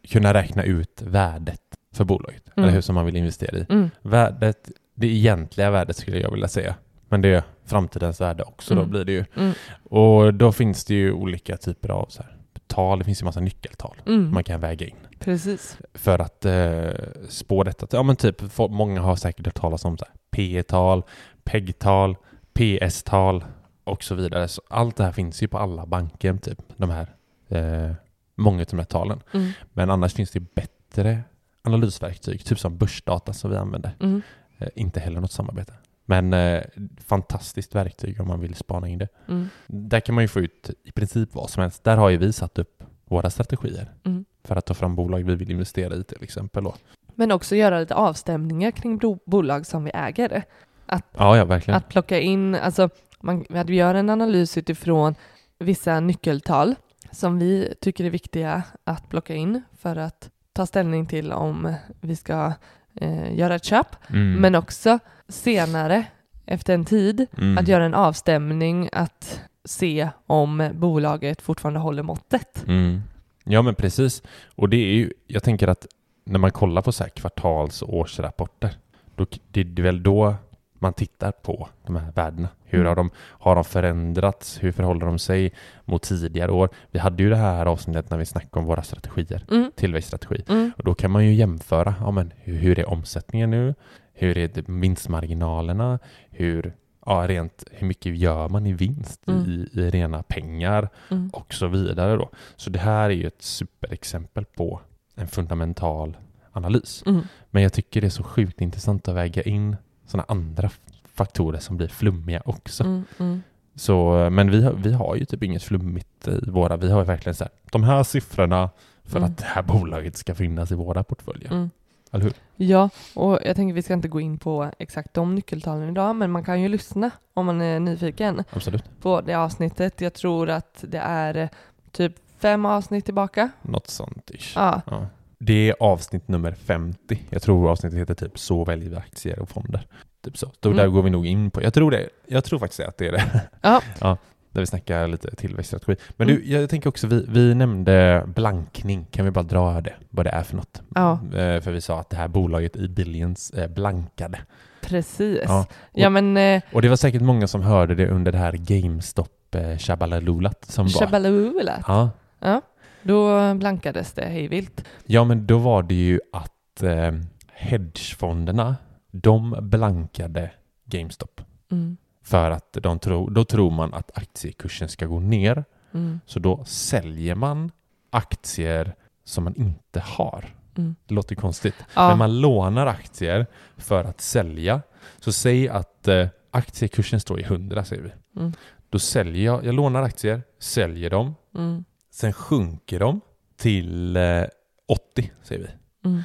kunna 0.09 0.33
räkna 0.33 0.63
ut 0.63 1.01
värdet 1.01 1.61
för 1.93 2.03
bolaget, 2.03 2.43
Mm. 2.55 2.63
eller 2.63 2.73
hur 2.73 2.81
som 2.81 2.95
man 2.95 3.05
vill 3.05 3.15
investera 3.15 3.57
i. 3.57 3.65
Mm. 3.69 3.89
Värdet, 4.01 4.71
det 4.95 5.07
egentliga 5.07 5.71
värdet 5.71 5.97
skulle 5.97 6.19
jag 6.19 6.31
vilja 6.31 6.47
säga. 6.47 6.75
Men 7.13 7.21
det 7.21 7.29
är 7.29 7.43
framtidens 7.65 8.21
värde 8.21 8.43
också 8.43 8.73
då 8.75 8.79
Mm. 8.81 8.91
blir 8.91 9.05
det 9.05 9.11
ju. 9.11 9.25
Mm. 9.35 9.53
Och 9.83 10.33
då 10.33 10.51
finns 10.51 10.85
det 10.85 10.93
ju 10.93 11.11
olika 11.13 11.57
typer 11.57 11.89
av 11.89 12.05
så 12.09 12.23
här, 12.23 12.37
tal, 12.67 12.99
det 12.99 13.05
finns 13.05 13.21
ju 13.21 13.25
massa 13.25 13.39
nyckeltal 13.39 14.01
Mm. 14.05 14.31
man 14.33 14.43
kan 14.43 14.59
väga 14.59 14.87
in. 14.87 14.95
Precis. 15.19 15.77
För 15.93 16.19
att 16.19 16.45
eh, 16.45 16.89
spå 17.29 17.63
detta. 17.63 17.87
Ja 17.91 18.03
men 18.03 18.15
typ, 18.15 18.41
många 18.69 19.01
har 19.01 19.15
säkert 19.15 19.45
hört 19.45 19.55
talas 19.55 19.85
om 19.85 19.97
P-tal, 20.31 21.03
PEG-tal, 21.43 22.15
PS-tal 22.53 23.43
och 23.83 24.03
så 24.03 24.15
vidare. 24.15 24.47
Så 24.47 24.61
allt 24.69 24.95
det 24.95 25.03
här 25.03 25.11
finns 25.11 25.43
ju 25.43 25.47
på 25.47 25.57
alla 25.57 25.85
banker, 25.85 26.37
typ 26.37 26.59
de 26.77 26.89
här, 26.89 27.07
eh, 27.49 27.91
många 28.35 28.59
av 28.59 28.65
de 28.69 28.77
här 28.77 28.85
talen. 28.85 29.21
Mm. 29.33 29.51
Men 29.73 29.89
annars 29.89 30.13
finns 30.13 30.31
det 30.31 30.39
bättre 30.39 31.23
analysverktyg, 31.63 32.45
typ 32.45 32.59
som 32.59 32.77
börsdata 32.77 33.33
som 33.33 33.51
vi 33.51 33.57
använder. 33.57 33.95
Mm. 33.99 34.21
Eh, 34.57 34.67
inte 34.75 34.99
heller 34.99 35.21
något 35.21 35.31
samarbete. 35.31 35.73
Men 36.05 36.33
eh, 36.33 36.63
fantastiskt 37.05 37.75
verktyg 37.75 38.21
om 38.21 38.27
man 38.27 38.39
vill 38.39 38.55
spana 38.55 38.87
in 38.87 38.99
det. 38.99 39.07
Mm. 39.27 39.49
Där 39.67 39.99
kan 39.99 40.15
man 40.15 40.23
ju 40.23 40.27
få 40.27 40.39
ut 40.39 40.69
i 40.83 40.91
princip 40.91 41.29
vad 41.35 41.49
som 41.49 41.61
helst. 41.61 41.83
Där 41.83 41.97
har 41.97 42.09
ju 42.09 42.17
vi 42.17 42.33
satt 42.33 42.59
upp 42.59 42.83
våra 43.05 43.29
strategier 43.29 43.91
Mm. 44.03 44.25
för 44.43 44.55
att 44.55 44.65
ta 44.65 44.73
fram 44.73 44.95
bolag 44.95 45.23
vi 45.23 45.35
vill 45.35 45.51
investera 45.51 45.95
i 45.95 46.03
till 46.03 46.23
exempel. 46.23 46.63
Då. 46.63 46.75
Men 47.15 47.31
också 47.31 47.55
göra 47.55 47.79
lite 47.79 47.95
avstämningar 47.95 48.71
kring 48.71 48.99
bolag 49.25 49.65
som 49.65 49.83
vi 49.83 49.91
äger. 49.93 50.43
Ja, 50.85 51.37
ja, 51.37 51.45
verkligen. 51.45 51.77
Att 51.77 51.89
plocka 51.89 52.19
in, 52.19 52.55
alltså 52.55 52.89
man, 53.21 53.45
att 53.49 53.69
vi 53.69 53.75
gör 53.75 53.95
en 53.95 54.09
analys 54.09 54.57
utifrån 54.57 55.15
vissa 55.59 55.99
nyckeltal 55.99 56.75
som 57.11 57.39
vi 57.39 57.73
tycker 57.81 58.05
är 58.05 58.09
viktiga 58.09 58.63
att 58.83 59.09
plocka 59.09 59.35
in 59.35 59.61
för 59.77 59.95
att 59.95 60.29
ta 60.53 60.65
ställning 60.65 61.05
till 61.05 61.31
om 61.31 61.73
vi 62.01 62.15
ska 62.15 62.53
eh, 62.95 63.35
göra 63.37 63.55
ett 63.55 63.63
köp. 63.63 63.87
Mm. 64.09 64.41
Men 64.41 64.55
också 64.55 64.99
senare, 65.33 66.05
efter 66.45 66.73
en 66.73 66.85
tid, 66.85 67.25
Mm. 67.37 67.57
att 67.57 67.67
göra 67.67 67.85
en 67.85 67.93
avstämning, 67.93 68.89
att 68.91 69.41
se 69.65 70.09
om 70.27 70.69
bolaget 70.73 71.41
fortfarande 71.41 71.79
håller 71.79 72.03
måttet. 72.03 72.63
Mm. 72.67 73.01
Ja, 73.43 73.61
men 73.61 73.75
precis. 73.75 74.23
Och 74.55 74.69
det 74.69 74.77
är 74.77 74.93
ju, 74.93 75.13
jag 75.27 75.43
tänker 75.43 75.67
att 75.67 75.85
när 76.25 76.39
man 76.39 76.51
kollar 76.51 76.81
på 76.81 76.91
så 76.91 77.03
här 77.03 77.09
kvartals 77.09 77.81
och 77.81 77.93
årsrapporter, 77.97 78.75
då, 79.15 79.25
det 79.51 79.59
är 79.61 79.81
väl 79.83 80.03
då 80.03 80.35
man 80.79 80.93
tittar 80.93 81.31
på 81.31 81.69
de 81.85 81.95
här 81.95 82.11
värdena. 82.11 82.47
Hur 82.63 82.79
Mm. 82.79 82.87
har, 82.89 82.95
de, 82.95 83.09
har 83.17 83.55
de 83.55 83.63
förändrats? 83.63 84.63
Hur 84.63 84.71
förhåller 84.71 85.05
de 85.05 85.19
sig 85.19 85.53
mot 85.85 86.01
tidigare 86.03 86.51
år? 86.51 86.69
Vi 86.91 86.99
hade 86.99 87.23
ju 87.23 87.29
det 87.29 87.35
här 87.35 87.65
avsnittet 87.65 88.09
när 88.09 88.17
vi 88.17 88.25
snackade 88.25 88.59
om 88.59 88.65
våra 88.65 88.83
strategier, 88.83 89.45
Mm. 89.51 89.71
tillväxtstrategi. 89.75 90.43
Mm. 90.49 90.71
Och 90.77 90.83
då 90.83 90.95
kan 90.95 91.11
man 91.11 91.25
ju 91.25 91.33
jämföra, 91.33 91.95
ja, 91.99 92.11
men 92.11 92.33
hur, 92.37 92.57
hur 92.57 92.79
är 92.79 92.89
omsättningen 92.89 93.49
nu? 93.51 93.75
Hur 94.23 94.37
är 94.37 94.47
det 94.47 94.69
vinstmarginalerna? 94.69 95.99
Hur, 96.29 96.73
ja, 97.05 97.27
rent, 97.27 97.63
hur 97.71 97.87
mycket 97.87 98.17
gör 98.17 98.49
man 98.49 98.65
i 98.65 98.73
vinst 98.73 99.27
Mm. 99.27 99.41
i, 99.49 99.69
i 99.79 99.89
rena 99.89 100.23
pengar? 100.23 100.89
Mm. 101.09 101.29
och 101.33 101.53
så 101.53 101.67
vidare. 101.67 102.15
Då. 102.17 102.29
Så 102.55 102.69
det 102.69 102.79
här 102.79 103.09
är 103.09 103.13
ju 103.13 103.27
ett 103.27 103.41
superexempel 103.41 104.45
på 104.45 104.79
en 105.15 105.27
fundamental 105.27 106.17
analys. 106.51 107.03
Mm. 107.05 107.21
Men 107.51 107.63
jag 107.63 107.73
tycker 107.73 108.01
det 108.01 108.07
är 108.07 108.09
så 108.09 108.23
sjukt 108.23 108.61
intressant 108.61 109.07
att 109.07 109.15
väga 109.15 109.41
in 109.41 109.75
sådana 110.05 110.25
andra 110.27 110.69
faktorer 111.13 111.59
som 111.59 111.77
blir 111.77 111.87
flummiga 111.87 112.41
också. 112.45 112.83
Mm. 112.83 113.03
Mm. 113.19 113.41
Så, 113.75 114.29
men 114.31 114.51
vi 114.51 114.63
har, 114.63 114.73
vi 114.73 114.93
har 114.93 115.15
ju 115.15 115.25
typ 115.25 115.43
inget 115.43 115.63
flummigt 115.63 116.27
i 116.27 116.49
våra. 116.49 116.77
Vi 116.77 116.91
har 116.91 117.03
verkligen 117.03 117.35
så 117.35 117.43
här, 117.43 117.51
de 117.71 117.83
här 117.83 118.03
siffrorna 118.03 118.69
för 119.03 119.17
Mm. 119.17 119.31
att 119.31 119.37
det 119.37 119.45
här 119.45 119.61
bolaget 119.63 120.17
ska 120.17 120.35
finnas 120.35 120.71
i 120.71 120.75
våra 120.75 121.03
portföljer. 121.03 121.69
Eller 122.13 122.23
hur? 122.23 122.33
Ja, 122.55 122.89
och 123.13 123.39
jag 123.45 123.55
tänker 123.55 123.73
vi 123.73 123.81
ska 123.83 123.93
inte 123.93 124.07
gå 124.07 124.21
in 124.21 124.37
på 124.37 124.71
exakt 124.79 125.13
de 125.13 125.35
nyckeltalen 125.35 125.89
idag, 125.89 126.15
men 126.15 126.31
man 126.31 126.43
kan 126.43 126.61
ju 126.61 126.67
lyssna 126.67 127.11
om 127.33 127.45
man 127.45 127.61
är 127.61 127.79
nyfiken 127.79 128.43
Absolut. 128.49 128.83
på 129.01 129.21
det 129.21 129.33
avsnittet. 129.33 130.01
Jag 130.01 130.13
tror 130.13 130.49
att 130.49 130.83
det 130.87 130.97
är 130.97 131.37
eh, 131.37 131.49
typ 131.91 132.13
fem 132.39 132.65
avsnitt 132.65 133.05
tillbaka. 133.05 133.49
Något 133.61 133.87
sånt 133.89 134.31
ish. 134.33 134.53
Ja, 134.55 134.81
Ja. 134.85 135.07
Det 135.37 135.69
är 135.69 135.75
avsnitt 135.79 136.27
nummer 136.27 136.51
50. 136.51 137.21
Jag 137.29 137.41
tror 137.41 137.69
avsnittet 137.71 137.99
heter 137.99 138.13
typ 138.15 138.39
Så 138.39 138.63
väljer 138.65 138.89
vi 138.89 138.95
aktier 138.95 139.39
och 139.39 139.49
fonder. 139.49 139.87
Typ 140.23 140.37
så. 140.37 140.51
Då, 140.59 140.69
Mm. 140.69 140.77
Där 140.77 140.87
går 140.87 141.01
vi 141.01 141.09
nog 141.09 141.25
in 141.25 141.51
på. 141.51 141.63
Jag 141.63 141.73
tror 141.73 141.91
det. 141.91 142.09
Jag 142.27 142.43
tror 142.43 142.59
faktiskt 142.59 142.79
att 142.79 142.97
det 142.97 143.07
är 143.07 143.11
det. 143.11 143.41
Ja. 143.61 143.81
ja. 143.99 144.17
Där 144.53 144.61
vi 144.61 144.65
snackar 144.65 145.07
lite 145.07 145.35
tillväxtstrategi. 145.35 145.95
Men 146.17 146.29
Mm. 146.29 146.41
du, 146.41 146.47
jag 146.51 146.69
tänker 146.69 146.89
också, 146.89 147.07
vi, 147.07 147.25
vi 147.29 147.55
nämnde 147.55 148.23
blankning. 148.27 149.05
Kan 149.11 149.25
vi 149.25 149.31
bara 149.31 149.43
dra 149.43 149.81
det? 149.81 149.93
Vad 150.09 150.25
det 150.25 150.29
är 150.29 150.43
för 150.43 150.55
något? 150.55 150.81
Ja. 150.95 151.11
Eh, 151.13 151.61
För 151.61 151.71
vi 151.71 151.81
sa 151.81 151.99
att 151.99 152.09
det 152.09 152.17
här 152.17 152.27
bolaget 152.27 152.75
i 152.75 152.87
Billions 152.89 153.53
blankade. 153.75 154.39
precis. 154.81 155.39
Ja. 155.47 155.65
Ja, 155.93 156.09
men 156.09 156.37
eh, 156.37 156.61
Och 156.73 156.81
det 156.81 156.89
var 156.89 156.95
säkert 156.95 157.21
många 157.21 157.47
som 157.47 157.61
hörde 157.61 157.95
det 157.95 158.07
under 158.07 158.31
det 158.31 158.37
här 158.37 158.53
GameStop 158.53 159.55
eh, 159.55 159.77
som 159.77 160.85
var. 160.85 160.99
Shabaloola, 160.99 161.83
Ja. 161.87 162.61
då 163.03 163.53
blankades 163.53 164.13
det 164.13 164.25
hej 164.25 164.47
vilt. 164.47 164.83
Ja, 165.05 165.23
men 165.23 165.47
då 165.47 165.57
var 165.57 165.83
det 165.83 165.95
ju 165.95 166.19
att 166.33 166.83
eh, 166.83 167.11
hedgefonderna 167.53 168.75
de 169.11 169.55
blankade 169.61 170.51
GameStop. 170.85 171.41
Mm. 171.71 171.97
För 172.23 172.51
att 172.51 172.73
de 172.81 172.99
tror, 172.99 173.29
då 173.29 173.43
tror 173.45 173.71
man 173.71 173.93
att 173.93 174.17
aktiekursen 174.17 174.89
ska 174.89 175.05
gå 175.05 175.19
ner. 175.19 175.65
Mm. 175.93 176.19
Så 176.25 176.39
då 176.39 176.65
säljer 176.65 177.35
man 177.35 177.71
aktier 178.09 178.95
som 179.23 179.43
man 179.43 179.55
inte 179.55 179.99
har. 179.99 180.45
Mm. 180.77 180.95
Det 181.07 181.13
låter 181.13 181.35
konstigt. 181.35 181.75
Ja. 181.93 182.09
Men 182.09 182.17
man 182.17 182.41
lånar 182.41 182.85
aktier 182.87 183.45
för 183.77 184.03
att 184.03 184.21
sälja. 184.21 184.81
Så 185.19 185.31
säg 185.33 185.69
att 185.69 186.07
eh, 186.07 186.27
aktiekursen 186.51 187.19
står 187.19 187.39
i 187.39 187.43
100 187.43 187.85
säger 187.85 188.01
vi. 188.03 188.39
Mm. 188.39 188.53
Då 188.89 188.99
säljer 188.99 189.45
jag, 189.45 189.65
jag 189.65 189.75
lånar 189.75 190.01
aktier, 190.03 190.41
säljer 190.59 191.09
dem, 191.09 191.35
Mm. 191.55 191.83
sen 192.11 192.33
sjunker 192.33 192.99
de 192.99 193.21
till 193.57 194.15
eh, 194.15 194.43
80 194.87 195.31
säger 195.43 195.61
vi. 195.61 195.69
Mm. 196.09 196.23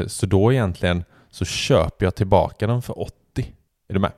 Eh, 0.00 0.06
så 0.06 0.26
då 0.26 0.52
egentligen 0.52 1.04
så 1.30 1.44
köper 1.44 2.06
jag 2.06 2.14
tillbaka 2.14 2.66
dem 2.66 2.82
för 2.82 3.00
80. 3.00 3.54
Är 3.88 3.94
du 3.94 4.00
med? 4.00 4.12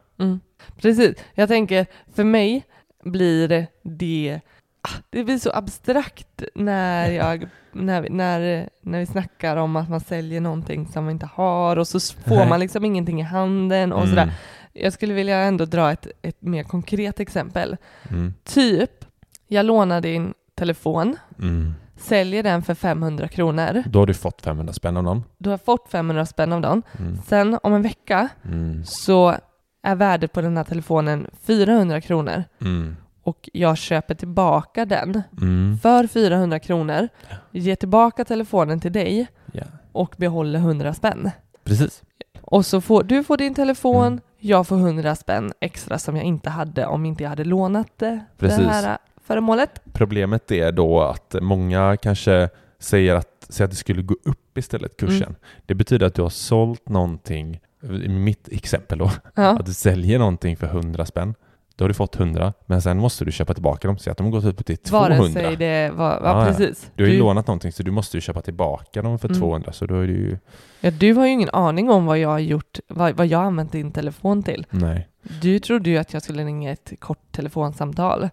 Mm. 0.69 0.79
Precis. 0.83 1.17
Jag 1.35 1.49
tänker, 1.49 1.87
för 2.15 2.25
mig 2.25 2.65
blir 3.05 3.69
det 3.83 4.41
ah, 4.83 4.99
det 5.11 5.25
blir 5.25 5.39
så 5.39 5.51
abstrakt 5.53 6.43
när, 6.55 7.11
jag, 7.11 7.47
när, 7.73 8.09
när, 8.11 8.69
när 8.83 8.99
vi 8.99 9.07
snackar 9.07 9.57
om 9.57 9.77
att 9.77 9.89
man 9.91 10.01
säljer 10.01 10.41
någonting 10.41 10.87
som 10.89 11.05
man 11.05 11.11
inte 11.13 11.27
har 11.35 11.77
och 11.77 11.89
så 11.89 12.01
får 12.01 12.47
man 12.49 12.61
liksom 12.61 12.85
ingenting 12.85 13.21
i 13.21 13.25
handen 13.25 13.93
och 13.93 13.99
Mm. 14.03 14.11
sådär. 14.11 14.33
Jag 14.73 14.93
skulle 14.93 15.15
vilja 15.15 15.37
ändå 15.39 15.65
dra 15.65 15.93
ett, 15.93 16.07
ett 16.23 16.43
mer 16.43 16.63
konkret 16.63 17.21
exempel. 17.21 17.77
Mm. 18.11 18.35
Typ, 18.45 19.05
jag 19.49 19.67
lånar 19.67 20.01
din 20.01 20.35
telefon, 20.55 21.17
Mm. 21.39 21.75
säljer 21.97 22.43
den 22.43 22.63
för 22.63 22.75
500 22.75 23.29
kronor. 23.29 23.83
Då 23.87 23.99
har 23.99 24.07
du 24.07 24.15
fått 24.15 24.43
500 24.43 24.73
spänn 24.73 24.97
av 24.97 25.03
någon. 25.05 25.25
Du 25.39 25.51
har 25.51 25.59
fått 25.59 25.89
500 25.91 26.27
spänn 26.27 26.53
av 26.53 26.61
den. 26.61 26.83
Mm. 26.99 27.19
Sen 27.27 27.59
om 27.63 27.75
en 27.75 27.83
vecka 27.83 28.29
Mm. 28.45 28.85
så 28.85 29.35
är 29.83 29.95
värdet 29.95 30.33
på 30.33 30.41
den 30.41 30.57
här 30.57 30.65
telefonen 30.65 31.27
400 31.43 32.01
kronor 32.01 32.45
Mm. 32.61 32.97
och 33.23 33.49
jag 33.53 33.79
köper 33.79 34.15
tillbaka 34.15 34.85
den 34.85 35.23
Mm. 35.43 35.79
för 35.83 36.07
400 36.07 36.59
kronor, 36.59 37.09
ger 37.51 37.77
tillbaka 37.77 38.25
telefonen 38.25 38.81
till 38.81 38.93
dig 38.93 39.27
Ja. 39.53 39.63
och 39.93 40.15
behåller 40.19 40.59
100 40.59 40.95
spänn. 40.95 41.31
Precis. 41.65 42.03
Och 42.41 42.67
så 42.67 42.81
får 42.81 43.03
du 43.03 43.25
får 43.25 43.37
din 43.37 43.55
telefon, 43.55 44.07
Mm. 44.07 44.21
jag 44.39 44.67
får 44.67 44.77
100 44.77 45.15
spänn 45.17 45.53
extra 45.61 45.99
som 45.99 46.17
jag 46.17 46.25
inte 46.25 46.51
hade 46.51 46.87
om 46.87 47.07
inte 47.07 47.23
jag 47.23 47.31
hade 47.31 47.45
lånat 47.45 47.89
det, 47.97 48.07
det 48.11 48.25
Precis. 48.39 48.67
här 48.67 48.99
föremålet. 49.25 49.81
Problemet 49.93 50.51
är 50.51 50.73
då 50.73 51.01
att 51.01 51.35
många 51.41 51.97
kanske 51.97 52.49
säger 52.79 53.15
att, 53.15 53.47
säger 53.49 53.65
att 53.65 53.71
det 53.71 53.77
skulle 53.77 54.03
gå 54.03 54.15
upp 54.25 54.59
istället, 54.59 54.97
kursen. 54.97 55.23
Mm. 55.23 55.35
Det 55.67 55.75
betyder 55.75 56.07
att 56.07 56.15
du 56.15 56.23
har 56.23 56.29
sålt 56.31 56.89
någonting, 56.89 57.61
i 58.05 58.09
mitt 58.09 58.49
exempel 58.53 58.99
då, 58.99 59.11
Ja. 59.35 59.49
att 59.59 59.67
du 59.67 59.73
säljer 59.75 60.19
någonting 60.19 60.57
för 60.57 60.67
100 60.67 61.07
spänn. 61.07 61.35
Då 61.77 61.85
har 61.85 61.89
du 61.89 61.95
fått 61.95 62.17
100, 62.17 62.53
men 62.67 62.83
sen 62.83 62.99
måste 62.99 63.25
du 63.25 63.33
köpa 63.33 63.55
tillbaka 63.55 63.89
dem. 63.89 63.99
Så 63.99 64.11
att 64.11 64.17
de 64.17 64.25
har 64.25 64.31
gått 64.33 64.45
upp 64.45 64.67
till 64.67 64.77
200. 64.77 65.19
Vare 65.19 65.31
sig 65.33 65.57
det 65.57 65.91
var, 65.95 66.21
ja, 66.25 66.45
precis. 66.49 66.91
Du 66.95 67.05
har 67.05 67.11
ju 67.11 67.19
lånat 67.19 67.47
någonting 67.47 67.73
så 67.73 67.83
du 67.83 67.91
måste 67.91 68.17
ju 68.17 68.21
köpa 68.21 68.41
tillbaka 68.41 69.03
dem 69.03 69.19
för 69.19 69.29
Mm. 69.29 69.41
200, 69.41 69.73
så 69.73 69.87
då 69.87 69.95
är 70.01 70.07
det 70.07 70.13
ju... 70.13 70.39
ja, 70.81 70.91
du 70.91 71.13
har 71.15 71.27
ju 71.27 71.33
ingen 71.33 71.51
aning 71.53 71.91
om 71.91 72.07
vad 72.07 72.19
jag 72.19 72.29
har 72.29 72.39
gjort, 72.39 72.79
vad, 72.89 73.17
vad 73.17 73.27
jag 73.27 73.39
har 73.39 73.45
använt 73.45 73.73
din 73.73 73.93
telefon 73.93 74.43
till. 74.43 74.67
Nej. 74.71 75.09
Du 75.41 75.59
trodde 75.59 75.91
ju 75.91 75.99
att 75.99 76.13
jag 76.13 76.23
skulle 76.23 76.45
ringa 76.45 76.73
ett 76.73 76.93
kort 76.99 77.33
telefonsamtal. 77.33 78.29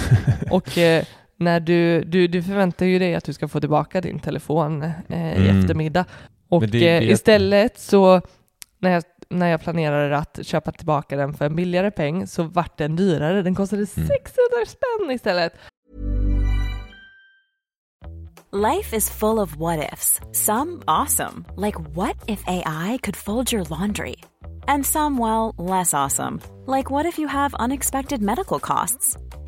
Och 0.50 0.78
eh, 0.78 1.04
när 1.36 1.60
du, 1.60 2.00
du, 2.04 2.26
du 2.26 2.42
förväntar 2.42 2.86
ju 2.86 2.98
dig 2.98 3.14
att 3.14 3.24
du 3.24 3.32
ska 3.32 3.48
få 3.48 3.60
tillbaka 3.60 4.00
din 4.00 4.18
telefon 4.18 4.82
eh, 4.82 4.92
i 5.32 5.48
Mm. 5.48 5.60
eftermiddag. 5.60 6.04
Och 6.48 6.68
det- 6.68 6.96
eh, 6.96 7.00
det- 7.00 7.06
istället 7.10 7.78
så 7.80 8.20
när 8.82 8.90
jag, 8.90 9.02
när 9.28 9.46
jag 9.46 9.60
planerade 9.60 10.16
att 10.16 10.38
köpa 10.46 10.72
tillbaka 10.72 11.16
den 11.16 11.32
för 11.34 11.44
en 11.44 11.56
billigare 11.56 11.90
peng 11.90 12.26
så 12.26 12.42
vart 12.42 12.78
den 12.78 12.96
dyrare. 12.96 13.42
Den 13.42 13.54
kostade 13.54 13.82
Mm. 13.96 14.08
600 14.08 14.08
spänn 14.66 15.10
istället. 15.10 15.52
Life 18.52 18.96
is 18.96 19.10
full 19.10 19.38
of 19.38 19.56
what 19.56 19.78
ifs. 19.92 20.20
Some 20.32 20.82
awesome, 20.86 21.44
like 21.56 21.78
what 21.94 22.16
if 22.26 22.42
AI 22.46 22.98
could 23.02 23.16
fold 23.16 23.52
your 23.52 23.64
laundry? 23.70 24.16
And 24.66 24.86
some, 24.86 25.18
well, 25.22 25.54
less 25.70 25.94
awesome, 25.94 26.40
like 26.66 26.90
what 26.90 27.06
if 27.06 27.18
you 27.18 27.28
have 27.28 27.54
unexpected 27.64 28.20
medical 28.22 28.58
costs? 28.60 29.16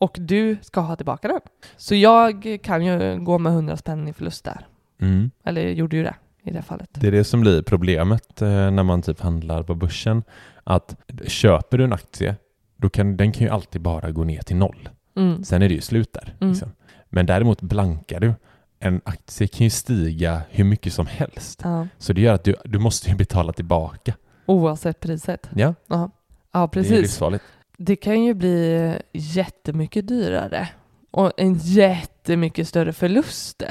Och 0.00 0.16
du 0.20 0.56
ska 0.62 0.80
ha 0.80 0.96
tillbaka 0.96 1.28
den. 1.28 1.40
Så 1.76 1.94
jag 1.94 2.58
kan 2.62 2.84
ju 2.84 3.20
gå 3.20 3.38
med 3.38 3.52
100 3.52 3.76
spänn 3.76 4.08
i 4.08 4.12
förlust 4.12 4.44
där. 4.44 4.66
Mm. 5.00 5.30
Eller 5.44 5.68
gjorde 5.68 5.96
ju 5.96 6.02
det 6.02 6.14
i 6.44 6.50
det 6.50 6.62
fallet. 6.62 6.88
Det 6.92 7.06
är 7.06 7.12
det 7.12 7.24
som 7.24 7.40
blir 7.40 7.62
problemet 7.62 8.42
eh, 8.42 8.48
när 8.48 8.82
man 8.82 9.02
typ 9.02 9.20
handlar 9.20 9.62
på 9.62 9.74
börsen. 9.74 10.22
Att 10.64 10.96
köper 11.26 11.78
du 11.78 11.84
en 11.84 11.92
aktie, 11.92 12.36
då 12.76 12.88
kan 12.88 13.16
den 13.16 13.32
kan 13.32 13.46
ju 13.46 13.52
alltid 13.52 13.80
bara 13.82 14.10
gå 14.10 14.24
ner 14.24 14.42
till 14.42 14.56
noll. 14.56 14.88
Mm. 15.16 15.44
Sen 15.44 15.62
är 15.62 15.68
det 15.68 15.74
ju 15.74 15.80
slut 15.80 16.12
där. 16.12 16.34
Mm. 16.40 16.50
Liksom. 16.52 16.72
Men 17.08 17.26
däremot 17.26 17.60
blankar 17.62 18.20
du. 18.20 18.34
En 18.78 19.00
aktie 19.04 19.46
kan 19.46 19.64
ju 19.64 19.70
stiga 19.70 20.42
hur 20.50 20.64
mycket 20.64 20.92
som 20.92 21.06
helst. 21.06 21.60
Ja. 21.64 21.86
Så 21.98 22.12
det 22.12 22.20
gör 22.20 22.34
att 22.34 22.44
du, 22.44 22.54
du 22.64 22.78
måste 22.78 23.10
ju 23.10 23.16
betala 23.16 23.52
tillbaka. 23.52 24.14
Oavsett 24.46 25.00
priset. 25.00 25.50
Ja, 25.54 25.74
Ja, 25.86 26.10
ja 26.52 26.58
det 26.60 26.64
är 26.64 26.66
precis. 26.66 26.90
livsfarligt. 27.00 27.44
Det 27.82 27.96
kan 27.96 28.24
ju 28.24 28.34
bli 28.34 28.92
jättemycket 29.12 30.08
dyrare 30.08 30.68
och 31.10 31.32
en 31.36 31.54
jättemycket 31.54 32.68
större 32.68 32.92
förlust 32.92 33.62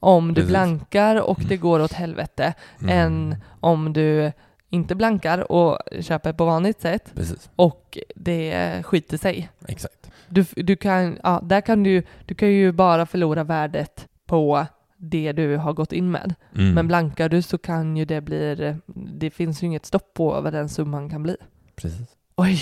om 0.00 0.28
du 0.28 0.34
Precis. 0.34 0.48
blankar 0.48 1.16
och 1.16 1.40
det 1.48 1.56
går 1.56 1.80
åt 1.80 1.92
helvete 1.92 2.54
Mm. 2.82 2.98
än 2.98 3.36
om 3.60 3.92
du 3.92 4.32
inte 4.70 4.94
blankar 4.94 5.52
och 5.52 5.78
köper 6.00 6.32
på 6.32 6.44
vanligt 6.44 6.80
sätt 6.80 7.12
Precis, 7.14 7.50
och 7.56 7.98
det 8.14 8.82
skiter 8.82 9.16
sig. 9.16 9.48
exakt. 9.68 10.10
Du, 10.28 10.44
du 10.56 10.76
kan, 10.76 11.18
ja, 11.22 11.40
där 11.44 11.60
kan 11.60 11.82
du, 11.82 12.02
du 12.26 12.34
kan 12.34 12.48
ju 12.48 12.72
bara 12.72 13.06
förlora 13.06 13.44
värdet 13.44 14.08
på 14.26 14.66
det 14.96 15.32
du 15.32 15.56
har 15.56 15.72
gått 15.72 15.92
in 15.92 16.10
med. 16.10 16.34
Mm. 16.54 16.74
Men 16.74 16.88
blankar 16.88 17.28
du 17.28 17.42
så 17.42 17.58
kan 17.58 17.96
ju 17.96 18.04
det 18.04 18.20
bli, 18.20 18.74
det 18.94 19.30
finns 19.30 19.62
ju 19.62 19.66
inget 19.66 19.86
stopp 19.86 20.14
på 20.14 20.40
vad 20.40 20.52
den 20.52 20.68
summan 20.68 21.10
kan 21.10 21.22
bli. 21.22 21.36
Precis. 21.76 22.08
Oj! 22.36 22.60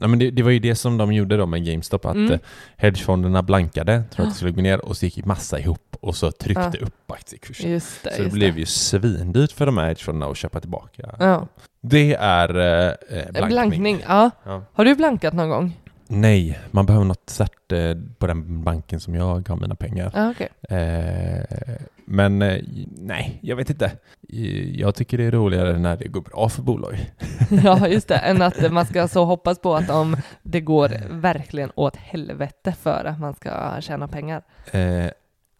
Ja, 0.00 0.06
men 0.08 0.18
det, 0.18 0.30
det 0.30 0.42
var 0.42 0.50
ju 0.50 0.58
det 0.58 0.74
som 0.74 0.96
de 0.98 1.12
gjorde 1.12 1.36
då 1.36 1.46
med 1.46 1.64
GameStop, 1.66 2.04
att 2.06 2.14
Mm. 2.14 2.32
eh, 2.32 2.38
hedgefonderna 2.76 3.42
blankade, 3.42 4.02
tror 4.10 4.26
att 4.26 4.32
det 4.32 4.36
skulle 4.36 4.52
gå 4.52 4.60
ner 4.62 4.84
och 4.84 4.96
så 4.96 5.04
gick 5.04 5.24
massa 5.24 5.58
ihop 5.58 5.96
och 6.00 6.16
så 6.16 6.30
tryckte 6.30 6.70
Ja. 6.80 6.86
upp 6.86 7.10
aktiekursen. 7.10 7.70
Just 7.70 8.04
det. 8.04 8.16
Så 8.16 8.22
det 8.22 8.30
blev 8.32 8.58
ju 8.58 8.66
svindyrt 8.66 9.52
för 9.52 9.66
de 9.66 9.78
här 9.78 9.86
hedgefonderna 9.86 10.30
att 10.32 10.36
köpa 10.36 10.60
tillbaka. 10.60 11.14
Ja. 11.18 11.46
Det 11.82 12.14
är 12.14 12.56
eh, 12.58 12.86
eh, 13.18 13.30
blankning. 13.30 13.48
Blankning. 13.48 14.04
Ja. 14.08 14.30
Har 14.72 14.84
du 14.84 14.94
blankat 14.94 15.34
någon 15.34 15.48
gång? 15.48 15.76
Nej, 16.12 16.58
man 16.70 16.86
behöver 16.86 17.06
något 17.06 17.30
cert 17.30 17.72
eh, 17.72 17.94
på 18.18 18.26
den 18.26 18.64
banken 18.64 19.00
som 19.00 19.14
jag 19.14 19.48
har 19.48 19.56
mina 19.56 19.74
pengar. 19.74 20.10
Ja, 20.14 20.30
okej. 20.30 20.48
Eh, 20.78 21.44
men 22.04 22.42
eh, 22.42 22.62
nej, 22.96 23.38
jag 23.42 23.56
vet 23.56 23.70
inte. 23.70 23.92
Jag 24.74 24.94
tycker 24.94 25.18
det 25.18 25.24
är 25.24 25.30
roligare 25.30 25.78
när 25.78 25.96
det 25.96 26.08
går 26.08 26.20
bra 26.20 26.48
för 26.48 26.62
bolag. 26.62 27.10
Ja, 27.64 27.88
just 27.88 28.08
det. 28.08 28.16
Än 28.16 28.42
att 28.42 28.72
man 28.72 28.86
ska 28.86 29.08
så 29.08 29.24
hoppas 29.24 29.58
på 29.58 29.74
att 29.74 29.90
om 29.90 30.16
det 30.42 30.60
går 30.60 30.90
verkligen 31.10 31.72
åt 31.74 31.96
helvete 31.96 32.72
för 32.72 33.04
att 33.04 33.20
man 33.20 33.34
ska 33.34 33.80
tjäna 33.80 34.08
pengar. 34.08 34.42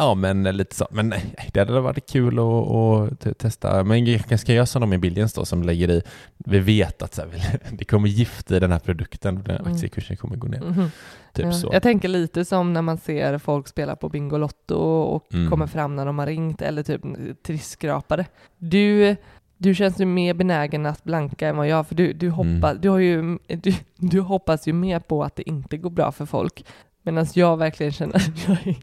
Eh, 0.01 0.07
Ja, 0.07 0.15
men 0.15 0.43
lite 0.43 0.75
så. 0.77 0.87
Men 0.91 1.09
nej, 1.09 1.35
det 1.53 1.61
hade 1.61 1.81
varit 1.81 2.11
kul 2.11 2.39
att, 2.39 2.45
att 2.45 3.21
te- 3.21 3.35
testa. 3.35 3.85
Men 3.85 4.05
jag 4.07 4.41
ska 4.41 4.53
göra 4.53 4.67
som 4.67 4.81
de 4.81 4.93
i 4.93 4.99
Billions 4.99 5.33
då, 5.33 5.45
som 5.45 5.63
lägger 5.63 5.91
i, 5.91 6.03
vi 6.39 6.59
vet 6.59 7.03
att 7.03 7.15
så 7.15 7.23
här, 7.23 7.59
det 7.73 7.85
kommer 7.85 8.09
gift 8.09 8.51
i 8.51 8.59
den 8.61 8.73
här 8.73 8.79
produkten 8.79 9.43
den 9.43 9.57
Mm. 9.57 9.73
aktiekursen 9.73 10.17
kommer 10.17 10.37
gå 10.37 10.49
ner. 10.49 10.61
Mhm. 10.61 10.91
Typ 11.35 11.45
Ja, 11.47 11.53
så. 11.53 11.71
Jag 11.73 11.83
tänker 11.83 12.09
lite 12.09 12.45
som 12.45 12.73
när 12.73 12.83
man 12.83 12.99
ser 12.99 13.39
folk 13.39 13.69
spela 13.69 13.97
på 13.97 14.09
Bingolotto 14.09 14.75
och 14.77 15.35
Mm. 15.35 15.51
kommer 15.51 15.67
fram 15.67 15.97
när 15.97 16.07
de 16.07 16.19
har 16.19 16.27
ringt 16.27 16.63
eller 16.63 16.83
typ 16.83 17.01
trissskrapare. 17.47 18.27
Du, 18.59 19.17
du 19.59 19.75
känns 19.75 20.01
ju 20.01 20.05
mer 20.05 20.35
benägen 20.35 20.87
att 20.87 21.05
blanka 21.05 21.49
än 21.49 21.57
vad 21.57 21.69
jag, 21.69 21.87
för 21.89 21.95
du, 21.95 22.13
du, 22.13 22.31
hoppas, 22.31 22.71
Mm. 22.71 22.81
du, 22.81 22.89
har 22.89 22.99
ju, 22.99 23.39
du, 23.47 23.73
du 23.97 24.21
hoppas 24.21 24.69
ju 24.69 24.73
mer 24.73 25.01
på 25.01 25.25
att 25.25 25.37
det 25.37 25.49
inte 25.49 25.77
går 25.77 25.91
bra 25.91 26.13
för 26.13 26.27
folk. 26.27 26.65
Medan 27.11 27.27
jag 27.35 27.57
verkligen 27.57 27.93
känner 27.93 28.17
att 28.17 28.49
jag 28.49 28.67
är 28.67 28.77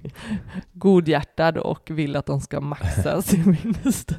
godhjärtad 0.74 1.58
och 1.58 1.90
vill 1.92 2.16
att 2.16 2.26
de 2.26 2.42
ska 2.42 2.62
maxa 2.62 3.22
sin 3.22 3.58
vinst. 3.64 4.12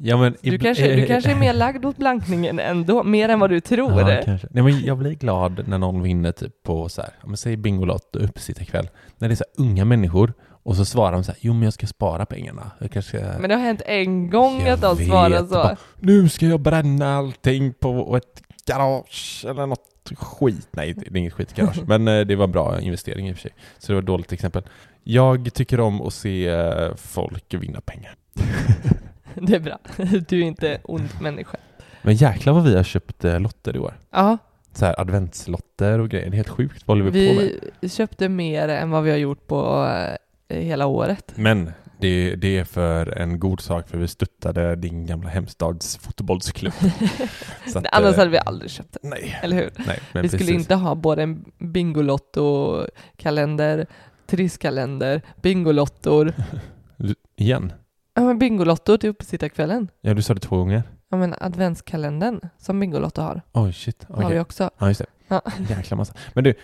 Ja, 0.00 0.16
men, 0.16 0.36
Du 0.42 0.58
kanske, 0.58 0.96
du 0.96 1.06
kanske 1.06 1.30
är 1.30 1.36
mer 1.36 1.52
lagd 1.54 1.84
åt 1.84 1.96
blankningen 1.96 2.58
ändå, 2.58 3.02
mer 3.02 3.28
än 3.28 3.40
vad 3.40 3.50
du 3.50 3.60
tror. 3.60 4.00
Ja, 4.10 4.22
kanske. 4.24 4.48
Nej, 4.50 4.62
men 4.62 4.80
jag 4.84 4.98
blir 4.98 5.14
glad 5.14 5.68
när 5.68 5.78
någon 5.78 6.02
vinner 6.02 6.32
typ 6.32 6.62
på 6.62 6.88
så 6.88 7.02
här, 7.02 7.10
men 7.24 7.36
säg 7.36 7.56
Bingolotto 7.56 8.18
uppesittarkväll. 8.18 8.88
När 9.18 9.28
det 9.28 9.34
är 9.34 9.36
så 9.36 9.44
unga 9.58 9.84
människor 9.84 10.32
och 10.64 10.76
så 10.76 10.84
svarar 10.84 11.12
de 11.12 11.24
så 11.24 11.32
här, 11.32 11.38
jo 11.42 11.52
men 11.52 11.62
jag 11.62 11.72
ska 11.72 11.86
spara 11.86 12.26
pengarna. 12.26 12.70
Jag 12.78 12.90
kanske. 12.90 13.18
Men 13.40 13.48
det 13.50 13.54
har 13.56 13.62
hänt 13.62 13.82
en 13.86 14.30
gång 14.30 14.60
Jag 14.60 14.68
att 14.68 14.80
de 14.80 14.96
svarar 14.96 15.38
så. 15.38 15.44
bara, 15.44 15.76
nu 16.00 16.28
ska 16.28 16.46
jag 16.46 16.60
bränna 16.60 17.16
allting 17.16 17.72
på 17.72 18.16
ett 18.16 18.42
garage 18.66 19.44
eller 19.48 19.66
något 19.66 20.12
skit. 20.16 20.68
Nej, 20.70 20.92
det 20.94 21.06
är 21.06 21.16
inget 21.16 21.32
skitgarage. 21.32 21.82
men 21.86 22.08
eh, 22.08 22.20
det 22.20 22.36
var 22.36 22.44
en 22.44 22.52
bra 22.52 22.80
investering 22.80 23.28
i 23.28 23.32
och 23.32 23.36
för 23.36 23.42
sig. 23.42 23.50
Så 23.78 23.86
det 23.92 23.94
var 23.94 24.02
ett 24.02 24.06
dåligt 24.06 24.32
exempel. 24.32 24.62
Jag 25.02 25.54
tycker 25.54 25.80
om 25.80 26.02
att 26.02 26.14
se 26.14 26.48
eh, 26.48 26.94
folk 26.96 27.54
vinna 27.54 27.80
pengar. 27.80 28.16
Det 29.34 29.54
är 29.54 29.60
bra. 29.60 29.78
Du 30.28 30.40
är 30.40 30.44
inte 30.44 30.80
ond 30.84 31.08
människa. 31.20 31.56
Men 32.02 32.14
jäklar 32.14 32.52
vad 32.52 32.64
vi 32.64 32.76
har 32.76 32.82
köpt 32.82 33.24
eh, 33.24 33.40
lotter 33.40 33.76
i 33.76 33.78
år. 33.78 33.94
Ja, 34.10 34.38
Så 34.72 34.84
här 34.84 35.00
adventslotter 35.00 35.98
och 35.98 36.08
grejer. 36.08 36.30
Det 36.30 36.34
är 36.34 36.36
helt 36.36 36.48
sjukt. 36.48 36.82
Vad 36.86 36.98
håller 36.98 37.10
vi, 37.10 37.28
på 37.28 37.34
med? 37.34 37.50
vi 37.80 37.88
köpte 37.88 38.28
mer 38.28 38.68
än 38.68 38.90
vad 38.90 39.02
vi 39.02 39.10
har 39.10 39.18
gjort 39.18 39.46
på 39.46 39.88
hela 40.48 40.86
året. 40.86 41.32
Men 41.34 41.72
det, 42.02 42.34
det 42.34 42.58
är 42.58 42.64
för 42.64 43.18
en 43.18 43.38
god 43.38 43.60
sak 43.60 43.88
för 43.88 43.98
vi 43.98 44.08
stöttade 44.08 44.76
din 44.76 45.06
gamla 45.06 45.28
hemstads 45.28 45.96
fotbollsklubb. 45.96 46.72
Att, 47.74 47.86
Annars 47.92 48.12
eh, 48.12 48.18
hade 48.18 48.30
vi 48.30 48.38
aldrig 48.38 48.70
köpt 48.70 48.92
det, 48.92 48.98
Nej, 49.08 49.38
eller 49.42 49.56
hur? 49.56 49.70
nej. 49.76 50.00
Vi 50.12 50.28
skulle 50.28 50.30
precis. 50.38 50.50
inte 50.50 50.74
ha 50.74 50.94
både 50.94 51.22
en 51.22 51.44
Bingolotto-kalender, 51.58 53.86
trisskalender, 54.26 55.22
Bingolottor. 55.42 56.32
Igen? 57.36 57.72
Ja 58.14 58.22
men 58.22 58.38
Bingolotto 58.38 58.98
till 58.98 59.10
uppesittarkvällen. 59.10 59.88
Ja, 60.00 60.14
du 60.14 60.22
sa 60.22 60.34
det 60.34 60.40
två 60.40 60.56
gånger. 60.56 60.82
Ja 61.10 61.16
men 61.16 61.34
adventskalendern 61.40 62.40
som 62.58 62.80
Bingolotto 62.80 63.22
har, 63.22 63.42
Oj, 63.52 63.72
shit. 63.72 64.06
har 64.08 64.30
vi 64.30 64.38
också. 64.38 64.70
Ja, 64.78 64.88
just 64.88 65.00
det. 65.00 65.06
Ja. 65.32 65.42
Jäkla 65.68 65.96
massa. 65.96 66.14
Men 66.34 66.44
du, 66.44 66.54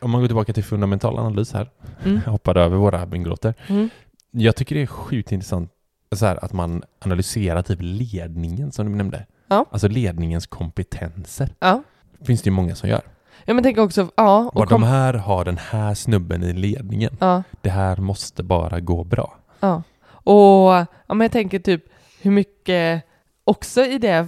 om 0.00 0.10
man 0.10 0.20
går 0.20 0.28
tillbaka 0.28 0.52
till 0.52 0.64
fundamental 0.64 1.18
analys 1.18 1.52
här. 1.52 1.70
Mm. 2.04 2.20
Hoppade 2.26 2.60
över 2.60 2.76
våra 2.76 3.06
bingolotter. 3.06 3.54
Mm. 3.66 3.90
Jag 4.38 4.56
tycker 4.56 4.74
det 4.74 4.82
är 4.82 4.86
sjukt 4.86 5.32
intressant 5.32 5.70
så 6.14 6.26
här, 6.26 6.44
att 6.44 6.52
man 6.52 6.82
analyserar 7.00 7.62
typ 7.62 7.78
ledningen 7.82 8.72
som 8.72 8.86
du 8.86 8.96
nämnde. 8.96 9.26
Ja. 9.48 9.64
Alltså 9.70 9.88
ledningens 9.88 10.46
kompetenser. 10.46 11.48
Ja. 11.58 11.82
finns 12.24 12.42
det 12.42 12.48
ju 12.48 12.54
många 12.54 12.74
som 12.74 12.88
gör. 12.88 13.00
ja 13.44 13.54
men 13.54 13.64
tänk 13.64 13.78
också, 13.78 14.08
ja. 14.16 14.50
Och 14.54 14.68
kom, 14.68 14.80
de 14.80 14.82
här 14.86 15.14
har 15.14 15.44
den 15.44 15.58
här 15.58 15.94
snubben 15.94 16.42
i 16.42 16.52
ledningen. 16.52 17.16
ja. 17.20 17.42
Det 17.60 17.70
här 17.70 17.96
måste 17.96 18.42
bara 18.42 18.80
gå 18.80 19.04
bra. 19.04 19.36
Ja, 19.60 19.82
och 20.08 20.70
ja, 20.72 20.86
men 21.14 21.20
jag 21.20 21.32
tänker 21.32 21.58
typ 21.58 21.84
hur 22.22 22.30
mycket, 22.30 23.02
också 23.44 23.84
i 23.84 23.98
det 23.98 24.26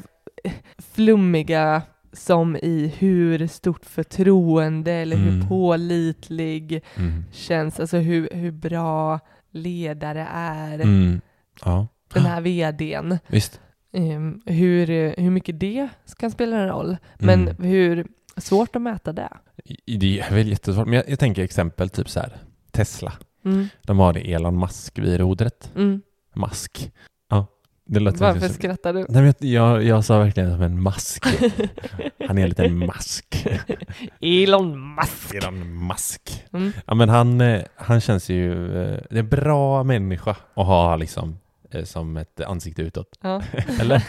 flummiga 0.95 1.83
som 2.13 2.57
i 2.57 2.93
hur 2.99 3.47
stort 3.47 3.85
förtroende 3.85 4.93
eller 4.93 5.17
hur 5.17 5.33
Mm. 5.35 5.49
pålitlig 5.49 6.83
Mm. 6.97 7.25
känns, 7.33 7.81
alltså 7.81 7.97
hur, 7.97 8.29
hur 8.33 8.51
bra 8.51 9.21
ledare 9.51 10.27
är 10.33 10.75
Mm. 10.81 11.21
Ja, 11.65 11.87
den 12.15 12.23
här 12.23 12.41
vdn. 12.41 13.19
visst. 13.27 13.61
Ehm, 13.93 14.43
hur, 14.47 14.87
hur 15.21 15.31
mycket 15.31 15.61
det 15.61 15.89
kan 16.19 16.31
spela 16.31 16.57
en 16.57 16.69
roll, 16.69 16.97
men 17.19 17.49
Mm. 17.49 17.65
hur 17.65 18.07
svårt 18.37 18.77
att 18.77 18.83
mäta 18.83 19.13
det. 19.13 19.29
Det 19.87 20.21
är 20.21 20.35
väl 20.35 20.49
jättesvårt, 20.49 20.87
men 20.87 20.95
jag, 20.97 21.09
jag 21.11 21.19
tänker 21.19 21.43
exempel 21.43 21.89
typ 21.91 22.09
så 22.11 22.21
här. 22.21 22.37
Tesla. 22.71 23.13
Mm. 23.45 23.67
De 23.83 23.99
har 23.99 24.13
det 24.13 24.33
Elon 24.33 24.59
Musk 24.61 24.99
vid 24.99 25.21
rodret. 25.21 25.73
Mm. 25.77 26.03
Mask. 26.35 26.93
Ja, 27.31 27.47
Varför 27.91 28.41
som... 28.41 28.49
skrattar 28.49 28.93
du? 28.93 29.07
Nej, 29.09 29.23
men 29.23 29.35
jag, 29.51 29.83
jag 29.85 30.05
sa 30.05 30.19
verkligen 30.19 30.53
som 30.53 30.63
en 30.63 30.83
mask. 30.83 31.25
Han 32.29 32.39
är 32.39 32.43
en 32.43 32.49
liten 32.49 32.79
mask. 32.87 33.47
Elon 34.21 34.95
Musk! 34.95 35.35
Elon 35.35 35.87
Musk. 35.87 36.45
Mm. 36.53 36.73
Ja, 36.87 36.95
men 36.95 37.09
han, 37.09 37.41
eh, 37.41 37.63
han 37.77 38.01
känns 38.01 38.29
ju... 38.29 38.53
eh, 38.83 39.01
Det 39.11 39.17
är 39.17 39.19
en 39.21 39.29
bra 39.29 39.85
människa 39.85 40.31
att 40.31 40.67
ha 40.67 40.97
liksom 40.97 41.39
eh, 41.71 41.85
som 41.85 42.17
ett 42.17 42.41
ansikte 42.41 42.83
utåt. 42.83 43.19
Ja. 43.23 43.43
Eller? 43.81 44.03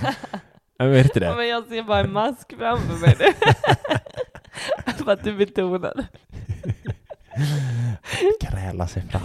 Jag 0.78 0.88
vet 0.88 1.06
inte 1.06 1.20
Ja, 1.20 1.32
det. 1.32 1.38
men 1.38 1.48
jag 1.48 1.68
ser 1.68 1.84
bara 1.84 2.00
en 2.00 2.14
mask 2.14 2.54
framför 2.58 3.02
mig. 3.02 3.16
För 4.98 5.12
att 5.12 5.24
du 5.24 5.34
betonar. 5.38 5.94
Kräla 8.42 8.88
sig 8.88 9.04
fram. 9.10 9.22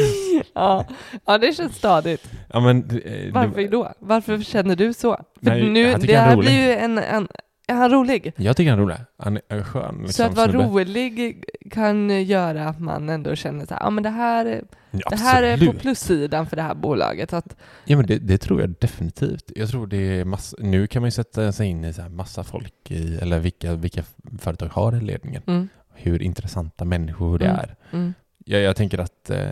Ja. 0.54 0.84
ja, 1.26 1.38
det 1.38 1.52
känns 1.56 1.76
stadigt. 1.76 2.30
Ja, 2.52 2.60
men, 2.60 3.00
eh, 3.04 3.32
Varför 3.32 3.60
det, 3.62 3.68
då? 3.68 3.92
Varför 3.98 4.38
känner 4.42 4.76
du 4.76 4.92
så? 4.92 5.16
För 5.16 5.24
Nej, 5.50 5.70
nu, 5.70 5.80
jag 5.80 6.00
det 6.00 6.14
han 6.14 6.24
är 6.24 6.28
här 6.28 6.36
rolig. 6.36 6.48
blir 6.50 6.62
ju 6.66 6.72
en, 6.74 6.98
en... 6.98 7.28
Är 7.68 7.74
han 7.74 7.90
rolig? 7.90 8.32
jag 8.36 8.56
tycker 8.56 8.70
han 8.70 8.78
är 8.78 8.82
rolig. 8.82 8.96
Han 9.18 9.38
är 9.48 9.62
skön. 9.62 9.94
Liksom, 9.98 10.12
så 10.12 10.22
att 10.22 10.36
vara 10.36 10.50
snubbe. 10.50 10.64
rolig 10.66 11.44
kan 11.70 12.24
göra 12.24 12.68
att 12.68 12.80
man 12.80 13.08
ändå 13.08 13.34
känner 13.34 13.66
så 13.66 13.74
här, 13.74 13.80
ja 13.80 13.90
men 13.90 14.02
det 14.04 14.10
här, 14.10 14.62
Ja, 14.90 15.08
det 15.10 15.16
här 15.16 15.42
är 15.42 15.66
på 15.66 15.72
plussidan 15.72 16.46
för 16.46 16.56
det 16.56 16.62
här 16.62 16.74
bolaget. 16.74 17.32
Att, 17.32 17.56
Ja 17.84 17.96
men 17.96 18.06
det, 18.06 18.18
det 18.18 18.38
tror 18.38 18.60
jag 18.60 18.74
definitivt. 18.80 19.52
Jag 19.56 19.68
tror 19.68 19.86
det 19.86 19.96
är 20.20 20.24
massa, 20.24 20.56
nu 20.60 20.86
kan 20.86 21.02
man 21.02 21.06
ju 21.06 21.10
sätta 21.10 21.52
sig 21.52 21.66
in 21.68 21.84
i 21.84 21.92
så 21.92 22.02
här 22.02 22.08
massa 22.08 22.44
folk 22.44 22.74
i, 22.90 23.16
eller 23.16 23.38
vilka, 23.38 23.74
vilka 23.74 24.02
företag 24.38 24.68
har 24.68 24.96
i 24.96 25.00
ledningen. 25.00 25.42
mm, 25.46 25.68
Hur 25.94 26.22
intressanta 26.22 26.84
människor 26.84 27.38
det 27.38 27.44
Mm. 27.46 27.56
är. 27.60 27.76
mm, 27.92 28.14
Jag, 28.44 28.60
jag 28.62 28.76
tänker 28.76 28.98
att, 28.98 29.30
eh, 29.30 29.48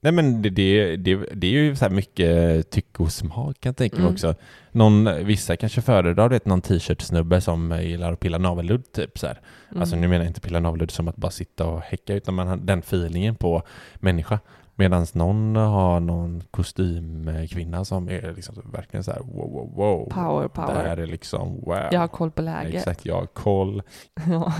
nej 0.00 0.12
men 0.12 0.42
det, 0.42 0.50
det, 0.50 0.96
det, 0.96 1.16
det 1.34 1.46
är 1.46 1.50
ju 1.50 1.76
så 1.76 1.88
mycket 1.90 2.70
tycke 2.70 3.02
och 3.02 3.12
smak 3.12 3.60
kan 3.60 3.70
jag 3.70 3.76
tänka 3.76 3.96
mig 3.96 4.02
Mm. 4.02 4.12
också. 4.14 4.34
Någon, 4.72 5.24
vissa 5.26 5.56
kanske 5.56 5.80
föredrar 5.82 6.28
vet, 6.28 6.46
någon 6.46 6.60
t-shirt-snubbe 6.60 7.40
som 7.40 7.80
gillar 7.82 8.12
att 8.12 8.20
pilla 8.20 8.38
navelludd 8.38 8.92
typ 8.92 9.18
så 9.18 9.26
här. 9.26 9.40
mm. 9.70 9.80
Alltså 9.80 9.96
nu 9.96 10.08
menar 10.08 10.24
jag 10.24 10.30
inte 10.30 10.40
pilla 10.40 10.60
navelludd 10.60 10.90
som 10.90 11.08
att 11.08 11.16
bara 11.16 11.30
sitta 11.30 11.66
och 11.66 11.80
häcka 11.80 12.14
utan 12.14 12.34
man 12.34 12.48
har 12.48 12.56
den 12.56 12.78
feelingen 12.78 13.34
på 13.34 13.62
människa. 13.94 14.38
Medan 14.80 15.06
någon 15.12 15.56
har 15.56 16.00
någon 16.00 16.42
kostymkvinna 16.50 17.84
som 17.84 18.08
är 18.08 18.32
liksom 18.36 18.54
verkligen 18.72 19.04
så 19.04 19.10
här 19.12 19.20
wow, 19.20 19.50
wow, 19.52 19.74
wow. 19.76 20.08
Power, 20.10 20.42
Det 20.42 20.48
power. 20.48 20.74
här 20.74 20.96
är 20.96 21.06
liksom 21.06 21.60
wow. 21.60 21.78
Jag 21.92 22.00
har 22.00 22.08
koll 22.08 22.30
på 22.30 22.42
läget. 22.42 22.74
Exakt, 22.74 23.04
jag 23.06 23.14
har 23.14 23.26
koll. 23.26 23.82
Ja. 24.30 24.52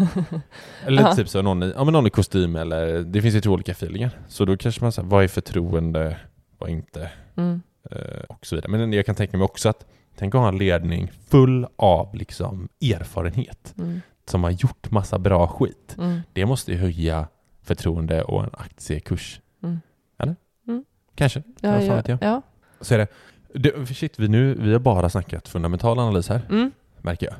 Eller 0.86 1.02
Ja. 1.02 1.14
typ 1.14 1.28
så 1.28 1.42
någon 1.42 1.62
i, 1.62 1.72
ja, 1.76 1.84
men 1.84 1.92
någon 1.92 2.06
i 2.06 2.10
kostym 2.10 2.56
eller 2.56 2.98
det 3.02 3.22
finns 3.22 3.34
ju 3.34 3.40
två 3.40 3.50
olika 3.52 3.74
feelingar. 3.74 4.10
Så 4.28 4.44
då 4.44 4.56
kanske 4.56 4.84
man 4.84 4.92
säger 4.92 5.08
vad 5.08 5.24
är 5.24 5.28
förtroende, 5.28 6.16
vad 6.58 6.70
inte 6.70 7.10
Mm. 7.36 7.62
eh, 7.90 8.24
och 8.28 8.46
så 8.46 8.54
vidare. 8.56 8.70
Men 8.70 8.92
jag 8.92 9.06
kan 9.06 9.14
tänka 9.14 9.36
mig 9.36 9.44
också 9.44 9.68
att 9.68 9.86
tänk 10.16 10.34
att 10.34 10.40
ha 10.40 10.48
en 10.48 10.58
ledning 10.58 11.10
full 11.28 11.66
av 11.76 12.14
liksom 12.14 12.68
erfarenhet 12.82 13.74
Mm. 13.78 14.00
som 14.26 14.44
har 14.44 14.50
gjort 14.50 14.90
massa 14.90 15.18
bra 15.18 15.48
skit. 15.48 15.96
Mm. 15.98 16.20
Det 16.32 16.46
måste 16.46 16.72
ju 16.72 16.78
höja 16.78 17.28
förtroende 17.62 18.22
och 18.22 18.44
en 18.44 18.50
aktiekurs. 18.52 19.40
Mm. 19.62 19.80
Kanske. 21.20 21.42
Ja, 21.60 21.80
ja, 21.82 22.02
jag. 22.06 22.18
ja. 22.20 22.42
Så 22.80 22.94
är 22.94 22.98
det. 22.98 23.06
det 23.54 23.86
shit, 23.94 24.18
vi, 24.18 24.28
nu, 24.28 24.54
vi 24.54 24.72
har 24.72 24.78
bara 24.78 25.08
snackat 25.08 25.48
fundamental 25.48 25.98
analys 25.98 26.28
här, 26.28 26.40
Mm. 26.50 26.70
märker 27.00 27.26
jag. 27.26 27.34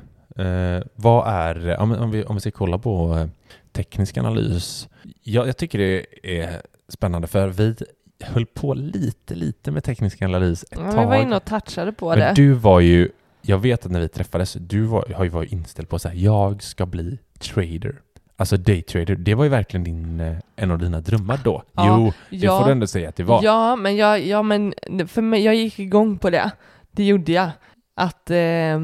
Eh, 0.45 0.83
vad 0.95 1.27
är, 1.33 1.77
om, 1.79 1.91
om, 1.91 2.11
vi, 2.11 2.23
om 2.23 2.35
vi 2.35 2.39
ska 2.41 2.51
kolla 2.51 2.77
på 2.77 3.17
eh, 3.17 3.27
teknisk 3.71 4.17
analys. 4.17 4.89
Jag, 5.23 5.47
jag 5.47 5.57
tycker 5.57 5.77
det 5.79 6.05
är 6.41 6.61
spännande 6.89 7.27
för 7.27 7.47
vi 7.47 7.75
höll 8.23 8.45
på 8.45 8.73
lite, 8.73 9.35
lite 9.35 9.71
med 9.71 9.83
teknisk 9.83 10.21
analys 10.21 10.63
ett 10.63 10.79
Ja, 10.79 10.91
tag. 10.91 11.01
vi 11.01 11.05
var 11.07 11.15
inne 11.15 11.35
och 11.35 11.45
touchade 11.45 11.91
på 11.91 12.09
Men 12.09 12.19
det. 12.19 12.33
du 12.35 12.53
var 12.53 12.79
ju, 12.79 13.09
jag 13.41 13.57
vet 13.59 13.85
att 13.85 13.91
när 13.91 13.99
vi 13.99 14.07
träffades, 14.07 14.53
du 14.53 14.81
var, 14.81 15.13
har 15.15 15.23
ju 15.23 15.29
varit 15.29 15.51
inställd 15.51 15.89
på 15.89 15.97
här, 16.05 16.13
jag 16.15 16.63
ska 16.63 16.85
bli 16.85 17.17
trader. 17.39 18.01
Alltså 18.41 18.57
daytrader, 18.57 19.15
det 19.15 19.35
var 19.35 19.43
ju 19.43 19.49
verkligen 19.49 19.83
din, 19.83 20.19
eh, 20.19 20.37
en 20.55 20.71
av 20.71 20.79
dina 20.79 21.01
drömmar 21.01 21.39
då. 21.43 21.63
Ja, 21.73 21.85
jo, 22.29 22.37
det 22.39 22.47
får 22.47 22.65
du 22.65 22.71
ändå 22.71 22.87
säga 22.87 23.09
att 23.09 23.15
det 23.15 23.23
var. 23.23 23.43
Ja, 23.43 23.75
men 23.75 23.95
jag, 23.95 24.19
ja, 24.27 24.41
men 24.43 24.73
för 25.07 25.21
mig, 25.21 25.43
jag 25.43 25.55
gick 25.55 25.79
igång 25.79 26.17
på 26.17 26.29
det. 26.29 26.51
Det 26.91 27.03
gjorde 27.03 27.31
jag. 27.31 27.49
Att, 27.95 28.29
eh, 28.31 28.79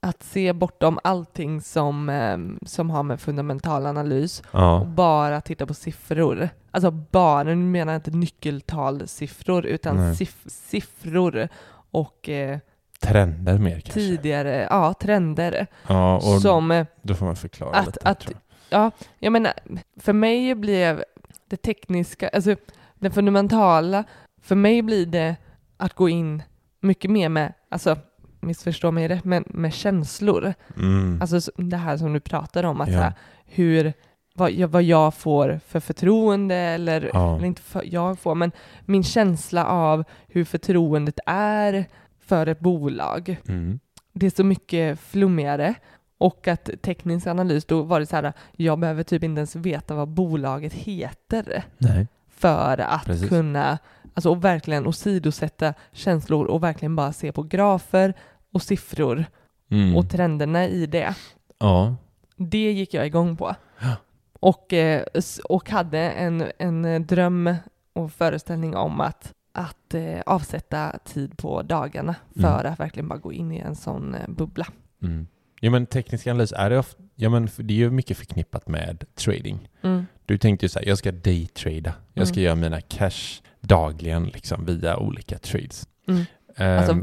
att 0.00 0.22
se 0.22 0.52
bortom 0.52 0.98
allting 1.04 1.60
som, 1.60 2.08
eh, 2.08 2.66
som 2.66 2.90
har 2.90 3.02
med 3.02 3.20
fundamental 3.20 3.86
analys 3.86 4.40
och 4.50 4.60
Ja. 4.60 4.84
bara 4.96 5.40
titta 5.40 5.66
på 5.66 5.74
siffror. 5.74 6.48
Alltså 6.70 6.90
bara, 6.90 7.42
nu 7.42 7.54
menar 7.56 7.92
jag 7.92 7.98
inte 7.98 8.10
nyckeltalsiffror 8.10 9.66
utan 9.66 9.98
siff- 10.14 10.48
siffror 10.48 11.48
och 11.90 12.28
eh, 12.28 12.58
Trender 13.00 13.58
mer 13.58 13.70
kanske. 13.72 13.92
tidigare, 13.92 14.66
ja, 14.70 14.94
trender. 15.00 15.66
Ja, 15.88 16.16
och 16.16 16.22
som, 16.42 16.70
eh, 16.70 16.86
då 17.02 17.14
får 17.14 17.26
man 17.26 17.36
förklara 17.36 17.70
att- 17.76 17.86
lite. 17.86 17.98
att-. 18.08 18.30
Ja, 18.70 18.90
jag 19.18 19.32
menar, 19.32 19.52
för 19.96 20.12
mig 20.12 20.54
blev 20.54 21.04
det 21.48 21.56
tekniska, 21.56 22.28
alltså 22.28 22.56
det 22.98 23.10
fundamentala, 23.10 24.04
för 24.42 24.54
mig 24.54 24.82
blir 24.82 25.06
det 25.06 25.36
att 25.76 25.94
gå 25.94 26.08
in 26.08 26.42
mycket 26.80 27.10
mer 27.10 27.28
med, 27.28 27.52
alltså 27.68 27.96
missförstå 28.40 28.90
mig 28.90 29.08
rätt, 29.08 29.24
men 29.24 29.44
med 29.46 29.74
känslor. 29.74 30.54
Mm. 30.76 31.18
Alltså 31.22 31.52
det 31.56 31.76
här 31.76 31.96
som 31.96 32.12
du 32.12 32.20
pratar 32.20 32.64
om, 32.64 32.80
att 32.80 32.92
Ja. 32.92 32.98
här, 32.98 33.12
hur, 33.44 33.92
vad 34.34 34.50
jag, 34.52 34.68
vad 34.68 34.82
jag 34.82 35.14
får 35.14 35.60
för 35.66 35.80
förtroende 35.80 36.54
eller, 36.54 37.10
Ja. 37.14 37.36
eller 37.36 37.46
inte 37.46 37.62
för, 37.62 37.82
jag 37.84 38.18
får, 38.18 38.34
men 38.34 38.52
min 38.84 39.02
känsla 39.04 39.66
av 39.66 40.04
hur 40.28 40.44
förtroendet 40.44 41.18
är 41.26 41.84
för 42.26 42.46
ett 42.46 42.60
bolag. 42.60 43.36
Mm. 43.48 43.80
Det 44.12 44.26
är 44.26 44.30
så 44.30 44.44
mycket 44.44 45.00
flummigare 45.00 45.74
och 46.18 46.48
att 46.48 46.70
teknisk 46.82 47.26
analys, 47.26 47.64
då 47.64 47.82
var 47.82 48.00
det 48.00 48.06
så 48.06 48.16
här, 48.16 48.32
jag 48.56 48.78
behöver 48.78 49.02
typ 49.02 49.22
inte 49.22 49.38
ens 49.38 49.56
veta 49.56 49.94
vad 49.94 50.08
bolaget 50.08 50.72
heter 50.72 51.64
Nej. 51.78 52.06
för 52.28 52.80
att 52.80 53.04
Precis. 53.04 53.28
kunna, 53.28 53.78
alltså 54.14 54.30
och 54.30 54.44
verkligen 54.44 54.86
åsidosätta 54.86 55.74
känslor 55.92 56.46
och 56.46 56.62
verkligen 56.62 56.96
bara 56.96 57.12
se 57.12 57.32
på 57.32 57.42
grafer 57.42 58.14
och 58.52 58.62
siffror 58.62 59.24
Mm. 59.70 59.96
och 59.96 60.10
trenderna 60.10 60.66
i 60.66 60.86
det. 60.86 61.14
ja. 61.58 61.96
Det 62.36 62.72
gick 62.72 62.94
jag 62.94 63.06
igång 63.06 63.36
på. 63.36 63.54
Ja. 63.80 63.96
Och, 64.40 64.72
eh, 64.72 65.04
och 65.48 65.70
hade 65.70 65.98
en, 65.98 66.44
en 66.58 67.06
dröm 67.06 67.54
och 67.92 68.12
föreställning 68.12 68.76
om 68.76 69.00
att, 69.00 69.32
att 69.52 69.94
eh, 69.94 70.20
avsätta 70.26 70.98
tid 71.04 71.36
på 71.38 71.62
dagarna 71.62 72.14
för 72.34 72.60
Mm. 72.60 72.72
att 72.72 72.80
verkligen 72.80 73.08
bara 73.08 73.18
gå 73.18 73.32
in 73.32 73.52
i 73.52 73.58
en 73.58 73.74
sån 73.76 74.14
eh, 74.14 74.28
bubbla. 74.28 74.66
Mm. 75.02 75.26
Ja 75.60 75.70
men 75.70 75.86
teknisk 75.86 76.26
analys 76.26 76.52
är 76.56 76.70
det 76.70 76.78
ofta, 76.78 77.02
ja 77.14 77.28
men 77.30 77.48
det 77.56 77.74
är 77.74 77.78
ju 77.78 77.90
mycket 77.90 78.16
förknippat 78.16 78.68
med 78.68 79.04
trading. 79.14 79.68
Mm. 79.82 80.06
Du 80.26 80.38
tänkte 80.38 80.64
ju 80.64 80.68
så 80.68 80.78
här, 80.78 80.86
jag 80.88 80.98
ska 80.98 81.12
daytrada. 81.12 81.92
Jag 82.14 82.28
ska 82.28 82.34
Mm. 82.34 82.44
göra 82.44 82.54
mina 82.54 82.80
cash 82.80 83.40
dagligen 83.60 84.24
liksom 84.26 84.64
via 84.66 84.96
olika 84.96 85.38
trades. 85.38 85.88
Mm. 86.08 86.22
Ehm, 86.56 86.78
Alltså, 86.78 86.94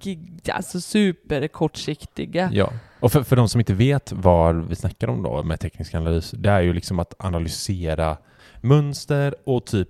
gig- 0.00 0.50
alltså 0.52 0.80
superkortsiktiga. 0.80 2.50
Ja, 2.52 2.72
och 3.00 3.12
för, 3.12 3.22
för 3.22 3.36
de 3.36 3.48
som 3.48 3.60
inte 3.60 3.74
vet 3.74 4.12
vad 4.12 4.68
vi 4.68 4.74
snackar 4.76 5.08
om 5.08 5.22
då 5.22 5.42
med 5.42 5.60
teknisk 5.60 5.94
analys, 5.94 6.30
det 6.30 6.50
är 6.50 6.60
ju 6.60 6.72
liksom 6.72 6.98
att 6.98 7.14
analysera 7.18 8.16
mönster 8.60 9.34
och 9.44 9.66
typ 9.66 9.88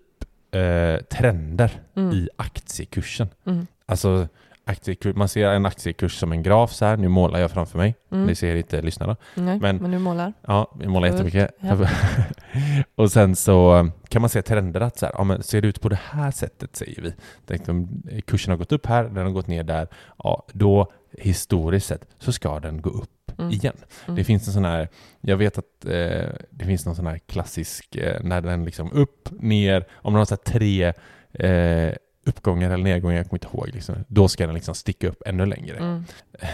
eh, 0.50 0.96
trender 1.04 1.82
Mm. 1.96 2.12
i 2.12 2.28
aktiekursen. 2.36 3.28
Mm. 3.46 3.66
Alltså, 3.86 4.28
aktiekur- 4.68 5.14
man 5.14 5.28
ser 5.28 5.48
en 5.50 5.66
aktiekurs 5.66 6.18
som 6.18 6.32
en 6.32 6.42
graf 6.42 6.72
så 6.72 6.84
här, 6.84 6.96
nu 6.96 7.08
målar 7.08 7.40
jag 7.40 7.50
framför 7.50 7.78
mig, 7.78 7.94
Mm. 8.12 8.26
det 8.26 8.34
ser 8.34 8.54
inte 8.56 8.82
lyssnarna. 8.82 9.16
Nej, 9.34 9.58
men- 9.58 9.76
men, 9.76 9.90
du 9.90 9.98
målar. 9.98 10.32
Ja, 10.46 10.74
vi 10.80 10.86
målar 10.88 11.08
jättemycket. 11.08 11.50
och 12.94 13.12
sen 13.12 13.36
så 13.36 13.88
kan 14.08 14.22
man 14.22 14.28
se 14.30 14.42
trender 14.42 14.80
att 14.80 14.98
så 14.98 15.06
här, 15.06 15.14
ja, 15.18 15.24
men 15.24 15.42
ser 15.42 15.62
det 15.62 15.68
ut 15.68 15.80
på 15.80 15.88
det 15.88 15.98
här 16.10 16.30
sättet 16.30 16.76
säger 16.76 17.02
vi. 17.02 17.14
Tänk 17.46 17.68
om 17.68 18.02
kursen 18.26 18.50
har 18.50 18.58
gått 18.58 18.72
upp 18.72 18.86
här, 18.86 19.04
den 19.04 19.26
har 19.26 19.32
gått 19.32 19.46
ner 19.46 19.62
där. 19.64 19.88
Ja, 20.18 20.46
då 20.52 20.92
historiskt 21.18 21.86
sett 21.86 22.06
så 22.18 22.32
ska 22.32 22.60
den 22.60 22.82
gå 22.82 22.90
upp 22.90 23.10
Mm. 23.38 23.50
igen. 23.50 23.76
Mm. 24.06 24.16
Det 24.16 24.24
finns 24.24 24.46
en 24.46 24.52
sån 24.52 24.64
här, 24.64 24.88
jag 25.20 25.36
vet 25.36 25.58
att 25.58 25.84
eh, 25.84 26.28
det 26.50 26.64
finns 26.64 26.86
någon 26.86 26.96
sån 26.96 27.06
här 27.06 27.18
klassisk, 27.18 27.96
eh, 27.96 28.20
när 28.22 28.40
den 28.40 28.64
liksom 28.64 28.92
upp, 28.92 29.28
ner, 29.40 29.84
om 29.94 30.12
den 30.12 30.18
har 30.18 30.24
så 30.24 30.36
tre 30.36 30.92
eh, 31.32 31.92
uppgångar 32.28 32.70
eller 32.70 32.84
nedgångar, 32.84 33.16
jag 33.16 33.28
kommer 33.28 33.44
inte 33.44 33.56
ihåg, 33.56 33.70
liksom, 33.74 33.94
då 34.08 34.28
ska 34.28 34.46
den 34.46 34.54
liksom 34.54 34.74
sticka 34.74 35.08
upp 35.08 35.22
ännu 35.26 35.46
längre. 35.46 35.76
Mm. 35.76 36.04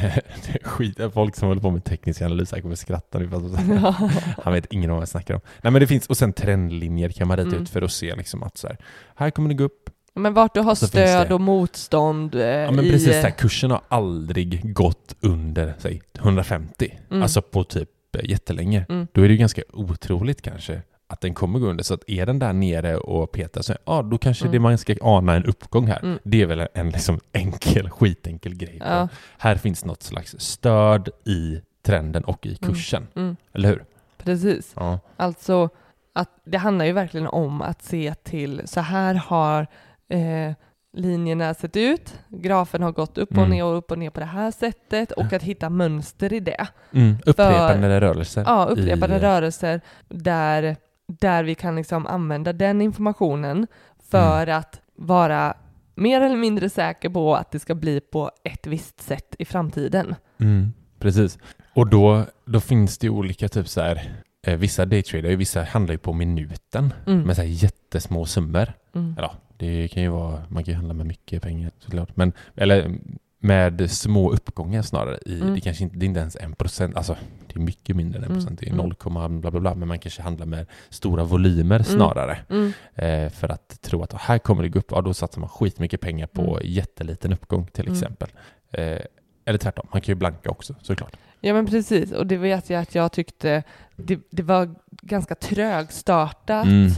skit, 0.62 1.00
folk 1.14 1.36
som 1.36 1.48
håller 1.48 1.60
på 1.60 1.70
med 1.70 1.84
teknisk 1.84 2.22
analys 2.22 2.52
här 2.52 2.60
kommer 2.60 2.74
skratta 2.74 3.18
nu. 3.18 3.28
Han 4.44 4.52
vet 4.52 4.72
ingen 4.72 4.90
om 4.90 4.96
vad 4.96 5.02
jag 5.02 5.08
snackar 5.08 5.34
om. 5.34 5.40
Nej 5.62 5.72
men 5.72 5.80
det 5.80 5.86
finns, 5.86 6.06
och 6.06 6.16
sen 6.16 6.32
trendlinjer 6.32 7.08
kan 7.08 7.28
man 7.28 7.36
rita 7.36 7.48
Mm. 7.48 7.62
ut 7.62 7.68
för 7.68 7.82
att 7.82 7.92
se 7.92 8.16
liksom 8.16 8.42
att 8.42 8.58
så 8.58 8.66
här, 8.66 8.76
här 9.16 9.30
kommer 9.30 9.48
det 9.48 9.54
gå 9.54 9.64
upp. 9.64 9.90
Men 10.14 10.34
vart 10.34 10.54
du 10.54 10.60
har 10.60 10.74
Så 10.74 10.86
stöd 10.86 11.32
och 11.32 11.40
motstånd 11.40 12.34
eh, 12.34 12.40
Ja 12.46 12.70
men 12.70 12.84
i... 12.84 12.90
precis, 12.90 13.22
så 13.22 13.30
kursen 13.30 13.70
har 13.70 13.80
aldrig 13.88 14.74
gått 14.74 15.16
under, 15.20 15.74
säg 15.78 16.02
150. 16.18 16.98
Mm. 17.10 17.22
Alltså 17.22 17.42
på 17.42 17.64
typ 17.64 17.88
eh, 18.16 18.30
jättelänge. 18.30 18.86
Mm. 18.88 19.06
Då 19.12 19.20
är 19.22 19.26
det 19.28 19.32
ju 19.32 19.38
ganska 19.38 19.62
otroligt 19.72 20.42
kanske 20.42 20.82
att 21.06 21.20
den 21.20 21.34
kommer 21.34 21.58
gå 21.58 21.66
under. 21.66 21.84
Så 21.84 21.94
att 21.94 22.02
är 22.06 22.26
den 22.26 22.38
där 22.38 22.52
nere 22.52 22.96
och 22.96 23.32
petar 23.32 23.62
så, 23.62 23.74
ja 23.84 24.02
då 24.02 24.18
kanske 24.18 24.44
Mm. 24.44 24.52
det 24.52 24.58
man 24.58 24.78
ska 24.78 24.94
ana 25.02 25.34
en 25.34 25.44
uppgång 25.44 25.86
här. 25.86 25.98
Mm. 26.02 26.18
Det 26.22 26.42
är 26.42 26.46
väl 26.46 26.68
en 26.74 26.90
liksom 26.90 27.20
enkel, 27.32 27.90
skitenkel 27.90 28.54
grej. 28.54 28.76
Ja. 28.80 29.08
Här 29.38 29.56
finns 29.56 29.84
något 29.84 30.02
slags 30.02 30.34
stöd 30.38 31.08
i 31.24 31.60
trenden 31.86 32.24
och 32.24 32.46
i 32.46 32.56
kursen. 32.56 33.06
Mm. 33.16 33.36
Eller 33.52 33.68
hur? 33.68 33.84
Precis. 34.18 34.72
Ja. 34.76 34.98
Alltså, 35.16 35.68
att 36.12 36.30
det 36.44 36.58
handlar 36.58 36.84
ju 36.84 36.92
verkligen 36.92 37.26
om 37.26 37.62
att 37.62 37.82
se 37.82 38.14
till, 38.14 38.62
så 38.64 38.80
här 38.80 39.14
har 39.14 39.66
eh, 40.08 40.52
linjerna 40.96 41.54
sett 41.54 41.76
ut, 41.76 42.18
grafen 42.28 42.82
har 42.82 42.92
gått 42.92 43.18
upp 43.18 43.30
och 43.30 43.36
Mm. 43.38 43.50
ner 43.50 43.64
och 43.64 43.78
upp 43.78 43.90
och 43.90 43.98
ner 43.98 44.10
på 44.10 44.20
det 44.20 44.26
här 44.26 44.50
sättet 44.50 45.12
och 45.12 45.32
att 45.32 45.42
hitta 45.42 45.70
mönster 45.70 46.32
i 46.32 46.40
det. 46.40 46.66
Mm. 46.92 47.14
Upprepande 47.26 48.00
rörelser. 48.00 48.42
Ja, 48.46 48.64
upprepade 48.64 49.16
i, 49.16 49.18
rörelser 49.18 49.80
där, 50.08 50.76
där 51.06 51.44
vi 51.44 51.54
kan 51.54 51.76
liksom 51.76 52.06
använda 52.06 52.52
den 52.52 52.80
informationen 52.82 53.66
för 54.10 54.42
Mm. 54.46 54.58
att 54.58 54.80
vara 54.96 55.54
mer 55.94 56.20
eller 56.20 56.36
mindre 56.36 56.70
säker 56.70 57.08
på 57.08 57.36
att 57.36 57.50
det 57.50 57.58
ska 57.60 57.74
bli 57.74 58.00
på 58.00 58.30
ett 58.44 58.66
visst 58.66 59.00
sätt 59.00 59.34
i 59.38 59.44
framtiden. 59.44 60.14
Mm, 60.40 60.72
precis. 60.98 61.38
Och 61.74 61.86
då, 61.90 62.24
då 62.44 62.60
finns 62.60 62.98
det 62.98 63.08
olika 63.08 63.48
typ 63.48 63.68
så 63.68 63.80
här, 63.80 64.12
eh, 64.46 64.56
vissa 64.58 64.84
daytrader, 64.86 65.36
vissa 65.36 65.62
handlar 65.62 65.92
ju 65.94 65.98
på 65.98 66.12
minuten 66.12 66.94
Mm. 67.06 67.20
med 67.22 67.36
så 67.36 67.42
här 67.42 67.48
jättesmå 67.48 68.26
summor. 68.26 68.72
Mm. 68.94 69.14
Ja, 69.18 69.34
det 69.56 69.88
kan 69.88 70.02
ju 70.02 70.08
vara, 70.08 70.42
man 70.48 70.64
kan 70.64 70.72
ju 70.72 70.76
handla 70.76 70.94
med 70.94 71.06
mycket 71.06 71.42
pengar 71.42 71.70
såklart. 71.78 72.16
Men, 72.16 72.32
eller 72.56 72.96
med 73.44 73.90
små 73.90 74.32
uppgångar 74.32 74.82
snarare. 74.82 75.18
I, 75.26 75.40
Mm. 75.40 75.54
Det 75.54 75.60
kanske 75.60 75.84
inte, 75.84 75.96
det 75.96 76.04
är 76.04 76.06
inte 76.08 76.20
ens 76.20 76.36
en 76.36 76.52
procent, 76.54 76.96
alltså 76.96 77.16
det 77.46 77.54
är 77.56 77.60
mycket 77.60 77.96
mindre 77.96 78.18
än 78.18 78.24
en 78.24 78.30
Mm, 78.30 78.40
procent, 78.42 78.60
det 78.60 78.66
är 78.66 78.72
mm. 78.72 78.88
0, 79.04 79.40
bla 79.40 79.50
bla 79.50 79.60
bla, 79.60 79.74
men 79.74 79.88
man 79.88 79.98
kanske 79.98 80.22
handlar 80.22 80.46
med 80.46 80.66
stora 80.90 81.24
volymer 81.24 81.82
snarare. 81.82 82.38
Mm. 82.50 82.72
Eh, 82.94 83.30
för 83.32 83.48
att 83.48 83.82
tro 83.82 84.02
att 84.02 84.12
här 84.12 84.38
kommer 84.38 84.62
det 84.62 84.68
gå 84.68 84.78
upp, 84.78 84.90
ja 84.90 85.00
då 85.00 85.14
satsar 85.14 85.40
man 85.40 85.48
skitmycket 85.48 86.00
pengar 86.00 86.26
på 86.26 86.42
Mm. 86.42 86.58
jätteliten 86.72 87.32
uppgång 87.32 87.66
till 87.66 87.84
Mm. 87.84 87.94
exempel. 87.94 88.28
Eh, 88.72 88.98
eller 89.44 89.58
tvärtom, 89.58 89.86
man 89.92 90.00
kan 90.00 90.12
ju 90.12 90.16
blanka 90.16 90.50
också 90.50 90.74
såklart. 90.82 91.16
Ja 91.40 91.54
men 91.54 91.66
precis, 91.66 92.12
och 92.12 92.26
det 92.26 92.36
vet 92.36 92.70
jag 92.70 92.82
att 92.82 92.94
jag 92.94 93.12
tyckte 93.12 93.62
det, 93.96 94.20
det 94.30 94.42
var 94.42 94.74
ganska 95.02 95.34
trögstartat 95.34 96.66
Mm. 96.66 96.90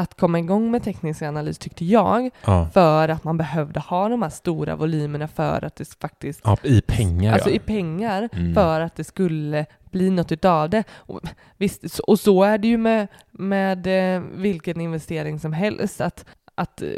Att 0.00 0.20
komma 0.20 0.38
igång 0.38 0.70
med 0.70 0.82
teknisk 0.82 1.22
analys 1.22 1.58
tyckte 1.58 1.84
jag, 1.84 2.30
Ja. 2.44 2.68
för 2.74 3.08
att 3.08 3.24
man 3.24 3.36
behövde 3.36 3.80
ha 3.80 4.08
de 4.08 4.22
här 4.22 4.30
stora 4.30 4.76
volymerna 4.76 5.28
för 5.28 5.64
att 5.64 5.76
det 5.76 5.94
faktiskt, 6.00 6.40
ja, 6.44 6.56
i 6.62 6.80
pengar 6.80 7.32
alltså 7.32 7.48
ja. 7.48 7.54
i 7.54 7.58
pengar, 7.58 8.28
Mm. 8.32 8.54
för 8.54 8.80
att 8.80 8.96
det 8.96 9.04
skulle 9.04 9.66
bli 9.90 10.10
något 10.10 10.32
utav 10.32 10.70
det. 10.70 10.84
Och, 10.94 11.20
visst, 11.56 11.90
så- 11.92 12.02
och 12.06 12.20
så 12.20 12.42
är 12.42 12.58
det 12.58 12.68
ju 12.68 12.76
med, 12.76 13.08
med 13.30 13.86
eh, 14.16 14.22
vilken 14.34 14.80
investering 14.80 15.38
som 15.40 15.52
helst, 15.52 16.00
att, 16.00 16.24
att 16.54 16.82
eh, 16.82 16.88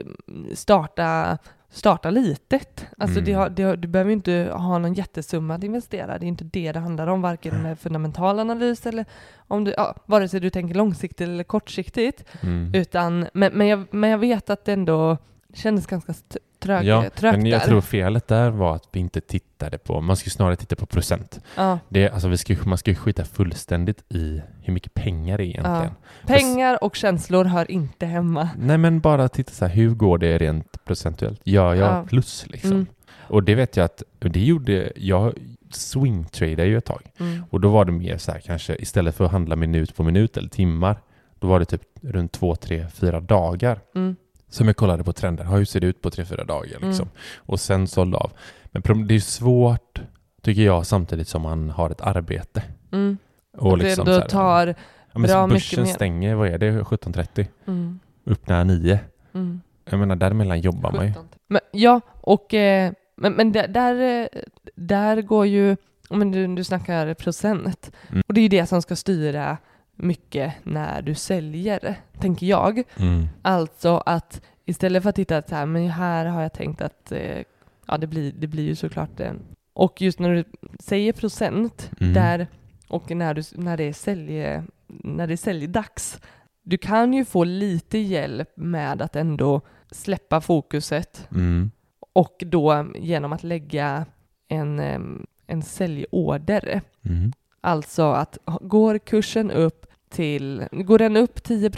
starta 0.55 1.39
starta 1.73 2.11
litet. 2.11 2.87
Alltså 2.99 3.19
Mm. 3.19 3.25
det 3.25 3.33
har, 3.33 3.49
det 3.51 3.63
har, 3.63 3.77
du 3.77 3.89
behöver 3.89 4.11
inte 4.11 4.51
ha 4.53 4.79
någon 4.79 4.95
jättesumma 4.95 5.55
att 5.55 5.65
investera. 5.65 6.19
Det 6.19 6.27
är 6.27 6.29
inte 6.29 6.45
det 6.45 6.73
det 6.73 6.81
handlar 6.81 7.07
om, 7.07 7.23
varken 7.23 7.63
med 7.63 7.79
fundamental 7.79 8.39
analys 8.39 8.87
eller 8.87 9.05
om 9.49 9.65
du, 9.65 9.75
ja, 9.77 9.97
vare 10.07 10.29
sig 10.29 10.41
du 10.41 10.51
tänker 10.51 10.75
långsiktigt 10.75 11.21
eller 11.21 11.45
kortsiktigt. 11.45 12.25
Mm. 12.41 12.75
Utan, 12.75 13.27
men, 13.35 13.53
men, 13.53 13.67
jag, 13.67 13.87
men 13.91 14.11
jag 14.11 14.19
vet 14.19 14.51
att 14.51 14.65
det 14.65 14.73
ändå 14.73 15.19
kändes 15.55 15.87
ganska 15.87 16.15
trög, 16.63 16.85
Ja, 16.85 17.03
trögt 17.15 17.37
men 17.39 17.47
jag 17.47 17.61
där. 17.61 17.67
tror 17.67 17.81
felet 17.81 18.29
där 18.29 18.51
var 18.51 18.77
att 18.77 18.89
vi 18.93 19.01
inte 19.01 19.21
tittade 19.21 19.79
på, 19.79 20.01
man 20.01 20.17
ska 20.17 20.27
ju 20.27 20.31
snarare 20.31 20.57
titta 20.57 20.77
på 20.77 20.87
procent. 20.87 21.41
ja. 21.57 21.79
Det, 21.89 22.09
alltså 22.11 22.29
vi 22.29 22.37
ska, 22.37 22.57
man 22.65 22.79
ska 22.79 22.91
ju 22.91 22.95
skita 22.97 23.25
fullständigt 23.25 24.05
i 24.09 24.43
hur 24.63 24.73
mycket 24.73 24.95
pengar 24.95 25.39
det 25.39 25.45
är 25.45 25.47
egentligen. 25.47 25.91
Pengar 26.27 26.85
och 26.85 26.97
känslor 26.97 27.45
hör 27.45 27.71
inte 27.71 28.07
hemma. 28.07 28.49
Nej 28.59 28.79
men 28.79 29.01
bara 29.01 29.29
titta 29.29 29.53
så 29.53 29.65
här, 29.67 29.75
hur 29.75 29.91
går 29.95 30.19
det 30.19 30.39
rent 30.39 30.85
procentuellt? 30.85 31.41
Gör 31.45 31.75
jag 31.75 31.89
Ja. 31.93 32.05
plus 32.09 32.47
liksom? 32.49 32.73
Mm. 32.73 32.87
Och 33.29 33.43
det 33.43 33.55
vet 33.55 33.77
jag 33.77 33.85
att, 33.85 34.03
det 34.19 34.41
gjorde, 34.41 34.93
jag 34.97 35.33
swingtradade 35.71 36.65
ju 36.69 36.77
ett 36.79 36.85
tag. 36.85 37.03
Mm. 37.21 37.45
Och 37.51 37.61
då 37.61 37.69
var 37.69 37.85
det 37.85 37.93
mer 37.93 38.19
så 38.19 38.33
här 38.33 38.39
kanske, 38.41 38.77
istället 38.77 39.15
för 39.17 39.25
att 39.25 39.33
handla 39.33 39.57
minut 39.57 39.97
på 39.97 40.03
minut 40.03 40.37
eller 40.37 40.49
timmar, 40.49 40.97
då 41.39 41.47
var 41.47 41.59
det 41.59 41.65
typ 41.65 41.83
runt 42.03 42.33
två, 42.33 42.57
tre, 42.57 42.87
fyra 42.95 43.21
dagar 43.21 43.81
Mm. 43.95 44.17
Som 44.53 44.67
jag 44.67 44.77
kollade 44.77 45.05
på 45.05 45.13
trender. 45.13 45.45
Hur 45.45 45.65
ser 45.65 45.81
det 45.81 45.87
ut 45.87 46.03
på 46.03 46.11
tre, 46.11 46.25
fyra 46.25 46.45
dagar 46.45 46.71
liksom? 46.81 47.09
Mm. 47.09 47.09
Och 47.37 47.61
sen 47.61 47.87
sålde 47.89 48.17
av. 48.17 48.33
Men 48.71 49.07
det 49.07 49.15
är 49.15 49.21
svårt 49.21 50.01
tycker 50.43 50.63
jag, 50.63 50.87
samtidigt 50.87 51.29
som 51.29 51.43
man 51.43 51.71
har 51.71 51.91
ett 51.91 52.01
arbete. 52.01 52.63
Mm. 52.93 53.19
Och 53.59 53.79
liksom 53.79 54.05
det 54.05 54.13
så 54.15 54.19
då 54.19 54.23
här- 54.23 54.29
tar... 54.29 54.67
ja, 55.13 55.19
men 55.19 55.23
bra 55.23 55.47
mycket 55.47 55.79
börsen 55.79 55.87
stänger, 55.87 56.35
vad 56.35 56.49
är 56.49 56.59
det, 56.59 56.71
17.30? 56.83 57.47
Mm. 57.67 58.01
Öppnar 58.27 58.65
9. 58.65 58.99
Mm. 59.35 59.61
Jag 59.91 59.99
menar, 59.99 60.17
däremellan 60.17 60.61
jobbar 60.61 60.93
man 60.93 61.07
ju. 61.07 61.13
Men, 61.49 61.61
ja, 61.73 62.01
och 62.11 62.55
eh, 62.55 62.93
men, 63.17 63.33
men 63.33 63.53
där, 63.53 63.69
där, 63.69 64.23
eh, 64.23 64.41
där 64.75 65.23
går 65.23 65.47
ju, 65.47 65.77
men 66.11 66.31
du, 66.33 66.55
du 66.55 66.65
snackar 66.65 67.15
procent, 67.15 67.91
Mm. 68.11 68.23
och 68.27 68.35
det 68.35 68.41
är 68.41 68.43
ju 68.43 68.49
det 68.49 68.67
som 68.67 68.83
ska 68.83 68.97
styra 68.97 69.59
mycket 69.97 70.55
när 70.63 71.03
du 71.03 71.15
säljer, 71.15 71.95
tänker 72.19 72.47
jag. 72.47 72.83
Mm. 72.97 73.29
Alltså 73.43 73.97
att 74.07 74.41
istället 74.65 75.03
för 75.03 75.11
att 75.11 75.17
titta 75.17 75.37
att 75.37 75.49
så 75.49 75.55
här, 75.55 75.67
men 75.67 75.89
här 75.91 76.27
har 76.27 76.43
jag 76.43 76.53
tänkt 76.53 76.81
att, 76.83 77.13
eh, 77.13 77.43
ja 77.87 77.99
det 77.99 78.07
blir, 78.07 78.33
det 78.33 78.47
blir 78.47 78.65
ju 78.65 78.75
såklart 78.75 79.17
det. 79.17 79.35
Och 79.73 80.01
just 80.03 80.19
när 80.19 80.35
du 80.35 80.45
säger 80.81 81.13
procent, 81.13 81.91
Mm. 82.01 82.13
där, 82.13 82.47
och 82.89 83.11
när, 83.11 83.35
du, 83.35 83.43
när 83.55 83.77
det 83.77 83.85
är 83.85 83.93
sälj, 83.93 84.61
när 84.87 85.27
det 85.27 85.35
är 85.35 85.37
säljdags, 85.37 86.21
du 86.63 86.79
kan 86.79 87.13
ju 87.15 87.25
få 87.25 87.45
lite 87.45 87.99
hjälp 87.99 88.49
med 88.57 89.03
att 89.03 89.17
ändå 89.17 89.61
släppa 89.91 90.41
fokuset 90.41 91.29
Mm. 91.31 91.71
och 92.15 92.43
då 92.47 92.87
genom 92.95 93.33
att 93.33 93.43
lägga 93.43 94.07
en, 94.49 94.81
en 95.47 95.63
säljorder. 95.63 96.81
Mm. 97.05 97.33
Alltså 97.65 98.03
att 98.13 98.39
går 98.61 98.99
kursen 98.99 99.51
upp 99.51 99.87
till, 100.11 100.65
går 100.73 100.99
den 100.99 101.17
upp 101.17 101.43
10 101.43 101.71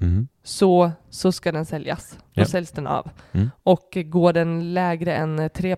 Mm. 0.00 0.28
så, 0.42 0.90
så 1.10 1.32
ska 1.32 1.52
den 1.52 1.66
säljas. 1.66 2.18
Då 2.34 2.40
Ja. 2.42 2.44
säljs 2.46 2.70
den 2.70 2.86
av. 2.86 3.10
Mm. 3.32 3.50
Och 3.62 3.98
går 4.06 4.32
den 4.32 4.74
lägre 4.74 5.14
än 5.14 5.50
3 5.54 5.76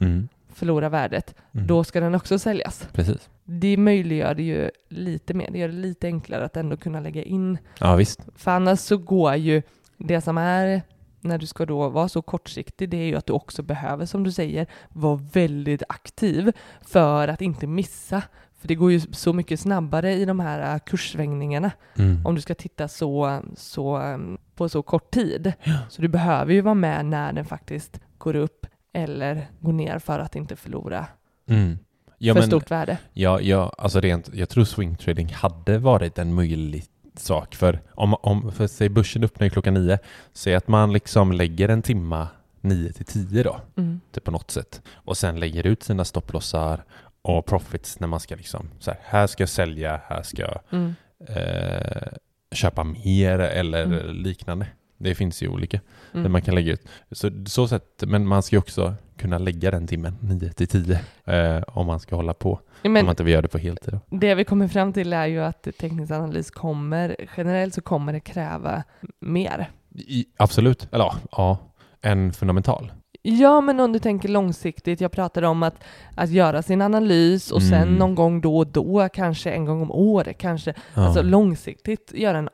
Mm. 0.00 0.28
förlorar 0.54 0.88
värdet, 0.88 1.34
Mm. 1.54 1.66
då 1.66 1.84
ska 1.84 2.00
den 2.00 2.14
också 2.14 2.38
säljas. 2.38 2.88
Precis. 2.92 3.28
Det 3.44 3.76
möjliggör 3.76 4.34
det 4.34 4.42
ju 4.42 4.70
lite 4.88 5.34
mer, 5.34 5.50
det 5.50 5.58
gör 5.58 5.68
det 5.68 5.74
lite 5.74 6.06
enklare 6.06 6.44
att 6.44 6.56
ändå 6.56 6.76
kunna 6.76 7.00
lägga 7.00 7.22
in 7.22 7.58
Ja, 7.80 7.96
visst. 7.96 8.20
För 8.36 8.50
annars 8.50 8.78
så 8.80 8.96
går 8.96 9.34
ju 9.34 9.62
det 9.98 10.20
som 10.20 10.38
är 10.38 10.82
när 11.22 11.38
du 11.38 11.46
ska 11.46 11.66
då 11.66 11.88
vara 11.88 12.08
så 12.08 12.22
kortsiktig, 12.22 12.88
det 12.88 12.96
är 12.96 13.06
ju 13.06 13.16
att 13.16 13.26
du 13.26 13.32
också 13.32 13.62
behöver, 13.62 14.06
som 14.06 14.24
du 14.24 14.32
säger, 14.32 14.66
vara 14.88 15.20
väldigt 15.32 15.82
aktiv 15.88 16.52
för 16.80 17.28
att 17.28 17.40
inte 17.40 17.66
missa. 17.66 18.22
För 18.60 18.68
det 18.68 18.74
går 18.74 18.92
ju 18.92 19.00
så 19.00 19.32
mycket 19.32 19.60
snabbare 19.60 20.12
i 20.14 20.24
de 20.24 20.40
här 20.40 20.74
äh, 20.74 20.78
kurssvängningarna 20.78 21.70
Mm. 21.98 22.26
om 22.26 22.34
du 22.34 22.40
ska 22.40 22.54
titta 22.54 22.88
så, 22.88 23.40
så, 23.56 23.98
ähm, 24.00 24.38
på 24.54 24.68
så 24.68 24.82
kort 24.82 25.10
tid. 25.10 25.52
Så 25.88 26.02
du 26.02 26.08
behöver 26.08 26.52
ju 26.52 26.60
vara 26.60 26.74
med 26.74 27.06
när 27.06 27.32
den 27.32 27.44
faktiskt 27.44 28.00
går 28.18 28.36
upp 28.36 28.66
eller 28.92 29.46
går 29.60 29.72
ner 29.72 29.98
för 29.98 30.18
att 30.18 30.36
inte 30.36 30.56
förlora 30.56 31.06
Mm. 31.48 31.78
Ja, 32.18 32.34
för 32.34 32.40
men, 32.40 32.48
stort 32.48 32.70
värde. 32.70 32.98
ja, 33.12 33.40
ja, 33.40 33.72
alltså 33.78 34.00
rent, 34.00 34.30
jag 34.34 34.48
tror 34.48 34.64
swing 34.64 34.96
trading 34.96 35.28
hade 35.34 35.78
varit 35.78 36.18
en 36.18 36.34
möjlig 36.34 36.84
sak 37.16 37.54
för 37.54 37.80
om, 37.94 38.14
om 38.14 38.52
för 38.52 38.66
säg 38.66 38.88
börsen 38.88 39.24
öppnar 39.24 39.48
klockan 39.48 39.74
nio, 39.74 39.98
säg 40.32 40.54
att 40.54 40.68
man 40.68 40.92
liksom 40.92 41.32
lägger 41.32 41.68
en 41.68 41.82
timma 41.82 42.28
9 42.60 42.92
till 42.92 43.04
10 43.06 43.42
då, 43.42 43.60
Mm. 43.76 44.00
typ 44.12 44.24
på 44.24 44.30
något 44.30 44.50
sätt, 44.50 44.82
och 44.94 45.16
sen 45.16 45.40
lägger 45.40 45.66
ut 45.66 45.82
sina 45.82 46.04
stopplossar 46.04 46.84
och 47.22 47.46
profits 47.46 48.00
när 48.00 48.08
man 48.08 48.20
ska 48.20 48.34
liksom, 48.36 48.68
så 48.78 48.90
här, 48.90 49.00
här 49.02 49.26
ska 49.26 49.42
jag 49.42 49.48
sälja, 49.48 50.00
här 50.08 50.22
ska 50.22 50.42
jag 50.42 50.58
Mm. 50.70 50.94
eh, 51.28 52.12
köpa 52.52 52.84
mer 52.84 53.38
eller 53.38 53.84
Mm. 53.84 54.06
liknande. 54.16 54.66
Det 54.98 55.14
finns 55.14 55.42
ju 55.42 55.48
olika 55.48 55.80
Mm. 56.12 56.22
där 56.22 56.30
man 56.30 56.42
kan 56.42 56.54
lägga 56.54 56.72
ut. 56.72 56.82
Så, 57.10 57.30
så 57.46 57.68
sätt, 57.68 58.02
men 58.06 58.26
man 58.26 58.42
ska 58.42 58.56
ju 58.56 58.60
också 58.60 58.94
kunna 59.16 59.38
lägga 59.38 59.70
den 59.70 59.86
timmen 59.86 60.16
9 60.20 60.52
till 60.52 60.68
10 60.68 61.00
eh, 61.24 61.62
om 61.66 61.86
man 61.86 62.00
ska 62.00 62.16
hålla 62.16 62.34
på. 62.34 62.60
Om 62.84 62.92
Men 62.92 63.04
man 63.04 63.12
inte 63.12 63.24
vill 63.24 63.32
göra 63.32 63.42
det 63.42 63.48
på 63.48 63.58
heltid. 63.58 63.98
Det 64.10 64.34
vi 64.34 64.44
kommer 64.44 64.68
fram 64.68 64.92
till 64.92 65.12
är 65.12 65.26
ju 65.26 65.42
att 65.42 65.62
teknisk 65.62 66.12
analys 66.12 66.50
kommer, 66.50 67.16
generellt 67.36 67.74
så 67.74 67.80
kommer 67.80 68.12
det 68.12 68.20
kräva 68.20 68.82
mer. 69.20 69.70
I, 69.94 70.26
absolut, 70.36 70.88
eller 70.92 71.04
ja, 71.04 71.16
ja, 71.30 71.58
en 72.00 72.32
fundamental. 72.32 72.92
Ja, 73.24 73.60
men 73.60 73.80
om 73.80 73.92
du 73.92 73.98
tänker 73.98 74.28
långsiktigt, 74.28 75.00
jag 75.00 75.12
pratade 75.12 75.46
om 75.46 75.62
att, 75.62 75.84
att 76.14 76.30
göra 76.30 76.62
sin 76.62 76.82
analys 76.82 77.50
och 77.50 77.62
sen 77.62 77.82
Mm. 77.82 77.94
någon 77.94 78.14
gång 78.14 78.40
då 78.40 78.56
och 78.58 78.66
då, 78.66 79.08
kanske 79.12 79.50
en 79.50 79.64
gång 79.64 79.82
om 79.82 79.90
året, 79.90 80.38
kanske 80.38 80.74
Ja. 80.94 81.06
alltså 81.06 81.22
långsiktigt 81.22 82.12
göra, 82.14 82.38
en, 82.38 82.48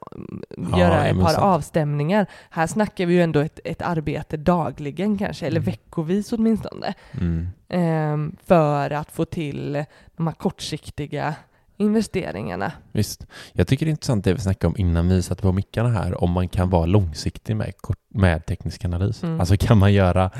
Ja, 0.72 0.78
göra 0.78 1.06
ett 1.06 1.16
par 1.20 1.28
sant. 1.28 1.38
avstämningar. 1.44 2.26
Här 2.50 2.66
snackar 2.66 3.06
vi 3.06 3.14
ju 3.14 3.22
ändå 3.22 3.40
ett, 3.40 3.60
ett 3.64 3.82
arbete 3.82 4.36
dagligen 4.36 5.18
kanske, 5.18 5.46
eller 5.46 5.60
Mm. 5.60 5.66
veckovis 5.70 6.32
åtminstone, 6.32 6.94
Mm. 7.20 7.48
ehm, 7.68 8.36
för 8.46 8.90
att 8.90 9.12
få 9.12 9.24
till 9.24 9.84
de 10.16 10.26
här 10.26 10.34
kortsiktiga 10.34 11.34
investeringarna. 11.78 12.72
Visst. 12.92 13.26
Jag 13.52 13.68
tycker 13.68 13.86
det 13.86 13.90
är 13.90 13.90
intressant 13.90 14.24
det 14.24 14.32
vi 14.34 14.40
snackade 14.40 14.66
om 14.68 14.74
innan 14.78 15.08
vi 15.08 15.22
satte 15.22 15.42
på 15.42 15.52
mickarna 15.52 15.88
här, 15.88 16.24
om 16.24 16.30
man 16.30 16.48
kan 16.48 16.70
vara 16.70 16.86
långsiktig 16.86 17.56
med, 17.56 17.72
med 18.14 18.46
teknisk 18.46 18.84
analys. 18.84 19.22
Mm. 19.22 19.40
Alltså 19.40 19.56
kan 19.56 19.78
man 19.78 19.92
göra 19.92 20.30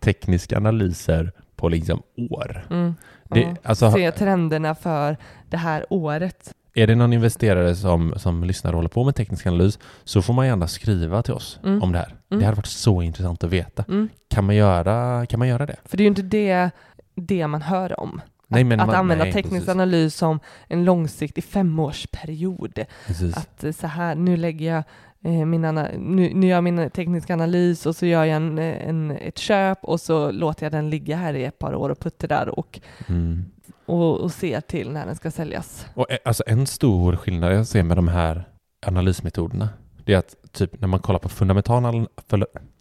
tekniska 0.00 0.56
analyser 0.56 1.32
på 1.56 1.68
liksom 1.68 2.02
år? 2.30 2.66
Mm. 2.70 2.94
Det, 3.30 3.40
Ja. 3.40 3.54
alltså, 3.62 3.90
Se 3.92 4.10
trenderna 4.12 4.74
för 4.74 5.16
det 5.50 5.56
här 5.56 5.86
året. 5.90 6.52
Är 6.74 6.86
det 6.86 6.94
någon 6.94 7.12
investerare 7.12 7.74
som, 7.74 8.14
som 8.16 8.44
lyssnar 8.44 8.72
och 8.72 8.76
håller 8.76 8.88
på 8.88 9.04
med 9.04 9.14
teknisk 9.14 9.46
analys 9.46 9.78
så 10.04 10.22
får 10.22 10.34
man 10.34 10.46
gärna 10.46 10.68
skriva 10.68 11.22
till 11.22 11.34
oss 11.34 11.58
Mm. 11.64 11.82
om 11.82 11.92
det 11.92 11.98
här. 11.98 12.06
Mm. 12.30 12.40
Det 12.40 12.44
hade 12.44 12.56
varit 12.56 12.66
så 12.66 13.02
intressant 13.02 13.44
att 13.44 13.50
veta. 13.50 13.84
Mm. 13.88 14.08
Kan 14.30 14.44
man 14.44 14.54
göra, 14.56 15.26
kan 15.26 15.38
man 15.38 15.48
göra 15.48 15.66
det? 15.66 15.76
För 15.84 15.96
det 15.96 16.00
är 16.02 16.04
ju 16.04 16.08
inte 16.08 16.22
det, 16.22 16.70
det 17.14 17.46
man 17.46 17.62
hör 17.62 18.00
om. 18.00 18.20
Nej, 18.48 18.60
att 18.62 18.66
men 18.66 18.80
att 18.80 18.86
man- 18.86 18.96
använda 18.96 19.24
nej, 19.24 19.32
teknisk 19.32 19.54
precis. 19.54 19.68
analys 19.68 20.14
som 20.14 20.40
en 20.68 20.84
långsiktig 20.84 21.44
femårsperiod. 21.44 22.78
Precis. 23.06 23.36
Att 23.36 23.64
eh, 23.64 23.72
så 23.72 23.86
här, 23.86 24.14
nu 24.14 24.36
lägger 24.36 24.74
jag 24.74 24.82
eh, 25.24 25.46
min 25.46 25.60
nu, 25.98 26.34
nu 26.34 26.46
gör 26.46 26.54
jag 26.56 26.64
min 26.64 26.90
tekniska 26.90 27.32
analys 27.34 27.86
och 27.86 27.96
så 27.96 28.06
gör 28.06 28.24
jag 28.24 28.36
en, 28.36 28.58
en, 28.58 29.10
ett 29.10 29.38
köp 29.38 29.78
och 29.84 30.00
så 30.00 30.30
låter 30.30 30.64
jag 30.66 30.72
den 30.72 30.90
ligga 30.90 31.16
här 31.16 31.34
i 31.34 31.44
ett 31.44 31.58
par 31.58 31.74
år 31.74 31.90
och 31.90 32.00
putta 32.00 32.26
där 32.26 32.48
och, 32.58 32.80
Mm. 33.08 33.44
och, 33.86 34.20
och 34.20 34.32
ser 34.32 34.60
till 34.60 34.90
när 34.90 35.06
den 35.06 35.16
ska 35.16 35.30
säljas. 35.30 35.86
Och 35.94 36.10
eh, 36.10 36.18
alltså 36.24 36.42
en 36.46 36.66
stor 36.66 37.16
skillnad 37.16 37.54
jag 37.54 37.66
ser 37.66 37.82
med 37.82 37.96
de 37.96 38.08
här 38.08 38.48
analysmetoderna 38.86 39.68
det 40.04 40.14
är 40.14 40.18
att 40.18 40.34
typ 40.52 40.80
när 40.80 40.88
man 40.88 41.00
kollar 41.00 41.18
på 41.18 41.28
fundamental, 41.28 42.06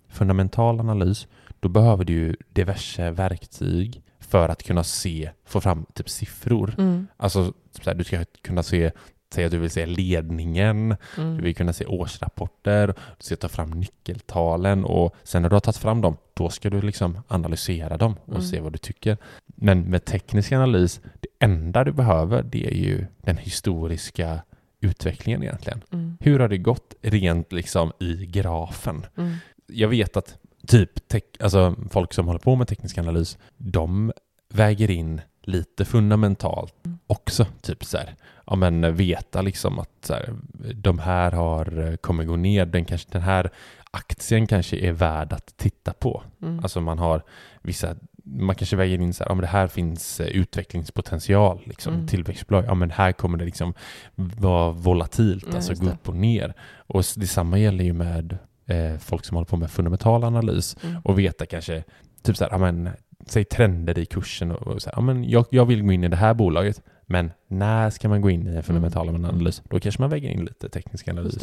fundamental 0.09 0.79
analys 0.79 1.27
då 1.59 1.69
behöver 1.69 2.05
du 2.05 2.13
ju 2.13 2.35
diverse 2.49 3.11
verktyg 3.11 4.01
för 4.25 4.49
att 4.49 4.63
kunna 4.63 4.83
se, 4.83 5.29
få 5.45 5.61
fram 5.61 5.85
typ 5.93 6.09
siffror. 6.09 6.75
Mm. 6.77 7.07
Alltså 7.17 7.53
typ 7.73 7.85
här, 7.85 7.93
du 7.93 8.03
ska 8.03 8.25
kunna 8.41 8.63
se 8.63 8.91
Säg 9.33 9.45
att 9.45 9.51
du 9.51 9.57
vill 9.57 9.69
se 9.69 9.85
ledningen, 9.85 10.95
Mm. 11.17 11.37
du 11.37 11.43
vill 11.43 11.55
kunna 11.55 11.73
se 11.73 11.85
årsrapporter, 11.85 12.87
du 12.87 13.23
ska 13.23 13.35
ta 13.35 13.47
fram 13.49 13.71
nyckeltalen 13.71 14.85
och 14.85 15.15
sen 15.23 15.41
när 15.41 15.49
du 15.49 15.55
har 15.55 15.59
tagit 15.59 15.77
fram 15.77 16.01
dem, 16.01 16.17
då 16.33 16.49
ska 16.49 16.69
du 16.69 16.81
liksom 16.81 17.19
analysera 17.27 17.97
dem 17.97 18.15
och 18.25 18.29
Mm. 18.29 18.41
se 18.41 18.59
vad 18.59 18.71
du 18.73 18.77
tycker. 18.77 19.17
Men 19.45 19.81
med 19.81 20.05
teknisk 20.05 20.51
analys, 20.51 21.01
det 21.19 21.27
enda 21.39 21.83
du 21.83 21.91
behöver 21.91 22.43
det 22.43 22.67
är 22.67 22.73
ju 22.75 23.05
den 23.21 23.37
historiska 23.37 24.41
utvecklingen 24.81 25.43
egentligen. 25.43 25.81
Mm. 25.91 26.17
Hur 26.19 26.39
har 26.39 26.47
det 26.47 26.57
gått 26.57 26.95
rent 27.01 27.51
liksom 27.51 27.91
i 27.99 28.25
grafen? 28.25 29.05
Mm. 29.17 29.35
Jag 29.67 29.87
vet 29.87 30.17
att 30.17 30.37
typ 30.67 31.07
tech, 31.07 31.23
alltså 31.39 31.75
folk 31.89 32.13
som 32.13 32.27
håller 32.27 32.39
på 32.39 32.55
med 32.55 32.67
teknisk 32.67 32.97
analys, 32.97 33.37
de 33.57 34.11
väger 34.53 34.91
in 34.91 35.21
lite 35.41 35.85
fundamentalt 35.85 36.73
Mm. 36.85 36.97
också. 37.07 37.45
Typ 37.61 37.83
så 37.85 37.97
här, 37.97 38.15
ja 38.47 38.55
men 38.55 38.95
veta 38.95 39.41
liksom 39.41 39.79
att 39.79 39.89
så 40.05 40.13
här, 40.13 40.33
de 40.75 40.99
här 40.99 41.31
har 41.31 41.87
eh, 41.89 41.95
kommer 41.95 42.23
gå 42.23 42.35
ner, 42.35 42.65
den, 42.65 42.85
kanske, 42.85 43.07
den 43.11 43.21
här 43.21 43.49
aktien 43.91 44.47
kanske 44.47 44.77
är 44.77 44.91
värd 44.91 45.33
att 45.33 45.57
titta 45.57 45.93
på. 45.93 46.23
Mm. 46.41 46.59
Alltså 46.59 46.81
man 46.81 46.99
har 46.99 47.23
vissa, 47.61 47.95
man 48.23 48.55
kanske 48.55 48.75
väger 48.75 49.01
in 49.01 49.13
så 49.13 49.23
här, 49.23 49.31
ja 49.31 49.35
men 49.35 49.41
det 49.41 49.47
här 49.47 49.67
finns 49.67 50.19
eh, 50.19 50.27
utvecklingspotential, 50.27 51.61
liksom 51.65 51.93
Mm. 51.93 52.07
tillväxtbolag, 52.07 52.65
ja 52.67 52.73
men 52.73 52.91
här 52.91 53.11
kommer 53.11 53.37
det 53.37 53.45
liksom 53.45 53.73
vara 54.15 54.71
volatilt, 54.71 55.45
Ja, 55.49 55.55
alltså 55.55 55.73
gå 55.73 55.89
upp 55.89 56.09
och 56.09 56.15
ner. 56.15 56.53
Och 56.77 57.03
detsamma 57.15 57.57
gäller 57.59 57.83
ju 57.83 57.93
med 57.93 58.37
eh, 58.65 58.97
folk 58.99 59.25
som 59.25 59.35
håller 59.35 59.45
på 59.47 59.57
med 59.57 59.71
fundamental 59.71 60.23
analys 60.23 60.77
Mm. 60.83 61.01
och 61.03 61.19
veta 61.19 61.45
kanske, 61.45 61.83
typ 62.23 62.37
så 62.37 62.43
här, 62.43 62.51
ja 62.51 62.57
men 62.57 62.89
säg 63.27 63.43
trender 63.45 63.99
i 63.99 64.05
kursen 64.05 64.51
och, 64.51 64.67
och 64.67 64.81
så 64.81 64.89
här, 64.89 64.97
ja 64.97 65.01
men 65.01 65.29
jag, 65.29 65.45
jag 65.49 65.65
vill 65.65 65.83
gå 65.83 65.91
in 65.91 66.03
i 66.03 66.07
det 66.07 66.15
här 66.15 66.33
bolaget, 66.33 66.81
men 67.05 67.31
när 67.47 67.89
ska 67.89 68.09
man 68.09 68.21
gå 68.21 68.29
in 68.29 68.47
i 68.47 68.55
en 68.55 68.63
fundamental 68.63 69.09
Mm. 69.09 69.25
analys? 69.25 69.61
Då 69.69 69.79
kanske 69.79 70.01
man 70.01 70.09
väger 70.09 70.29
in 70.29 70.45
lite 70.45 70.69
teknisk 70.69 71.07
analys. 71.07 71.37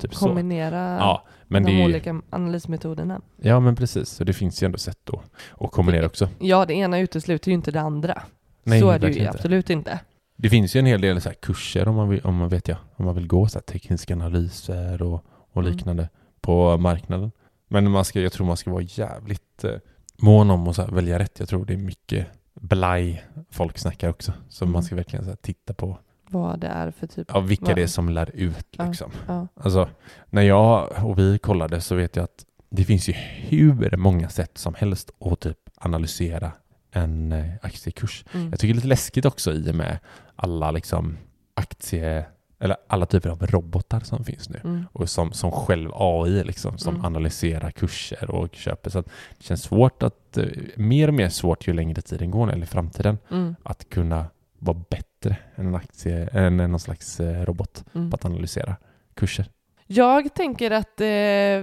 Typ 0.00 0.14
så. 0.14 0.26
Kombinera 0.26 0.76
Ja, 1.00 1.26
men 1.46 1.62
de 1.64 1.72
är 1.72 1.84
olika 1.84 2.22
analysmetoderna. 2.30 3.20
ja 3.36 3.60
men 3.60 3.76
precis, 3.76 4.08
så 4.08 4.24
det 4.24 4.32
finns 4.32 4.62
ju 4.62 4.64
ändå 4.64 4.78
sätt 4.78 4.98
då 5.04 5.22
att 5.60 5.70
kombinera 5.72 6.06
också. 6.06 6.28
Ja, 6.38 6.64
det 6.66 6.74
ena 6.74 6.98
utesluter 6.98 7.48
ju 7.48 7.54
inte 7.54 7.70
det 7.70 7.80
andra. 7.80 8.22
Nej, 8.64 8.80
så 8.80 8.90
är 8.90 8.98
det 8.98 9.06
ju 9.10 9.18
inte. 9.18 9.30
absolut 9.30 9.70
inte. 9.70 10.00
Det 10.36 10.50
finns 10.50 10.76
ju 10.76 10.78
en 10.78 10.86
hel 10.86 11.00
del 11.00 11.20
så 11.20 11.30
kurser 11.40 11.88
om 11.88 11.94
man 11.96 12.08
vill, 12.08 12.20
om 12.24 12.36
man 12.36 12.48
vet 12.48 12.68
jag, 12.68 12.78
om 12.96 13.04
man 13.04 13.14
vill 13.14 13.26
gå 13.26 13.46
så 13.48 13.60
tekniska 13.60 14.14
analyser 14.14 15.02
och, 15.02 15.24
och 15.52 15.62
Mm. 15.62 15.72
På 16.40 16.76
marknaden. 16.78 17.30
Men 17.68 17.90
man 17.90 18.04
ska, 18.04 18.20
jag 18.20 18.32
tror 18.32 18.46
man 18.46 18.56
ska 18.56 18.70
vara 18.70 18.82
jävligt 18.82 19.64
eh, 19.64 19.72
mån 20.16 20.50
om 20.50 20.68
att 20.68 20.78
välja 20.78 21.18
rätt. 21.18 21.38
Jag 21.40 21.48
tror 21.48 21.64
det 21.64 21.72
är 21.72 21.76
mycket 21.78 22.26
blaj 22.54 23.24
folk 23.50 23.78
snackar 23.78 24.08
också. 24.08 24.32
Så 24.48 24.64
Mm. 24.64 24.72
man 24.72 24.82
ska 24.82 24.96
verkligen 24.96 25.24
så 25.24 25.36
titta 25.36 25.74
på 25.74 25.98
Vad 26.30 26.58
det 26.60 26.66
är 26.66 26.90
för 26.90 27.06
typ. 27.06 27.30
ja, 27.34 27.40
vilka 27.40 27.64
Vad- 27.64 27.76
det 27.76 27.82
är 27.82 27.86
som 27.86 28.08
lär 28.08 28.30
ut. 28.34 28.66
Ja. 28.70 28.86
Liksom. 28.86 29.10
Ja. 29.26 29.46
Alltså, 29.54 29.88
när 30.26 30.42
jag 30.42 30.88
och 31.04 31.18
vi 31.18 31.38
kollade 31.38 31.80
så 31.80 31.94
vet 31.94 32.16
jag 32.16 32.24
att 32.24 32.44
det 32.70 32.84
finns 32.84 33.08
ju 33.08 33.12
hur 33.12 33.96
många 33.96 34.28
sätt 34.28 34.58
som 34.58 34.74
helst 34.74 35.10
att 35.20 35.40
typ 35.40 35.58
analysera 35.76 36.52
en 36.92 37.32
eh, 37.32 37.46
aktiekurs. 37.62 38.24
Mm. 38.34 38.50
Jag 38.50 38.60
tycker 38.60 38.74
det 38.74 38.76
är 38.76 38.80
lite 38.80 38.88
läskigt 38.88 39.24
också 39.24 39.52
i 39.52 39.70
och 39.70 39.74
med 39.74 39.98
alla 40.36 40.70
liksom 40.70 41.16
aktie 41.54 42.26
eller 42.60 42.76
alla 42.88 43.06
typer 43.06 43.28
av 43.30 43.46
robotar 43.46 44.00
som 44.00 44.24
finns 44.24 44.48
nu 44.48 44.60
Mm. 44.64 44.84
och 44.92 45.08
som, 45.10 45.32
som 45.32 45.50
själv 45.52 45.90
AI 45.94 46.44
liksom, 46.44 46.78
som 46.78 46.94
Mm. 46.94 47.06
analyserar 47.06 47.70
kurser 47.70 48.30
och 48.30 48.48
köper. 48.54 48.90
Så 48.90 49.00
det 49.00 49.44
känns 49.44 49.62
svårt 49.62 50.02
att, 50.02 50.36
eh, 50.38 50.46
mer 50.76 51.08
och 51.08 51.14
mer 51.14 51.28
svårt 51.28 51.68
ju 51.68 51.72
längre 51.72 52.02
tiden 52.02 52.30
går, 52.30 52.52
eller 52.52 52.62
i 52.62 52.66
framtiden, 52.66 53.18
Mm. 53.30 53.56
att 53.62 53.88
kunna 53.88 54.26
vara 54.58 54.78
bättre 54.90 55.36
än 55.56 55.66
en 55.66 55.74
aktie, 55.74 56.26
än 56.32 56.56
någon 56.56 56.80
slags 56.80 57.20
eh, 57.20 57.44
robot 57.44 57.84
Mm. 57.94 58.10
på 58.10 58.14
att 58.14 58.24
analysera 58.24 58.76
kurser. 59.14 59.46
Jag 59.86 60.34
tänker 60.34 60.70
att 60.70 61.00
eh, 61.00 61.06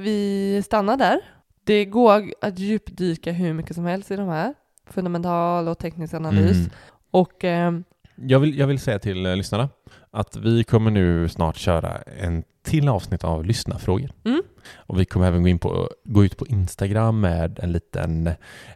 vi 0.04 0.62
stannar 0.66 0.98
där. 0.98 1.20
Det 1.64 1.86
går 1.86 2.24
att 2.42 2.60
djupdyka 2.60 3.32
hur 3.32 3.54
mycket 3.54 3.76
som 3.76 3.86
helst 3.86 4.12
i 4.12 4.16
de 4.16 4.28
här. 4.30 4.54
Fundamental 4.90 5.68
och 5.68 5.78
teknisk 5.78 6.14
analys. 6.14 6.58
Mm. 6.58 6.70
Och 7.12 7.44
eh, 7.44 7.72
Jag, 8.16 8.40
vill, 8.40 8.58
jag 8.60 8.68
vill 8.68 8.80
säga 8.80 9.00
till 9.00 9.26
eh, 9.26 9.36
lyssnarna 9.36 9.70
att 10.16 10.36
vi 10.36 10.64
kommer 10.64 10.92
nu 10.92 11.30
snart 11.30 11.58
köra 11.58 11.98
en 11.98 12.44
till 12.64 12.90
avsnitt 12.90 13.24
av 13.24 13.46
lyssnarfrågor. 13.46 14.10
Mm. 14.26 14.42
Och 14.76 15.00
vi 15.00 15.06
kommer 15.06 15.28
även 15.28 15.44
gå, 15.44 15.50
in 15.50 15.60
på, 15.60 15.90
gå 16.04 16.26
ut 16.26 16.38
på 16.38 16.48
Instagram 16.48 17.20
med 17.20 17.60
en 17.60 17.72
liten 17.72 18.28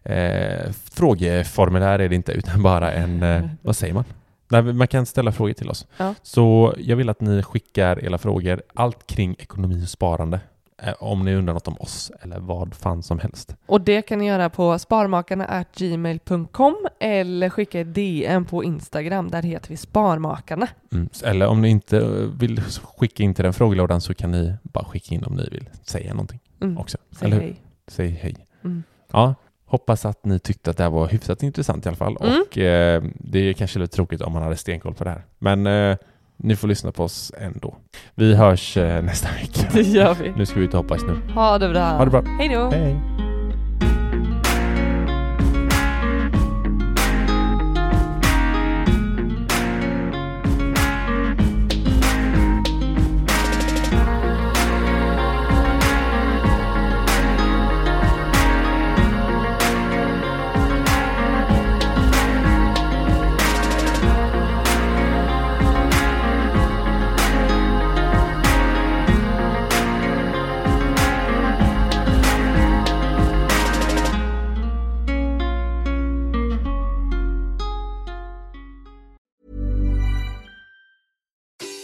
eh, 0.04 0.72
frågeformulär 0.92 2.00
är 2.00 2.10
det 2.10 2.16
inte, 2.16 2.32
utan 2.32 2.64
bara 2.64 2.92
en, 2.92 3.24
eh, 3.24 3.46
vad 3.62 3.76
säger 3.76 3.94
man? 3.94 4.04
Nej, 4.52 4.62
man 4.62 4.88
kan 4.88 5.06
ställa 5.06 5.32
frågor 5.32 5.54
till 5.54 5.70
oss. 5.70 5.88
Ja. 5.98 6.16
Så 6.22 6.74
jag 6.78 6.96
vill 6.96 7.10
att 7.10 7.22
ni 7.22 7.44
skickar 7.44 8.06
era 8.06 8.18
frågor, 8.18 8.62
allt 8.74 9.08
kring 9.08 9.36
ekonomi 9.40 9.84
och 9.84 9.90
sparande. 9.90 10.40
Eh, 10.84 10.94
om 11.00 11.26
ni 11.26 11.36
undrar 11.36 11.54
något 11.54 11.68
om 11.68 11.78
oss 11.80 12.12
eller 12.22 12.40
vad 12.40 12.74
fan 12.74 13.04
som 13.04 13.20
helst. 13.20 13.56
Och 13.66 13.82
det 13.82 14.02
kan 14.02 14.20
ni 14.20 14.28
göra 14.28 14.50
på 14.50 14.80
sparmakarna.gmail.com 14.80 16.88
eller 17.00 17.50
skicka 17.50 17.80
ett 17.80 17.94
DM 17.94 18.46
på 18.46 18.64
Instagram. 18.64 19.30
Där 19.32 19.42
heter 19.44 19.70
vi 19.70 19.78
Sparmakarna. 19.78 20.68
Mm. 20.92 21.10
Eller 21.24 21.48
om 21.48 21.62
ni 21.62 21.70
inte 21.70 21.98
eh, 21.98 22.04
vill 22.40 22.62
skicka 22.98 23.24
in 23.24 23.34
till 23.34 23.44
den 23.44 23.54
frågelådan 23.54 24.02
så 24.02 24.14
kan 24.14 24.32
ni 24.32 24.54
bara 24.64 24.86
skicka 24.86 25.16
in 25.16 25.24
om 25.24 25.36
ni 25.36 25.48
vill 25.52 25.70
säga 25.84 26.14
någonting 26.14 26.40
Mm. 26.62 26.78
också. 26.78 26.98
Säg 27.12 27.26
Eller 27.28 27.36
hur? 27.38 27.44
hej. 27.44 27.56
Säg 27.88 28.10
hej. 28.10 28.36
Mm. 28.64 28.84
Ja, 29.12 29.36
hoppas 29.66 30.06
att 30.06 30.26
ni 30.26 30.40
tyckte 30.40 30.70
att 30.70 30.78
det 30.78 30.84
här 30.84 30.90
var 30.90 31.08
hyfsat 31.08 31.44
intressant 31.44 31.86
i 31.86 31.90
alla 31.90 31.96
fall. 31.96 32.18
Mm. 32.22 32.42
Och 32.42 32.58
eh, 32.58 33.04
det 33.16 33.40
är 33.40 33.54
kanske 33.54 33.80
lite 33.80 33.96
tråkigt 33.96 34.22
om 34.22 34.34
man 34.34 34.44
hade 34.44 34.56
stenkoll 34.56 34.94
på 34.94 35.04
det 35.04 35.10
här. 35.10 35.24
Men 35.40 35.68
eh, 35.68 35.98
ni 36.44 36.56
får 36.56 36.68
lyssna 36.68 36.92
på 36.92 37.04
oss 37.04 37.32
ändå. 37.38 37.76
Vi 38.16 38.36
hörs 38.36 38.78
eh, 38.78 39.04
nästa 39.04 39.28
vecka. 39.42 39.70
Det 39.74 39.82
gör 39.82 40.14
vi. 40.14 40.32
Nu 40.38 40.46
ska 40.46 40.60
vi 40.60 40.66
ut 40.66 40.74
och 40.74 40.82
hoppa 40.82 40.96
i 40.96 41.00
snö. 41.00 41.14
Ha 41.34 41.58
det 41.58 41.70
bra. 41.70 41.84
Ha 41.84 42.06
det 42.06 42.12
bra. 42.12 42.22
Hej 42.40 42.50
då. 42.50 42.70
Hej. 42.70 43.29